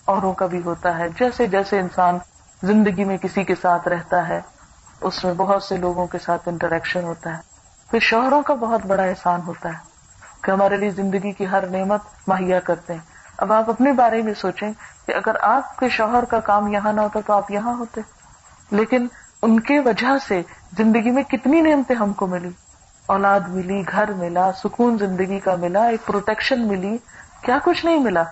اوروں 0.05 0.33
کا 0.33 0.47
بھی 0.47 0.62
ہوتا 0.62 0.99
ہے۔ 0.99 1.09
جیسے 1.09 1.47
جیسے 1.47 1.81
انسان 1.81 2.19
زندگی 2.62 3.05
میں 3.05 3.16
کسی 3.16 3.45
کے 3.45 3.55
ساتھ 3.55 3.88
رہتا 3.88 4.29
ہے، 4.29 4.40
اس 5.01 5.25
میں 5.25 5.35
بہت 5.35 5.62
سے 5.62 5.77
لوگوں 5.77 6.07
کے 6.07 6.19
ساتھ 6.19 6.49
انٹریکشن 6.49 7.05
ہوتا 7.05 7.37
ہے۔ 7.37 7.43
پھر 7.90 7.99
شوہروں 8.01 8.43
کا 8.43 8.55
بہت 8.55 8.87
بڑا 8.87 9.03
احسان 9.03 9.40
ہوتا 9.47 9.69
ہے 9.69 9.79
کہ 10.40 10.51
ہمارے 10.51 10.77
لیے 10.77 10.90
زندگی 10.90 11.33
کی 11.33 11.47
ہر 11.49 11.66
نعمت 11.66 12.01
مہیا 12.27 12.61
کرتے 12.61 12.93
ہیں۔ 12.93 13.01
اب 13.37 13.53
آپ 13.53 13.71
اپنے 13.71 13.93
بارے 13.93 14.23
میں 14.23 14.35
سوچیں 14.35 14.73
کہ 15.07 15.12
اگر 15.12 15.37
آپ 15.40 15.79
کے 15.79 15.88
شوہر 15.88 16.25
کا 16.25 16.40
کام 16.40 16.69
یہاں 16.69 16.93
نہ 16.93 17.01
ہوتا 17.01 17.21
تو 17.27 17.33
آپ 17.33 17.51
یہاں 17.51 17.75
ہوتے۔ 17.75 18.01
لیکن 18.71 19.07
ان 19.42 19.61
کے 19.61 19.81
وجہ 19.81 20.18
سے 20.29 20.42
زندگی 20.79 21.11
میں 21.11 21.22
کتنی 21.22 21.61
نعمتیں 21.61 21.96
ہم 21.96 22.12
کو 22.12 22.26
ملی۔ 22.26 22.50
اولاد 23.07 23.40
ملی، 23.48 23.83
گھر 23.92 24.12
ملا، 24.12 24.53
سکون 24.53 24.98
زندگی 24.98 25.40
کا 25.40 25.55
ملا، 25.55 25.85
ایک 25.85 26.07
پروٹیکشن 26.07 26.68
ملی۔ 26.68 26.98
کیا 27.42 27.59
کچھ 27.64 27.87
نہیں 27.87 27.98
ملا؟ 27.98 28.22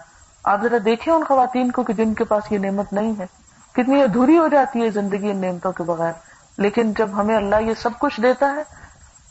آپ 0.45 0.63
ذرا 0.63 0.77
دیکھیں 0.85 1.15
ان 1.15 1.25
خواتین 1.25 1.71
کو 1.71 1.83
کہ 1.83 1.93
جن 1.93 2.15
کے 2.15 2.25
پاس 2.25 2.53
یہ 2.53 2.59
نعمت 2.59 2.93
نہیں 2.93 3.13
ہے۔ 3.19 3.27
کتنی 3.73 4.03
ادھوری 4.03 4.39
ہو 4.39 4.49
جاتی 4.49 4.83
ہے 4.83 4.91
زندگی 4.91 5.31
ان 5.31 5.37
نعمتوں 5.37 5.73
کے 5.73 5.83
بغیر۔ 5.83 6.13
لیکن 6.59 6.93
جب 6.93 7.09
ہمیں 7.13 7.37
اللہ 7.37 7.57
یہ 7.61 7.75
سب 7.75 7.91
کچھ 7.99 8.21
دیتا 8.21 8.55
ہے، 8.57 8.63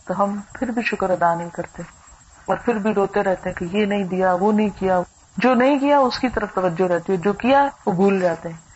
تو 0.05 0.23
ہم 0.23 0.39
پھر 0.53 0.71
بھی 0.71 0.81
شکر 0.81 1.09
ادا 1.09 1.35
نہیں 1.35 1.49
کرتے۔ 1.53 1.83
اور 2.45 2.57
پھر 2.65 2.73
بھی 2.73 2.93
روتے 2.93 3.23
رہتے 3.23 3.49
ہیں 3.49 3.55
کہ 3.55 3.77
یہ 3.77 3.85
نہیں 3.85 4.03
دیا، 4.03 4.33
وہ 4.33 4.51
نہیں 4.51 4.69
کیا۔ 4.79 5.01
جو 5.37 5.53
نہیں 5.53 5.79
کیا، 5.79 5.99
اس 5.99 6.19
کی 6.19 6.29
طرف 6.29 6.53
توجہ 6.53 6.83
رہتی 6.83 7.11
ہے۔ 7.11 7.17
جو 7.17 7.33
کیا، 7.33 7.67
وہ 7.85 7.91
بھول 7.91 8.19
جاتے 8.19 8.49
ہیں۔ 8.49 8.66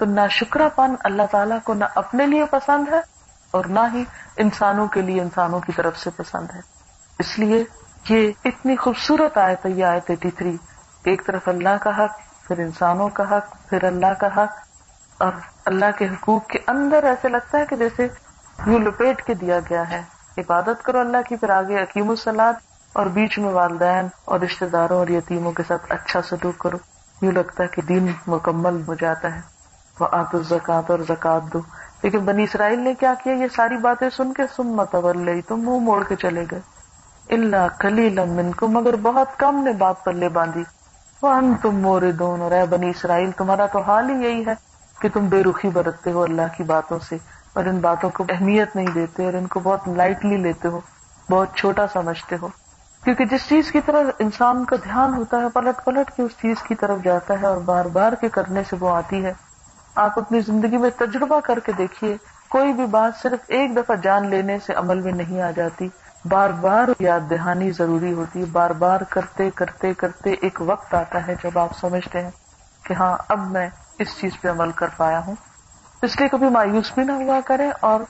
تو 0.00 0.06
نہ 0.06 0.20
شکرا 0.30 0.68
پن 0.68 0.94
اللہ 1.04 1.22
تعالیٰ 1.30 1.58
کو 1.64 1.74
نہ 1.74 1.84
اپنے 1.94 2.26
لیے 2.26 2.44
پسند 2.44 2.88
ہے 2.92 3.00
اور 3.50 3.64
نہ 3.64 3.80
ہی 3.94 4.04
انسانوں 4.36 4.86
کے 4.86 5.02
لیے 5.02 5.22
انسانوں 5.22 5.60
کی 5.60 5.72
طرف 5.72 5.98
سے 5.98 6.10
پسند 6.10 6.46
ہے۔ 6.54 6.60
اس 7.18 7.38
لیے 7.38 7.64
یہ 8.08 8.32
اتنی 8.44 8.76
خوبصورت 8.76 9.38
آئے 9.38 9.56
تو 9.56 9.68
یہ 9.68 9.84
آئے 9.84 10.00
ایٹی 10.08 10.30
تھری 10.30 10.56
ایک 11.04 11.26
طرف 11.26 11.48
اللہ 11.48 11.68
کا 11.80 11.90
حق، 11.98 12.46
پھر 12.48 12.58
انسانوں 12.58 13.08
کا 13.08 13.22
حق، 13.22 13.68
پھر 13.68 13.84
اللہ 13.84 14.12
کا 14.20 14.26
حق۔ 14.26 14.52
اور 15.18 15.32
اللہ 15.64 15.84
کے 15.98 16.08
حقوق 16.08 16.46
کے 16.46 16.58
اندر 16.66 17.04
ایسے 17.04 17.28
لگتا 17.28 17.58
ہے 17.58 17.66
کہ 17.66 17.76
جیسے 17.76 18.08
یوں 18.66 18.78
لپیٹ 18.78 19.22
کے 19.22 19.34
دیا 19.34 19.58
گیا 19.58 19.90
ہے۔ 19.90 20.02
عبادت 20.38 20.82
کرو 20.82 20.98
اللہ 20.98 21.16
کی، 21.28 21.36
پھر 21.36 21.50
آگے 21.50 21.82
عقیم 21.82 22.10
السلاد 22.10 22.52
اور 22.92 23.06
بیچ 23.06 23.38
میں 23.38 23.50
والدین 23.50 24.06
اور 24.24 24.40
رشتے 24.40 24.68
داروں 24.68 24.98
اور 24.98 25.08
یتیموں 25.08 25.52
کے 25.52 25.62
ساتھ 25.68 25.82
اچھا 25.88 26.22
سلوک 26.22 26.58
کرو۔ 26.58 26.76
یوں 27.22 27.32
لگتا 27.32 27.62
ہے 27.62 27.68
کہ 27.68 27.82
دین 27.82 28.12
مکمل 28.26 28.82
ہو 28.88 28.94
جاتا 28.94 29.34
ہے۔ 29.34 29.59
وہ 30.00 30.08
آت 30.12 30.34
الزکات 30.34 30.90
اور 30.90 30.98
زکات 31.08 31.52
دو۔ 31.52 31.58
لیکن 32.02 32.18
بنی 32.18 32.42
اسرائیل 32.42 32.80
نے 32.80 32.94
کیا 32.94 33.14
کیا؟ 33.24 33.32
یہ 33.32 33.46
ساری 33.56 33.76
باتیں 33.76 34.10
سن 34.10 34.32
کے 34.32 34.42
سم 34.56 34.62
متول 34.62 35.40
تو 35.48 35.56
منہ 35.56 35.78
موڑ 35.78 36.04
کے 36.04 36.16
چلے 36.16 36.44
گئے۔ 36.50 36.60
اللہ 37.28 37.66
کلی 37.78 38.08
لمن 38.08 38.52
کو 38.52 38.68
مگر 38.68 38.96
بہت 38.96 39.38
کم 39.38 39.62
نے 39.64 39.72
بات 39.72 40.04
پلے 40.04 40.28
باندھی۔ 40.28 40.64
وہ 41.22 41.28
ان 41.28 41.54
تم 41.62 41.76
مورے 41.76 42.12
دون 42.12 42.42
اور 42.42 42.50
اے 42.50 42.66
بنی 42.70 42.90
اسرائیل، 42.90 43.30
تمہارا 43.30 43.66
تو 43.66 43.80
حال 43.80 44.10
ہی 44.10 44.14
یہی 44.14 44.46
ہے 44.46 44.54
کہ 45.00 45.08
تم 45.08 45.26
بے 45.26 45.42
رخی 45.42 45.68
برتتے 45.68 46.12
ہو 46.12 46.22
اللہ 46.22 46.42
کی 46.56 46.62
باتوں 46.62 46.98
سے۔ 46.98 47.16
اور 47.52 47.64
ان 47.64 47.78
باتوں 47.78 48.10
کو 48.10 48.24
اہمیت 48.28 48.76
نہیں 48.76 48.86
دیتے 48.94 49.24
اور 49.24 49.32
ان 49.32 49.46
کو 49.46 49.60
بہت 49.60 49.88
لائٹلی 49.88 50.36
لیتے 50.36 50.68
ہو، 50.68 50.80
بہت 51.30 51.48
چھوٹا 51.54 51.86
سمجھتے 51.92 52.36
ہو۔ 52.42 52.48
کیونکہ 53.04 53.24
جس 53.24 53.48
چیز 53.48 53.72
کی 53.72 53.80
طرف 53.80 54.14
انسان 54.18 54.64
کا 54.64 54.76
دھیان 54.76 55.14
ہوتا 55.14 55.36
ہے، 55.36 55.48
پلٹ 55.48 55.84
پلٹ 55.84 56.10
کے 56.16 56.22
اس 56.22 56.32
چیز 56.42 56.62
کی 56.62 56.74
طرف 56.74 56.98
جاتا 57.04 57.34
ہے 57.40 57.46
اور 57.46 57.56
بار 57.56 57.84
بار 57.84 58.12
کے 58.12 58.28
کرنے 58.28 58.62
سے 58.70 58.76
وہ 58.80 58.90
آتی 58.90 59.24
ہے۔ 59.24 59.49
آپ 60.00 60.18
اپنی 60.18 60.40
زندگی 60.40 60.76
میں 60.76 60.90
تجربہ 60.98 61.40
کر 61.40 61.58
کے 61.58 61.72
دیکھیے، 61.72 62.16
کوئی 62.48 62.72
بھی 62.72 62.86
بات 62.86 63.22
صرف 63.22 63.38
ایک 63.48 63.76
دفعہ 63.76 63.96
جان 63.96 64.28
لینے 64.28 64.58
سے 64.58 64.74
عمل 64.74 65.00
میں 65.00 65.12
نہیں 65.12 65.42
آ 65.42 65.50
جاتی۔ 65.50 65.88
بار 66.24 66.50
بار 66.50 66.88
یاد 66.98 67.20
دہانی 67.30 67.70
ضروری 67.70 68.12
ہوتی 68.12 68.40
ہے۔ 68.40 68.44
بار 68.44 68.70
بار 68.70 69.00
کرتے 69.00 69.50
کرتے 69.50 69.94
کرتے 69.94 70.30
ایک 70.32 70.62
وقت 70.66 70.94
آتا 70.94 71.26
ہے 71.26 71.34
جب 71.42 71.58
آپ 71.58 71.78
سمجھتے 71.80 72.20
ہیں 72.20 72.30
کہ 72.82 72.92
ہاں 72.92 73.16
اب 73.28 73.50
میں 73.50 73.68
اس 73.98 74.20
چیز 74.20 74.40
پہ 74.40 74.50
عمل 74.50 74.72
کر 74.72 74.86
پایا 74.96 75.20
ہوں۔ 75.26 75.34
اس 76.02 76.20
لیے 76.20 76.28
کبھی 76.28 76.48
مایوس 76.48 76.92
بھی 76.94 77.04
نہ 77.04 77.12
ہوا 77.12 77.40
کرے 77.44 77.70
اور 77.80 78.00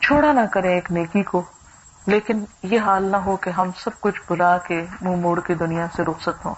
چھوڑا 0.00 0.32
نہ 0.32 0.46
کرے 0.52 0.74
ایک 0.74 0.92
نیکی 0.92 1.22
کو۔ 1.22 1.42
لیکن 2.06 2.44
یہ 2.62 2.80
حال 2.80 3.02
نہ 3.02 3.16
ہو 3.16 3.36
کہ 3.36 3.50
ہم 3.50 3.70
سب 3.78 3.90
کچھ 4.00 4.20
بلا 4.28 4.58
کے 4.58 4.84
منہ 5.00 5.16
موڑ 5.16 5.40
کے 5.40 5.54
دنیا 5.54 5.86
سے 5.96 6.02
رخصت 6.02 6.44
ہوں۔ 6.44 6.54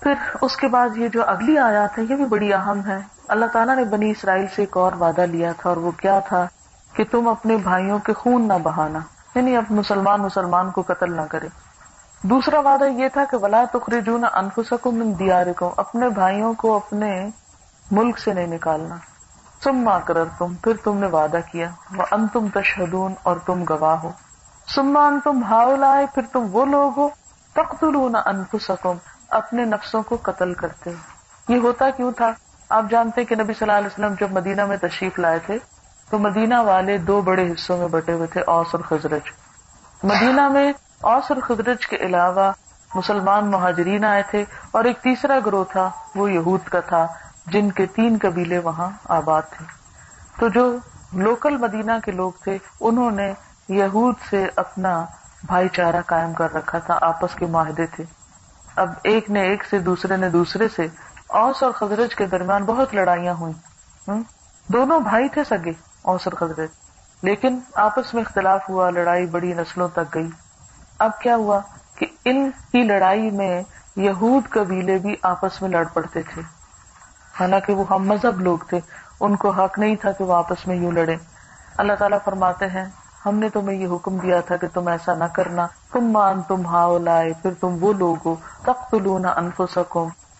پھر 0.00 0.12
اس 0.40 0.56
کے 0.56 0.68
بعد 0.68 0.96
یہ 0.96 1.08
جو 1.08 1.22
اگلی 1.26 1.58
آیات 1.58 1.98
ہے، 1.98 2.02
یہ 2.02 2.16
بھی 2.16 2.24
بڑی 2.24 2.54
اہم 2.54 2.80
ہے۔ 2.86 2.98
اللہ 3.28 3.46
تعالیٰ 3.46 3.76
نے 3.76 3.84
بنی 3.84 4.10
اسرائیل 4.10 4.46
سے 4.56 4.62
ایک 4.62 4.76
اور 4.76 4.92
وعدہ 4.92 5.20
لیا 5.20 5.52
تھا 5.52 5.68
اور 5.68 5.76
وہ 5.76 5.90
کیا 5.90 6.18
تھا 6.18 6.46
کہ 6.92 7.04
تم 7.10 7.28
اپنے 7.28 7.56
بھائیوں 7.56 7.98
کے 7.98 8.12
خون 8.12 8.48
نہ 8.48 8.52
بہانا 8.62 8.98
یعنی 9.34 9.56
اب 9.56 9.64
مسلمان 9.70 10.20
مسلمان 10.20 10.70
کو 10.70 10.82
قتل 10.82 11.16
نہ 11.16 11.20
کرے۔ 11.30 11.48
دوسرا 12.22 12.60
وعدہ 12.60 12.84
یہ 12.84 13.08
تھا 13.08 13.24
کہ 13.30 13.36
ولا 13.36 13.64
تخرجون 13.72 14.24
انفسکم 14.32 14.94
من 14.94 15.18
دیارکم 15.18 15.68
اپنے 15.76 16.08
بھائیوں 16.08 16.54
کو 16.54 16.76
اپنے 16.76 17.28
ملک 17.90 18.18
سے 18.18 18.32
نہیں 18.32 18.46
نکالنا۔ 18.46 18.96
تم 19.62 19.76
ماں 19.78 20.00
کرر 20.04 20.24
تم 20.38 20.54
پھر 20.54 20.72
تم 20.84 20.98
نے 20.98 21.06
وعدہ 21.06 21.38
کیا 21.52 21.70
وہ 21.96 22.04
ان 22.10 22.28
تم 22.28 22.46
تشہدون 22.54 23.14
اور 23.22 23.36
تم 23.46 23.64
گواہ 23.68 23.96
ہو۔ 23.96 24.10
سما 24.74 25.06
ان 25.06 25.20
تم 25.24 25.42
ہاؤ 25.42 25.76
لائے 25.76 26.06
پھر 26.14 26.22
تم 26.32 26.46
وہ 26.52 26.64
لوگ 26.64 26.92
ہو۔ 26.96 27.08
تختلون 27.52 28.16
انفسکم 28.26 28.92
اپنے 29.28 29.64
نفسوں 29.64 30.02
کو 30.02 30.18
قتل 30.22 30.54
کرتے 30.54 30.90
یہ 31.48 31.56
ہوتا 31.56 31.90
کیوں 31.90 32.12
تھا؟ 32.12 32.32
آپ 32.68 32.84
جانتے 32.90 33.24
کہ 33.24 33.34
نبی 33.34 33.52
صلی 33.52 33.70
اللہ 33.70 33.72
علیہ 33.72 33.86
وسلم 33.86 34.14
جب 34.20 34.32
مدینہ 34.32 34.66
میں 34.66 34.76
تشریف 34.76 35.18
لائے 35.18 35.38
تھے، 35.46 35.58
تو 36.10 36.18
مدینہ 36.18 36.54
والے 36.54 36.98
دو 36.98 37.20
بڑے 37.20 37.52
حصوں 37.52 37.78
میں 37.78 37.88
بٹے 37.88 38.12
ہوئے 38.12 38.26
تھے، 38.26 38.40
اوس 38.40 38.66
اور 38.72 38.80
خزرج 38.80 39.20
مدینہ 40.02 40.48
میں 40.48 40.72
اوس 41.00 41.24
اور 41.28 41.40
خزرج 41.42 41.86
کے 41.86 41.96
علاوہ 41.96 42.52
مسلمان 42.94 43.50
مہاجرین 43.50 44.04
آئے 44.04 44.22
تھے 44.30 44.44
اور 44.70 44.84
ایک 44.84 44.98
تیسرا 45.02 45.38
گروہ 45.46 45.64
تھا، 45.72 45.90
وہ 46.14 46.32
یہود 46.32 46.60
کا 46.60 46.80
تھا، 46.80 47.06
جن 47.46 47.70
کے 47.70 47.86
تین 47.86 48.18
قبیلے 48.22 48.58
وہاں 48.58 48.90
آباد 49.04 49.42
تھے۔ 49.50 49.64
تو 50.40 50.48
جو 50.48 50.76
لوکل 51.12 51.56
مدینہ 51.56 51.92
کے 52.04 52.12
لوگ 52.12 52.32
تھے، 52.42 52.58
انہوں 52.80 53.10
نے 53.10 53.32
یہود 53.68 54.14
سے 54.30 54.46
اپنا 54.56 55.04
بھائی 55.46 55.68
چارہ 55.68 56.00
قائم 56.06 56.32
کر 56.32 56.54
رکھا 56.54 56.78
تھا، 56.78 56.98
آپس 57.00 57.34
کے 57.34 57.46
معاہدے 57.46 57.86
تھے۔ 57.86 58.04
اب 58.78 58.90
ایک 59.04 59.30
نے 59.30 59.40
ایک 59.42 59.64
سے 59.70 59.78
دوسرے 59.78 60.16
نے 60.16 60.28
دوسرے 60.30 60.68
سے 60.68 60.86
اوس 61.26 61.62
اور 61.62 61.72
خزرج 61.72 62.14
کے 62.14 62.26
درمیان 62.26 62.64
بہت 62.64 62.94
لڑائیاں 62.94 63.34
ہوئی 63.34 63.52
دونوں 64.68 65.00
بھائی 65.00 65.28
تھے 65.28 65.44
سگے، 65.44 65.72
اوس 66.02 66.28
اور 66.28 66.32
خزرج 66.32 66.68
لیکن 67.22 67.58
آپس 67.74 68.14
میں 68.14 68.22
اختلاف 68.22 68.68
ہوا، 68.68 68.90
لڑائی 68.90 69.26
بڑی 69.26 69.52
نسلوں 69.52 69.88
تک 69.88 70.14
گئی۔ 70.14 70.28
اب 70.98 71.20
کیا 71.20 71.36
ہوا 71.36 71.60
کہ 71.94 72.06
ان 72.24 72.50
کی 72.50 72.82
لڑائی 72.82 73.30
میں 73.30 73.62
یہود 73.96 74.48
قبیلے 74.48 74.98
بھی 74.98 75.14
آپس 75.22 75.62
میں 75.62 75.70
لڑ 75.70 75.84
پڑتے 75.92 76.22
تھے۔ 76.22 76.42
حالانکہ 77.40 77.72
وہ 77.72 77.84
ہم 77.90 78.08
مذہب 78.08 78.40
لوگ 78.40 78.58
تھے، 78.58 78.80
ان 79.20 79.36
کو 79.36 79.50
حق 79.50 79.78
نہیں 79.78 79.96
تھا 79.96 80.12
کہ 80.12 80.24
وہ 80.24 80.34
آپس 80.34 80.66
میں 80.66 80.76
یوں 80.76 80.92
لڑے 80.92 81.16
اللہ 81.78 81.92
تعالیٰ 81.92 82.18
فرماتے 82.24 82.66
ہیں 82.66 82.84
ہم 83.26 83.34
نے 83.34 83.48
تمہیں 83.48 83.78
یہ 83.78 83.88
حکم 83.92 84.16
دیا 84.16 84.40
تھا 84.40 84.56
کہ 84.56 84.66
تم 84.74 84.88
ایسا 84.88 85.14
نہ 85.14 85.24
کرنا۔ 85.32 85.66
تم 85.92 86.10
مان 86.12 86.42
تم 86.42 86.66
ہاؤ 86.66 86.98
لائے 86.98 87.32
پھر 87.42 87.50
تم 87.60 87.76
وہ 87.80 87.92
لوگ 87.92 88.16
ہو 88.24 88.34
تخت 88.62 88.94
لونا 88.94 89.28
انفو 89.28 89.66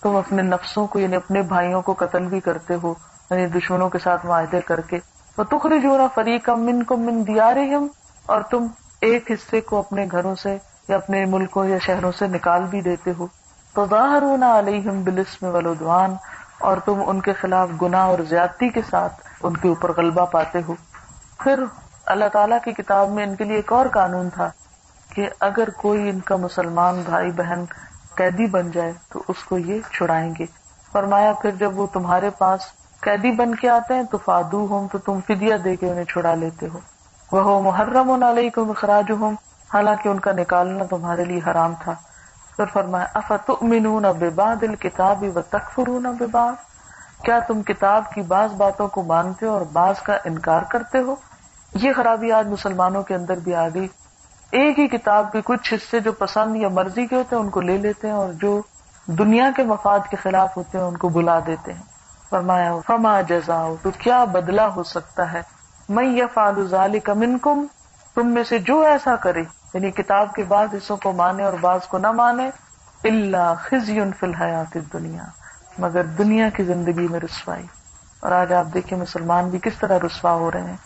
تم 0.03 0.17
اپنے 0.17 0.43
نفسوں 0.43 0.87
کو 0.87 0.99
یعنی 0.99 1.17
اپنے 1.17 1.43
بھائیوں 1.43 1.83
کو 1.83 1.95
قتل 1.99 2.27
بھی 2.27 2.41
کرتے 2.41 2.75
ہو 2.83 2.95
یعنی 3.31 3.47
دشمنوں 3.47 3.89
کے 3.89 3.99
ساتھ 3.99 4.27
معاہدے 4.27 4.61
کر 4.61 4.81
کے۔ 4.81 4.99
وہ 5.39 5.45
تخری 5.45 5.81
جو 5.81 5.97
فریق 6.15 6.49
من 6.51 6.83
کو 6.83 6.97
من 6.97 7.27
دیا 7.27 7.51
اور 8.27 8.43
تم 8.43 8.67
ایک 9.01 9.31
حصے 9.31 9.61
کو 9.61 9.79
اپنے 9.79 10.07
گھروں 10.13 10.35
سے 10.35 10.57
یا 10.89 10.97
اپنے 10.97 11.25
ملکوں 11.25 11.65
یا 11.65 11.79
شہروں 11.79 12.13
سے 12.13 12.27
نکال 12.27 12.63
بھی 12.63 12.81
دیتے 12.81 13.13
ہو۔ 13.19 13.27
تو 13.75 13.85
ظاہر 13.91 14.23
علیہم 14.59 15.03
بلسم 15.03 15.47
ولودوان 15.47 16.15
اور 16.61 16.77
تم 16.85 17.03
ان 17.07 17.21
کے 17.21 17.33
خلاف 17.33 17.69
گنا 17.83 18.05
اور 18.05 18.19
زیادتی 18.19 18.69
کے 18.69 18.81
ساتھ 18.91 19.13
ان 19.43 19.57
کے 19.57 19.69
اوپر 19.69 19.93
غلبہ 19.97 20.25
پاتے 20.25 20.61
ہو۔ 20.69 20.75
پھر 21.39 21.65
اللہ 22.09 22.29
تعالیٰ 22.33 22.59
کی 22.65 22.73
کتاب 22.73 23.09
میں 23.09 23.25
ان 23.25 23.37
کے 23.37 23.45
لیے 23.45 23.57
ایک 23.57 23.73
اور 23.73 23.87
قانون 23.87 24.29
تھا 24.31 24.51
کہ 25.15 25.29
اگر 25.41 25.71
کوئی 25.71 26.09
ان 26.09 26.21
کا 26.21 26.37
مسلمان 26.37 27.03
بھائی 27.07 27.31
بہن 27.31 27.65
قیدی 28.15 28.47
بن 28.47 28.71
جائے 28.71 28.93
تو 29.09 29.23
اس 29.29 29.45
کو 29.45 29.59
یہ 29.59 29.81
چھڑائیں 29.93 30.35
گے۔ 30.39 30.47
فرمایا، 30.93 31.33
پھر 31.33 31.51
جب 31.51 31.79
وہ 31.79 31.87
تمہارے 31.93 32.31
پاس 32.31 32.61
قیدی 33.01 33.33
بن 33.33 33.55
کے 33.55 33.69
آتے 33.69 33.95
ہیں 33.95 34.03
تو 34.03 34.19
فادو 34.19 34.67
ہوں 34.71 34.89
تو 34.93 34.99
تم 34.99 35.19
فدیا 35.27 35.57
دے 35.65 35.77
کے 35.77 35.91
انہیں 35.91 36.05
چھڑا 36.05 36.35
لیتے 36.35 36.69
ہو۔ 36.69 36.79
وہ 37.33 37.63
محرم 37.63 38.25
علیہ 38.25 38.51
کو 38.51 38.65
مخراج 38.65 39.11
ہوں 39.11 39.33
حالانکہ 39.75 40.09
ان 40.09 40.21
کا 40.21 40.33
نکالنا 40.33 40.85
تمہارے 40.85 41.25
لیے 41.25 41.41
حرام 41.47 41.75
تھا۔ 41.85 41.95
پھر 42.57 42.65
فرمایا 42.73 43.07
افت 43.15 43.51
امنون 43.51 44.05
باد 44.35 44.63
الکتاب 44.63 45.25
و 45.37 45.41
تکفرون 45.41 46.03
بباد 46.03 46.53
کیا 47.25 47.39
تم 47.39 47.63
کتاب 47.63 48.13
کی 48.13 48.21
بعض 48.21 48.53
باتوں 48.53 48.89
کو 48.89 49.03
مانتے 49.03 49.47
ہو 49.47 49.53
اور 49.53 49.61
بعض 49.73 50.01
کا 50.01 50.17
انکار 50.25 50.63
کرتے 50.63 50.99
ہو؟ 50.99 51.15
یہ 51.75 51.93
خرابی 51.97 52.33
آج 52.33 52.47
مسلمانوں 52.47 53.03
کے 53.03 53.15
اندر 53.15 53.37
بھی 53.37 53.55
آ 53.55 53.69
گئی۔ 53.75 53.89
ایک 54.51 54.79
ہی 54.79 54.89
کتاب 54.89 55.33
کے 55.33 55.41
کچھ 55.45 55.75
حصے 55.75 56.01
جو 56.01 56.13
پسند 56.13 56.57
یا 56.57 56.69
مرضی 56.69 57.07
کے 57.07 57.17
ہوتے 57.17 57.37
ہیں، 57.37 57.43
ان 57.43 57.51
کو 57.51 57.61
لے 57.61 57.77
لیتے 57.77 58.07
ہیں 58.07 58.15
اور 58.15 58.33
جو 58.33 58.63
دنیا 59.07 59.51
کے 59.57 59.63
مفاد 59.63 59.99
کے 60.11 60.17
خلاف 60.17 60.57
ہوتے 60.57 60.79
ہیں، 60.79 60.85
ان 60.85 60.97
کو 60.97 61.09
بلا 61.09 61.41
دیتے 61.47 61.73
ہیں۔ 61.73 61.83
فرمایا 62.31 62.73
فما 62.87 63.21
جزا 63.21 63.69
تو 63.83 63.91
کیا 63.99 64.25
بدلا 64.25 64.75
ہو 64.75 64.83
سکتا 64.83 65.33
ہے؟ 65.33 65.43
میں 65.89 66.05
یا 66.05 66.27
فالوزال 66.35 66.99
کمن 66.99 67.39
کم 67.39 67.67
تم 68.15 68.27
میں 68.27 68.45
سے 68.45 68.59
جو 68.59 68.81
ایسا 68.81 69.17
کرے 69.17 69.43
یعنی 69.75 69.91
کتاب 69.91 70.35
کے 70.35 70.43
بعض 70.43 70.69
حصوں 70.75 70.97
کو 70.97 71.13
مانے 71.13 71.45
اور 71.45 71.53
بعض 71.61 71.81
کو 71.89 71.99
نہ 71.99 72.11
مانے 72.11 72.51
اللہ 73.05 73.55
خزی 73.59 74.01
فی 74.21 74.27
الحیات 74.27 74.79
دنیا 74.93 75.23
مگر 75.79 76.03
دنیا 76.03 76.49
کی 76.49 76.65
زندگی 76.65 77.09
میں 77.09 77.21
رسوائی۔ 77.21 77.67
اور 78.21 78.33
آج 78.33 78.53
آپ 78.53 78.67
دیکھیں 78.75 78.99
مسلمان 78.99 79.49
بھی 79.49 79.59
کس 79.59 79.73
طرح 79.79 79.99
رسوا 79.99 80.33
ہو 80.33 80.51
رہے 80.51 80.61
ہیں۔ 80.61 80.77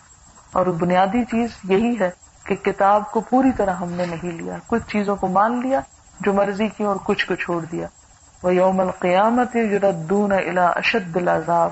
اور 0.52 0.66
بنیادی 0.66 1.24
چیز 1.24 1.50
یہی 1.64 2.00
ہے 2.00 2.10
کہ 2.44 2.54
کتاب 2.54 3.10
کو 3.10 3.20
پوری 3.20 3.52
طرح 3.52 3.74
ہم 3.74 3.92
نے 3.92 4.06
نہیں 4.06 4.30
لیا۔ 4.30 4.56
کچھ 4.66 4.82
چیزوں 4.86 5.16
کو 5.16 5.28
مان 5.28 5.60
لیا 5.62 5.80
جو 6.20 6.32
مرضی 6.32 6.68
کی 6.68 6.84
اور 6.84 6.96
کچھ 7.04 7.26
کو 7.26 7.34
چھوڑ 7.34 7.64
دیا۔ 7.64 7.86
وہ 8.42 8.54
یوم 8.54 8.80
القیامت 8.80 9.56
یردون 9.56 10.32
الا 10.32 10.66
اشد 10.66 11.16
العذاب۔ 11.16 11.70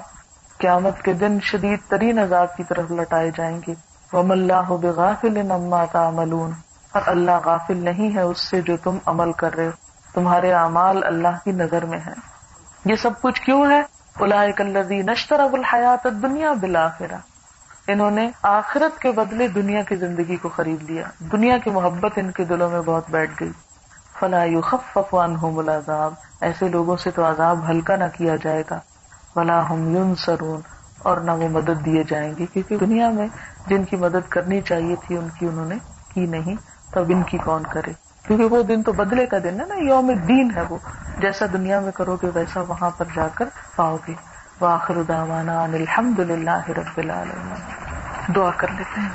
قیامت 0.58 1.02
کے 1.02 1.12
دن 1.12 1.38
شدید 1.42 1.78
ترین 1.88 2.18
عذاب 2.18 2.56
کی 2.56 2.62
طرف 2.62 2.90
لٹائے 2.90 3.30
جائیں 3.36 3.60
گے۔ 3.66 3.74
وم 4.12 4.30
اللہ 4.30 4.72
بغافل 4.80 5.46
نما 5.46 5.84
تعملون۔ 5.84 6.50
اور 6.92 7.02
اللہ 7.06 7.38
غافل 7.44 7.76
نہیں 7.76 8.14
ہے 8.14 8.20
اس 8.20 8.40
سے 8.40 8.60
جو 8.60 8.76
تم 8.76 8.98
عمل 9.06 9.32
کر 9.32 9.54
رہے 9.54 9.66
ہو۔ 9.66 9.90
تمہارے 10.14 10.52
اعمال 10.52 11.04
اللہ 11.04 11.44
کی 11.44 11.52
نظر 11.52 11.84
میں 11.84 11.98
ہے 12.06 12.12
یہ 12.84 12.94
سب 12.96 13.20
کچھ 13.20 13.42
کیوں 13.42 13.70
ہے؟ 13.70 13.82
الذی 14.58 15.02
نشتر 15.02 15.40
اب 15.40 15.54
الحیات 15.54 16.06
دنیا 16.22 16.52
بلا 16.52 16.88
انہوں 17.92 18.10
نے 18.10 18.30
آخرت 18.42 19.00
کے 19.00 19.12
بدلے 19.12 19.48
دنیا 19.48 19.82
کی 19.82 19.96
زندگی 19.96 20.36
کو 20.36 20.48
خرید 20.48 20.90
لیا۔ 20.90 21.02
دنیا 21.18 21.58
کی 21.58 21.70
محبت 21.70 22.12
ان 22.16 22.30
کے 22.30 22.44
دلوں 22.44 22.70
میں 22.70 22.80
بہت 22.80 23.04
بیٹھ 23.10 23.30
گئی۔ 23.40 23.52
فلاح 24.20 24.60
خف 24.60 25.14
عنہم 25.14 25.58
العذاب۔ 25.58 26.14
ایسے 26.40 26.68
لوگوں 26.68 26.96
سے 26.96 27.10
تو 27.10 27.30
عذاب 27.30 27.70
ہلکا 27.70 27.96
نہ 27.96 28.04
کیا 28.16 28.36
جائے 28.42 28.62
گا۔ 28.70 28.80
فلاح 29.34 29.64
ہم 29.64 30.14
سرون 30.14 30.60
اور 30.98 31.16
نہ 31.16 31.30
وہ 31.30 31.48
مدد 31.48 31.84
دیے 31.84 32.02
جائیں 32.08 32.34
گے۔ 32.38 32.46
کیونکہ 32.46 32.76
دنیا 32.76 33.10
میں 33.10 33.26
جن 33.66 33.84
کی 33.84 33.96
مدد 33.96 34.28
کرنی 34.28 34.60
چاہیے 34.60 34.96
تھی، 35.06 35.16
ان 35.16 35.28
کی 35.38 35.46
انہوں 35.46 35.66
نے 35.66 35.74
کی 36.14 36.26
نہیں۔ 36.26 36.54
تب 36.92 37.04
ان 37.08 37.22
کی 37.22 37.38
کون 37.38 37.62
کرے؟ 37.62 37.92
کیونکہ 38.26 38.44
وہ 38.44 38.62
دن 38.62 38.82
تو 38.82 38.92
بدلے 38.92 39.26
کا 39.26 39.38
دن 39.38 39.60
ہے 39.60 39.66
نا، 39.66 39.74
یوم 39.74 40.12
دین 40.28 40.50
ہے 40.56 40.62
وہ۔ 40.68 40.78
جیسا 41.18 41.46
دنیا 41.52 41.80
میں 41.80 41.92
کرو 41.92 42.16
گے، 42.22 42.30
ویسا 42.34 42.60
وہاں 42.60 42.90
پر 42.90 43.04
جا 43.14 43.28
کر 43.34 43.44
پاؤ 43.76 43.96
گے۔ 44.08 44.14
واخر 44.60 45.02
دعوانا 45.08 45.62
الحمد 45.62 46.18
للہ 46.18 46.68
رب 46.68 46.98
العالمین۔ 46.98 47.79
دعا 48.34 48.50
کر 48.56 48.68
لیتے 48.68 49.00
ہیں۔ 49.00 49.08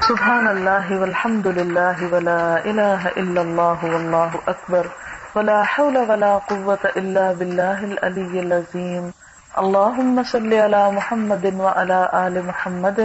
سبحان 0.00 0.48
اللہ 0.48 0.92
والحمد 0.92 1.46
للہ 1.46 2.14
ولا 2.14 2.54
الہ 2.64 3.06
الا 3.16 3.40
اللہ 3.40 3.84
واللہ 3.84 4.36
اکبر۔ 4.46 4.86
ولا 5.34 5.62
حول 5.62 5.96
ولا 5.96 6.38
قوة 6.48 6.86
الا 6.94 7.32
باللہ 7.38 7.80
العلی 7.82 8.38
العظیم۔ 8.38 9.10
اللہم 9.54 10.20
صلی 10.30 10.64
علی 10.64 10.90
محمد 10.92 11.44
وعلى 11.58 12.04
آل 12.12 12.40
محمد 12.44 13.00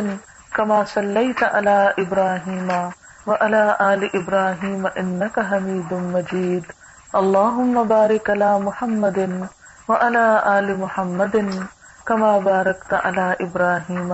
کما 0.52 0.84
صلیت 0.94 1.44
علی 1.52 2.04
ابراہیم 2.04 2.72
وعلى 3.28 3.64
آل 3.80 4.04
إبراهيم 4.14 4.86
إنك 4.86 5.40
حميد 5.52 5.92
مجيد 5.92 6.72
اللهم 7.14 7.84
بارك 7.88 8.30
على 8.30 8.64
محمد 8.64 9.18
وعلى 9.90 10.28
آل 10.44 10.76
محمد 10.76 11.36
كما 12.06 12.38
باركت 12.40 12.94
على 12.94 13.28
إبراهيم 13.40 14.14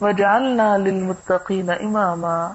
واجعلنا 0.00 0.78
للمتقين 0.78 1.70
إماما. 1.86 2.48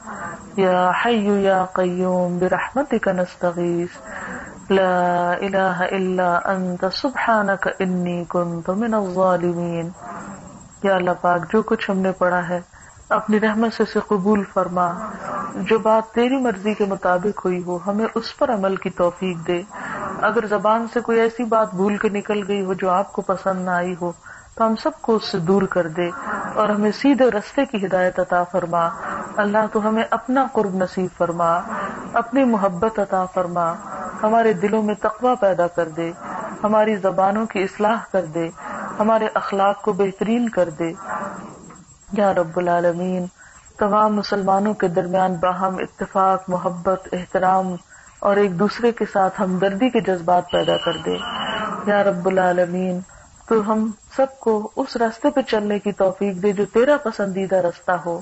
يا 0.57 0.91
حي 0.91 1.43
يا 1.43 1.65
قيوم، 1.73 2.39
برحمتك 2.39 3.07
نستغيث. 3.07 3.89
لا 4.69 5.33
إله 5.41 5.83
إلا 5.97 6.55
أنت، 6.55 6.85
سبحانك 6.93 7.67
إني 7.85 8.23
كنت 8.23 8.69
من 8.69 8.93
الظالمين. 8.93 9.89
یا 10.83 10.95
اللہ 10.95 11.11
پاک، 11.21 11.53
جو 11.53 11.61
کچھ 11.61 11.91
ہم 11.91 11.97
نے 11.97 12.11
پڑھا 12.11 12.49
ہے، 12.49 12.61
اپنی 13.09 13.39
رحمت 13.39 13.73
سے 13.73 13.83
اسے 13.83 13.99
قبول 14.07 14.43
فرما. 14.53 14.93
جو 15.55 15.79
بات 15.79 16.13
تیری 16.13 16.37
مرضی 16.37 16.73
کے 16.73 16.85
مطابق 16.85 17.45
ہوئی 17.45 17.63
ہو، 17.63 17.79
ہمیں 17.87 18.05
اس 18.15 18.37
پر 18.37 18.53
عمل 18.53 18.75
کی 18.75 18.89
توفیق 18.89 19.47
دے. 19.47 19.61
اگر 20.21 20.45
زبان 20.45 20.85
سے 20.93 20.99
کوئی 20.99 21.19
ایسی 21.19 21.43
بات 21.43 21.73
بھول 21.73 21.97
کے 21.97 22.09
نکل 22.09 22.47
گئی 22.47 22.65
ہو 22.65 22.73
جو 22.73 22.89
آپ 22.89 23.13
کو 23.13 23.21
پسند 23.21 23.65
نہ 23.65 23.69
آئی 23.69 23.95
ہو 24.01 24.11
تو 24.55 24.67
ہم 24.67 24.75
سب 24.75 24.91
کو 25.01 25.15
اس 25.15 25.25
سے 25.25 25.39
دور 25.39 25.61
کر 25.61 25.87
دے 25.87 26.09
اور 26.55 26.69
ہمیں 26.69 26.91
سیدھے 26.91 27.31
رستے 27.31 27.65
کی 27.65 27.85
ہدایت 27.85 28.19
عطا 28.19 28.43
فرما۔ 28.43 28.89
اللہ 29.37 29.57
تو 29.73 29.89
ہمیں 29.89 30.03
اپنا 30.09 30.45
قرب 30.53 30.75
نصیب 30.75 31.17
فرما، 31.17 31.59
اپنی 32.13 32.43
محبت 32.43 32.99
عطا 32.99 33.25
فرما۔ 33.25 33.73
ہمارے 34.23 34.53
دلوں 34.53 34.83
میں 34.83 34.95
تقوی 34.95 35.31
پیدا 35.39 35.67
کر 35.67 35.87
دے، 35.89 36.11
ہماری 36.63 36.95
زبانوں 36.95 37.45
کی 37.45 37.63
اصلاح 37.63 37.95
کر 38.11 38.25
دے، 38.25 38.49
ہمارے 38.99 39.27
اخلاق 39.33 39.81
کو 39.81 39.93
بہترین 39.93 40.49
کر 40.49 40.69
دے۔ 40.69 40.93
یا 42.13 42.33
رب 42.33 42.57
العالمین، 42.57 43.25
تمام 43.77 44.15
مسلمانوں 44.15 44.73
کے 44.73 44.87
درمیان 44.87 45.35
باہم 45.35 45.75
اتفاق، 45.75 46.43
محبت، 46.47 47.07
احترام 47.11 47.75
اور 48.19 48.35
ایک 48.35 48.59
دوسرے 48.59 48.91
کے 48.91 49.05
ساتھ 49.13 49.41
ہمدردی 49.41 49.89
کے 49.89 49.99
جذبات 49.99 50.43
پیدا 50.51 50.77
کر 50.77 50.97
دے۔ 51.05 51.17
یا 51.85 52.03
رب 52.03 52.27
العالمین 52.27 52.99
تو 53.47 53.71
ہم 53.71 53.91
سب 54.15 54.25
کو 54.39 54.71
اس 54.75 54.97
راستے 54.97 55.29
پہ 55.29 55.41
چلنے 55.41 55.79
کی 55.79 55.91
توفیق 55.91 56.35
دے 56.43 56.53
جو 56.53 56.65
تیرا 56.65 56.97
پسندیدہ 57.03 57.55
رستہ 57.55 57.91
ہو۔ 57.91 58.19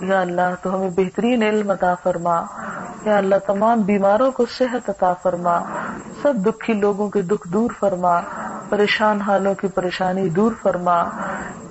یا 0.00 0.20
اللہ 0.20 0.54
تو 0.62 0.74
ہمیں 0.74 0.90
بہترین 0.96 1.42
علم 1.42 1.70
عطا 1.70 1.94
فرما۔ 2.02 2.44
یا 3.04 3.16
اللہ 3.16 3.34
تمام 3.46 3.80
بیماروں 3.80 4.30
کو 4.30 4.46
صحت 4.58 4.90
عطا 4.90 5.12
فرما۔ 5.14 5.60
سب 6.22 6.34
دکھی 6.34 6.74
لوگوں 6.74 7.10
کے 7.10 7.22
دکھ 7.22 7.48
دور 7.48 7.70
فرما۔ 7.80 8.20
پریشان 8.68 9.20
حالوں 9.20 9.54
کی 9.54 9.68
پریشانی 9.68 10.28
دور 10.28 10.52
فرما۔ 10.62 11.04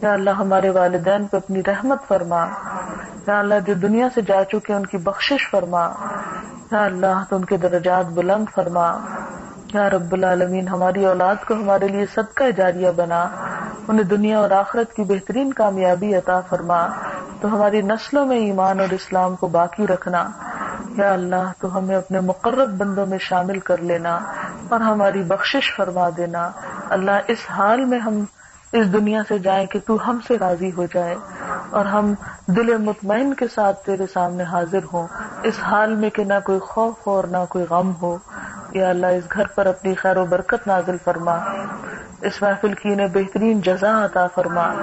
یا 0.01 0.13
اللہ 0.13 0.29
ہمارے 0.29 0.69
والدین 0.69 1.27
پہ 1.27 1.38
اپنی 1.38 1.61
رحمت 1.67 2.07
فرما۔ 2.07 2.45
یا 3.27 3.39
اللہ 3.39 3.55
جو 3.67 3.73
دنیا 3.73 4.07
سے 4.15 4.21
جا 4.21 4.43
چکے 4.43 4.73
ان 4.73 4.86
کی 4.86 4.97
بخشش 4.97 5.49
فرما۔ 5.49 5.89
یا 6.71 6.86
اللہ 6.86 7.23
تو 7.29 7.36
ان 7.36 7.45
کے 7.45 7.57
درجات 7.57 8.05
بلند 8.05 8.45
فرما۔ 8.55 8.97
یا 9.74 9.89
رب 9.89 10.13
العالمین، 10.13 10.68
ہماری 10.68 11.05
اولاد 11.05 11.36
کو 11.47 11.53
ہمارے 11.53 11.88
لیے 11.88 12.05
صدقہ 12.05 12.51
جاریہ 12.57 12.91
بنا، 12.95 13.28
انہیں 13.88 14.03
دنیا 14.03 14.39
اور 14.39 14.51
آخرت 14.51 14.93
کی 14.93 15.03
بہترین 15.03 15.53
کامیابی 15.53 16.16
عطا 16.16 16.39
فرما، 16.41 16.88
تو 17.41 17.55
ہماری 17.55 17.82
نسلوں 17.82 18.26
میں 18.26 18.38
ایمان 18.38 18.80
اور 18.80 18.93
اسلام 18.93 19.36
کو 19.36 19.47
باقی 19.47 19.88
رکھنا۔ 19.88 20.30
یا 20.97 21.13
اللہ، 21.13 21.51
تو 21.59 21.78
ہمیں 21.78 21.95
اپنے 21.95 22.20
مقرب 22.20 22.70
بندوں 22.70 23.05
میں 23.05 23.18
شامل 23.18 23.59
کر 23.59 23.78
لینا 23.78 24.20
اور 24.70 24.80
ہماری 24.80 25.24
بخشش 25.24 25.76
فرما 25.76 26.09
دینا۔ 26.18 26.49
اللہ، 26.89 27.11
اس 27.28 27.38
حال 27.49 27.86
میں 27.86 27.99
ہم 27.99 28.26
اس 28.72 28.93
دنیا 28.93 29.22
سے 29.28 29.38
جائیں 29.38 29.66
کہ 29.66 29.80
تو 29.86 30.09
ہم 30.09 30.20
سے 30.28 30.38
راضی 30.39 30.72
ہو 30.78 30.86
جائے 30.93 31.16
اور 31.70 31.86
ہم 31.86 32.13
دل 32.47 32.78
مطمئن 32.78 33.34
کے 33.34 33.47
ساتھ 33.55 33.86
تیرے 33.86 34.05
سامنے 34.13 34.43
حاضر 34.43 34.80
ہوں۔ 34.93 35.07
اس 35.43 35.53
حال 35.61 35.95
میں 35.95 36.09
کہ 36.09 36.24
نہ 36.24 36.34
کوئی 36.45 36.59
خوف 36.59 37.07
ہو 37.07 37.11
اور 37.11 37.24
نہ 37.24 37.38
کوئی 37.49 37.66
غم 37.70 37.91
ہو۔ 38.01 38.18
یا 38.76 38.89
اللہ 38.89 39.07
اس 39.07 39.34
گھر 39.34 39.47
پر 39.47 39.65
اپنی 39.65 39.95
خیر 39.95 40.17
و 40.17 40.26
برکت 40.26 40.67
نازل 40.67 40.95
فرما۔ 41.03 41.38
اس 42.21 42.41
محفل 42.41 42.73
کی 42.73 42.93
انہیں 42.93 43.07
بہترین 43.07 43.61
جزا 43.61 44.05
عطا 44.05 44.28
فرما۔ 44.36 44.73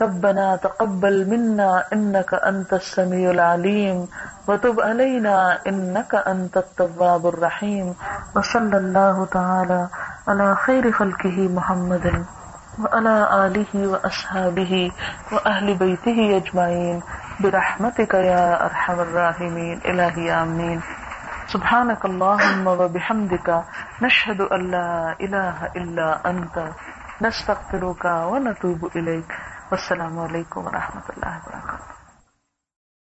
ربنا 0.00 0.56
تقبل 0.56 1.24
منا 1.24 1.70
انك 1.90 2.34
انت 2.42 2.72
السميع 2.72 3.28
العليم 3.30 4.04
وتب 4.48 4.80
علينا 4.80 5.50
انك 5.64 6.14
انت 6.26 6.56
التواب 6.56 7.26
الرحيم 7.26 7.92
وصلى 8.34 8.76
الله 8.76 9.24
تعالى 9.24 9.80
على 10.26 10.54
خير 10.54 10.90
خلقه 10.98 11.48
محمد 11.48 12.06
وعلى 12.78 13.16
آله 13.46 13.88
وأصحابه 13.92 14.90
وأهل 15.32 15.74
بيته 15.74 16.18
أجمعين 16.38 16.98
برحمتك 17.40 18.14
يا 18.14 18.66
أرحم 18.66 18.98
الراحمين 19.00 19.78
إلهي 19.84 20.26
آمين 20.42 20.78
سبحانك 21.46 22.04
اللهم 22.04 22.66
وبحمدك 22.66 23.48
نشهد 24.02 24.40
أن 24.40 24.70
لا 24.70 25.16
إله 25.20 25.56
إلا 25.76 26.30
أنت 26.30 26.56
نستغفرك 27.22 28.04
ونتوب 28.04 28.80
إليك 28.96 29.30
والسلام 29.70 30.18
عليكم 30.18 30.60
ورحمة 30.64 31.06
الله 31.16 31.34
وبركاته 31.46 31.93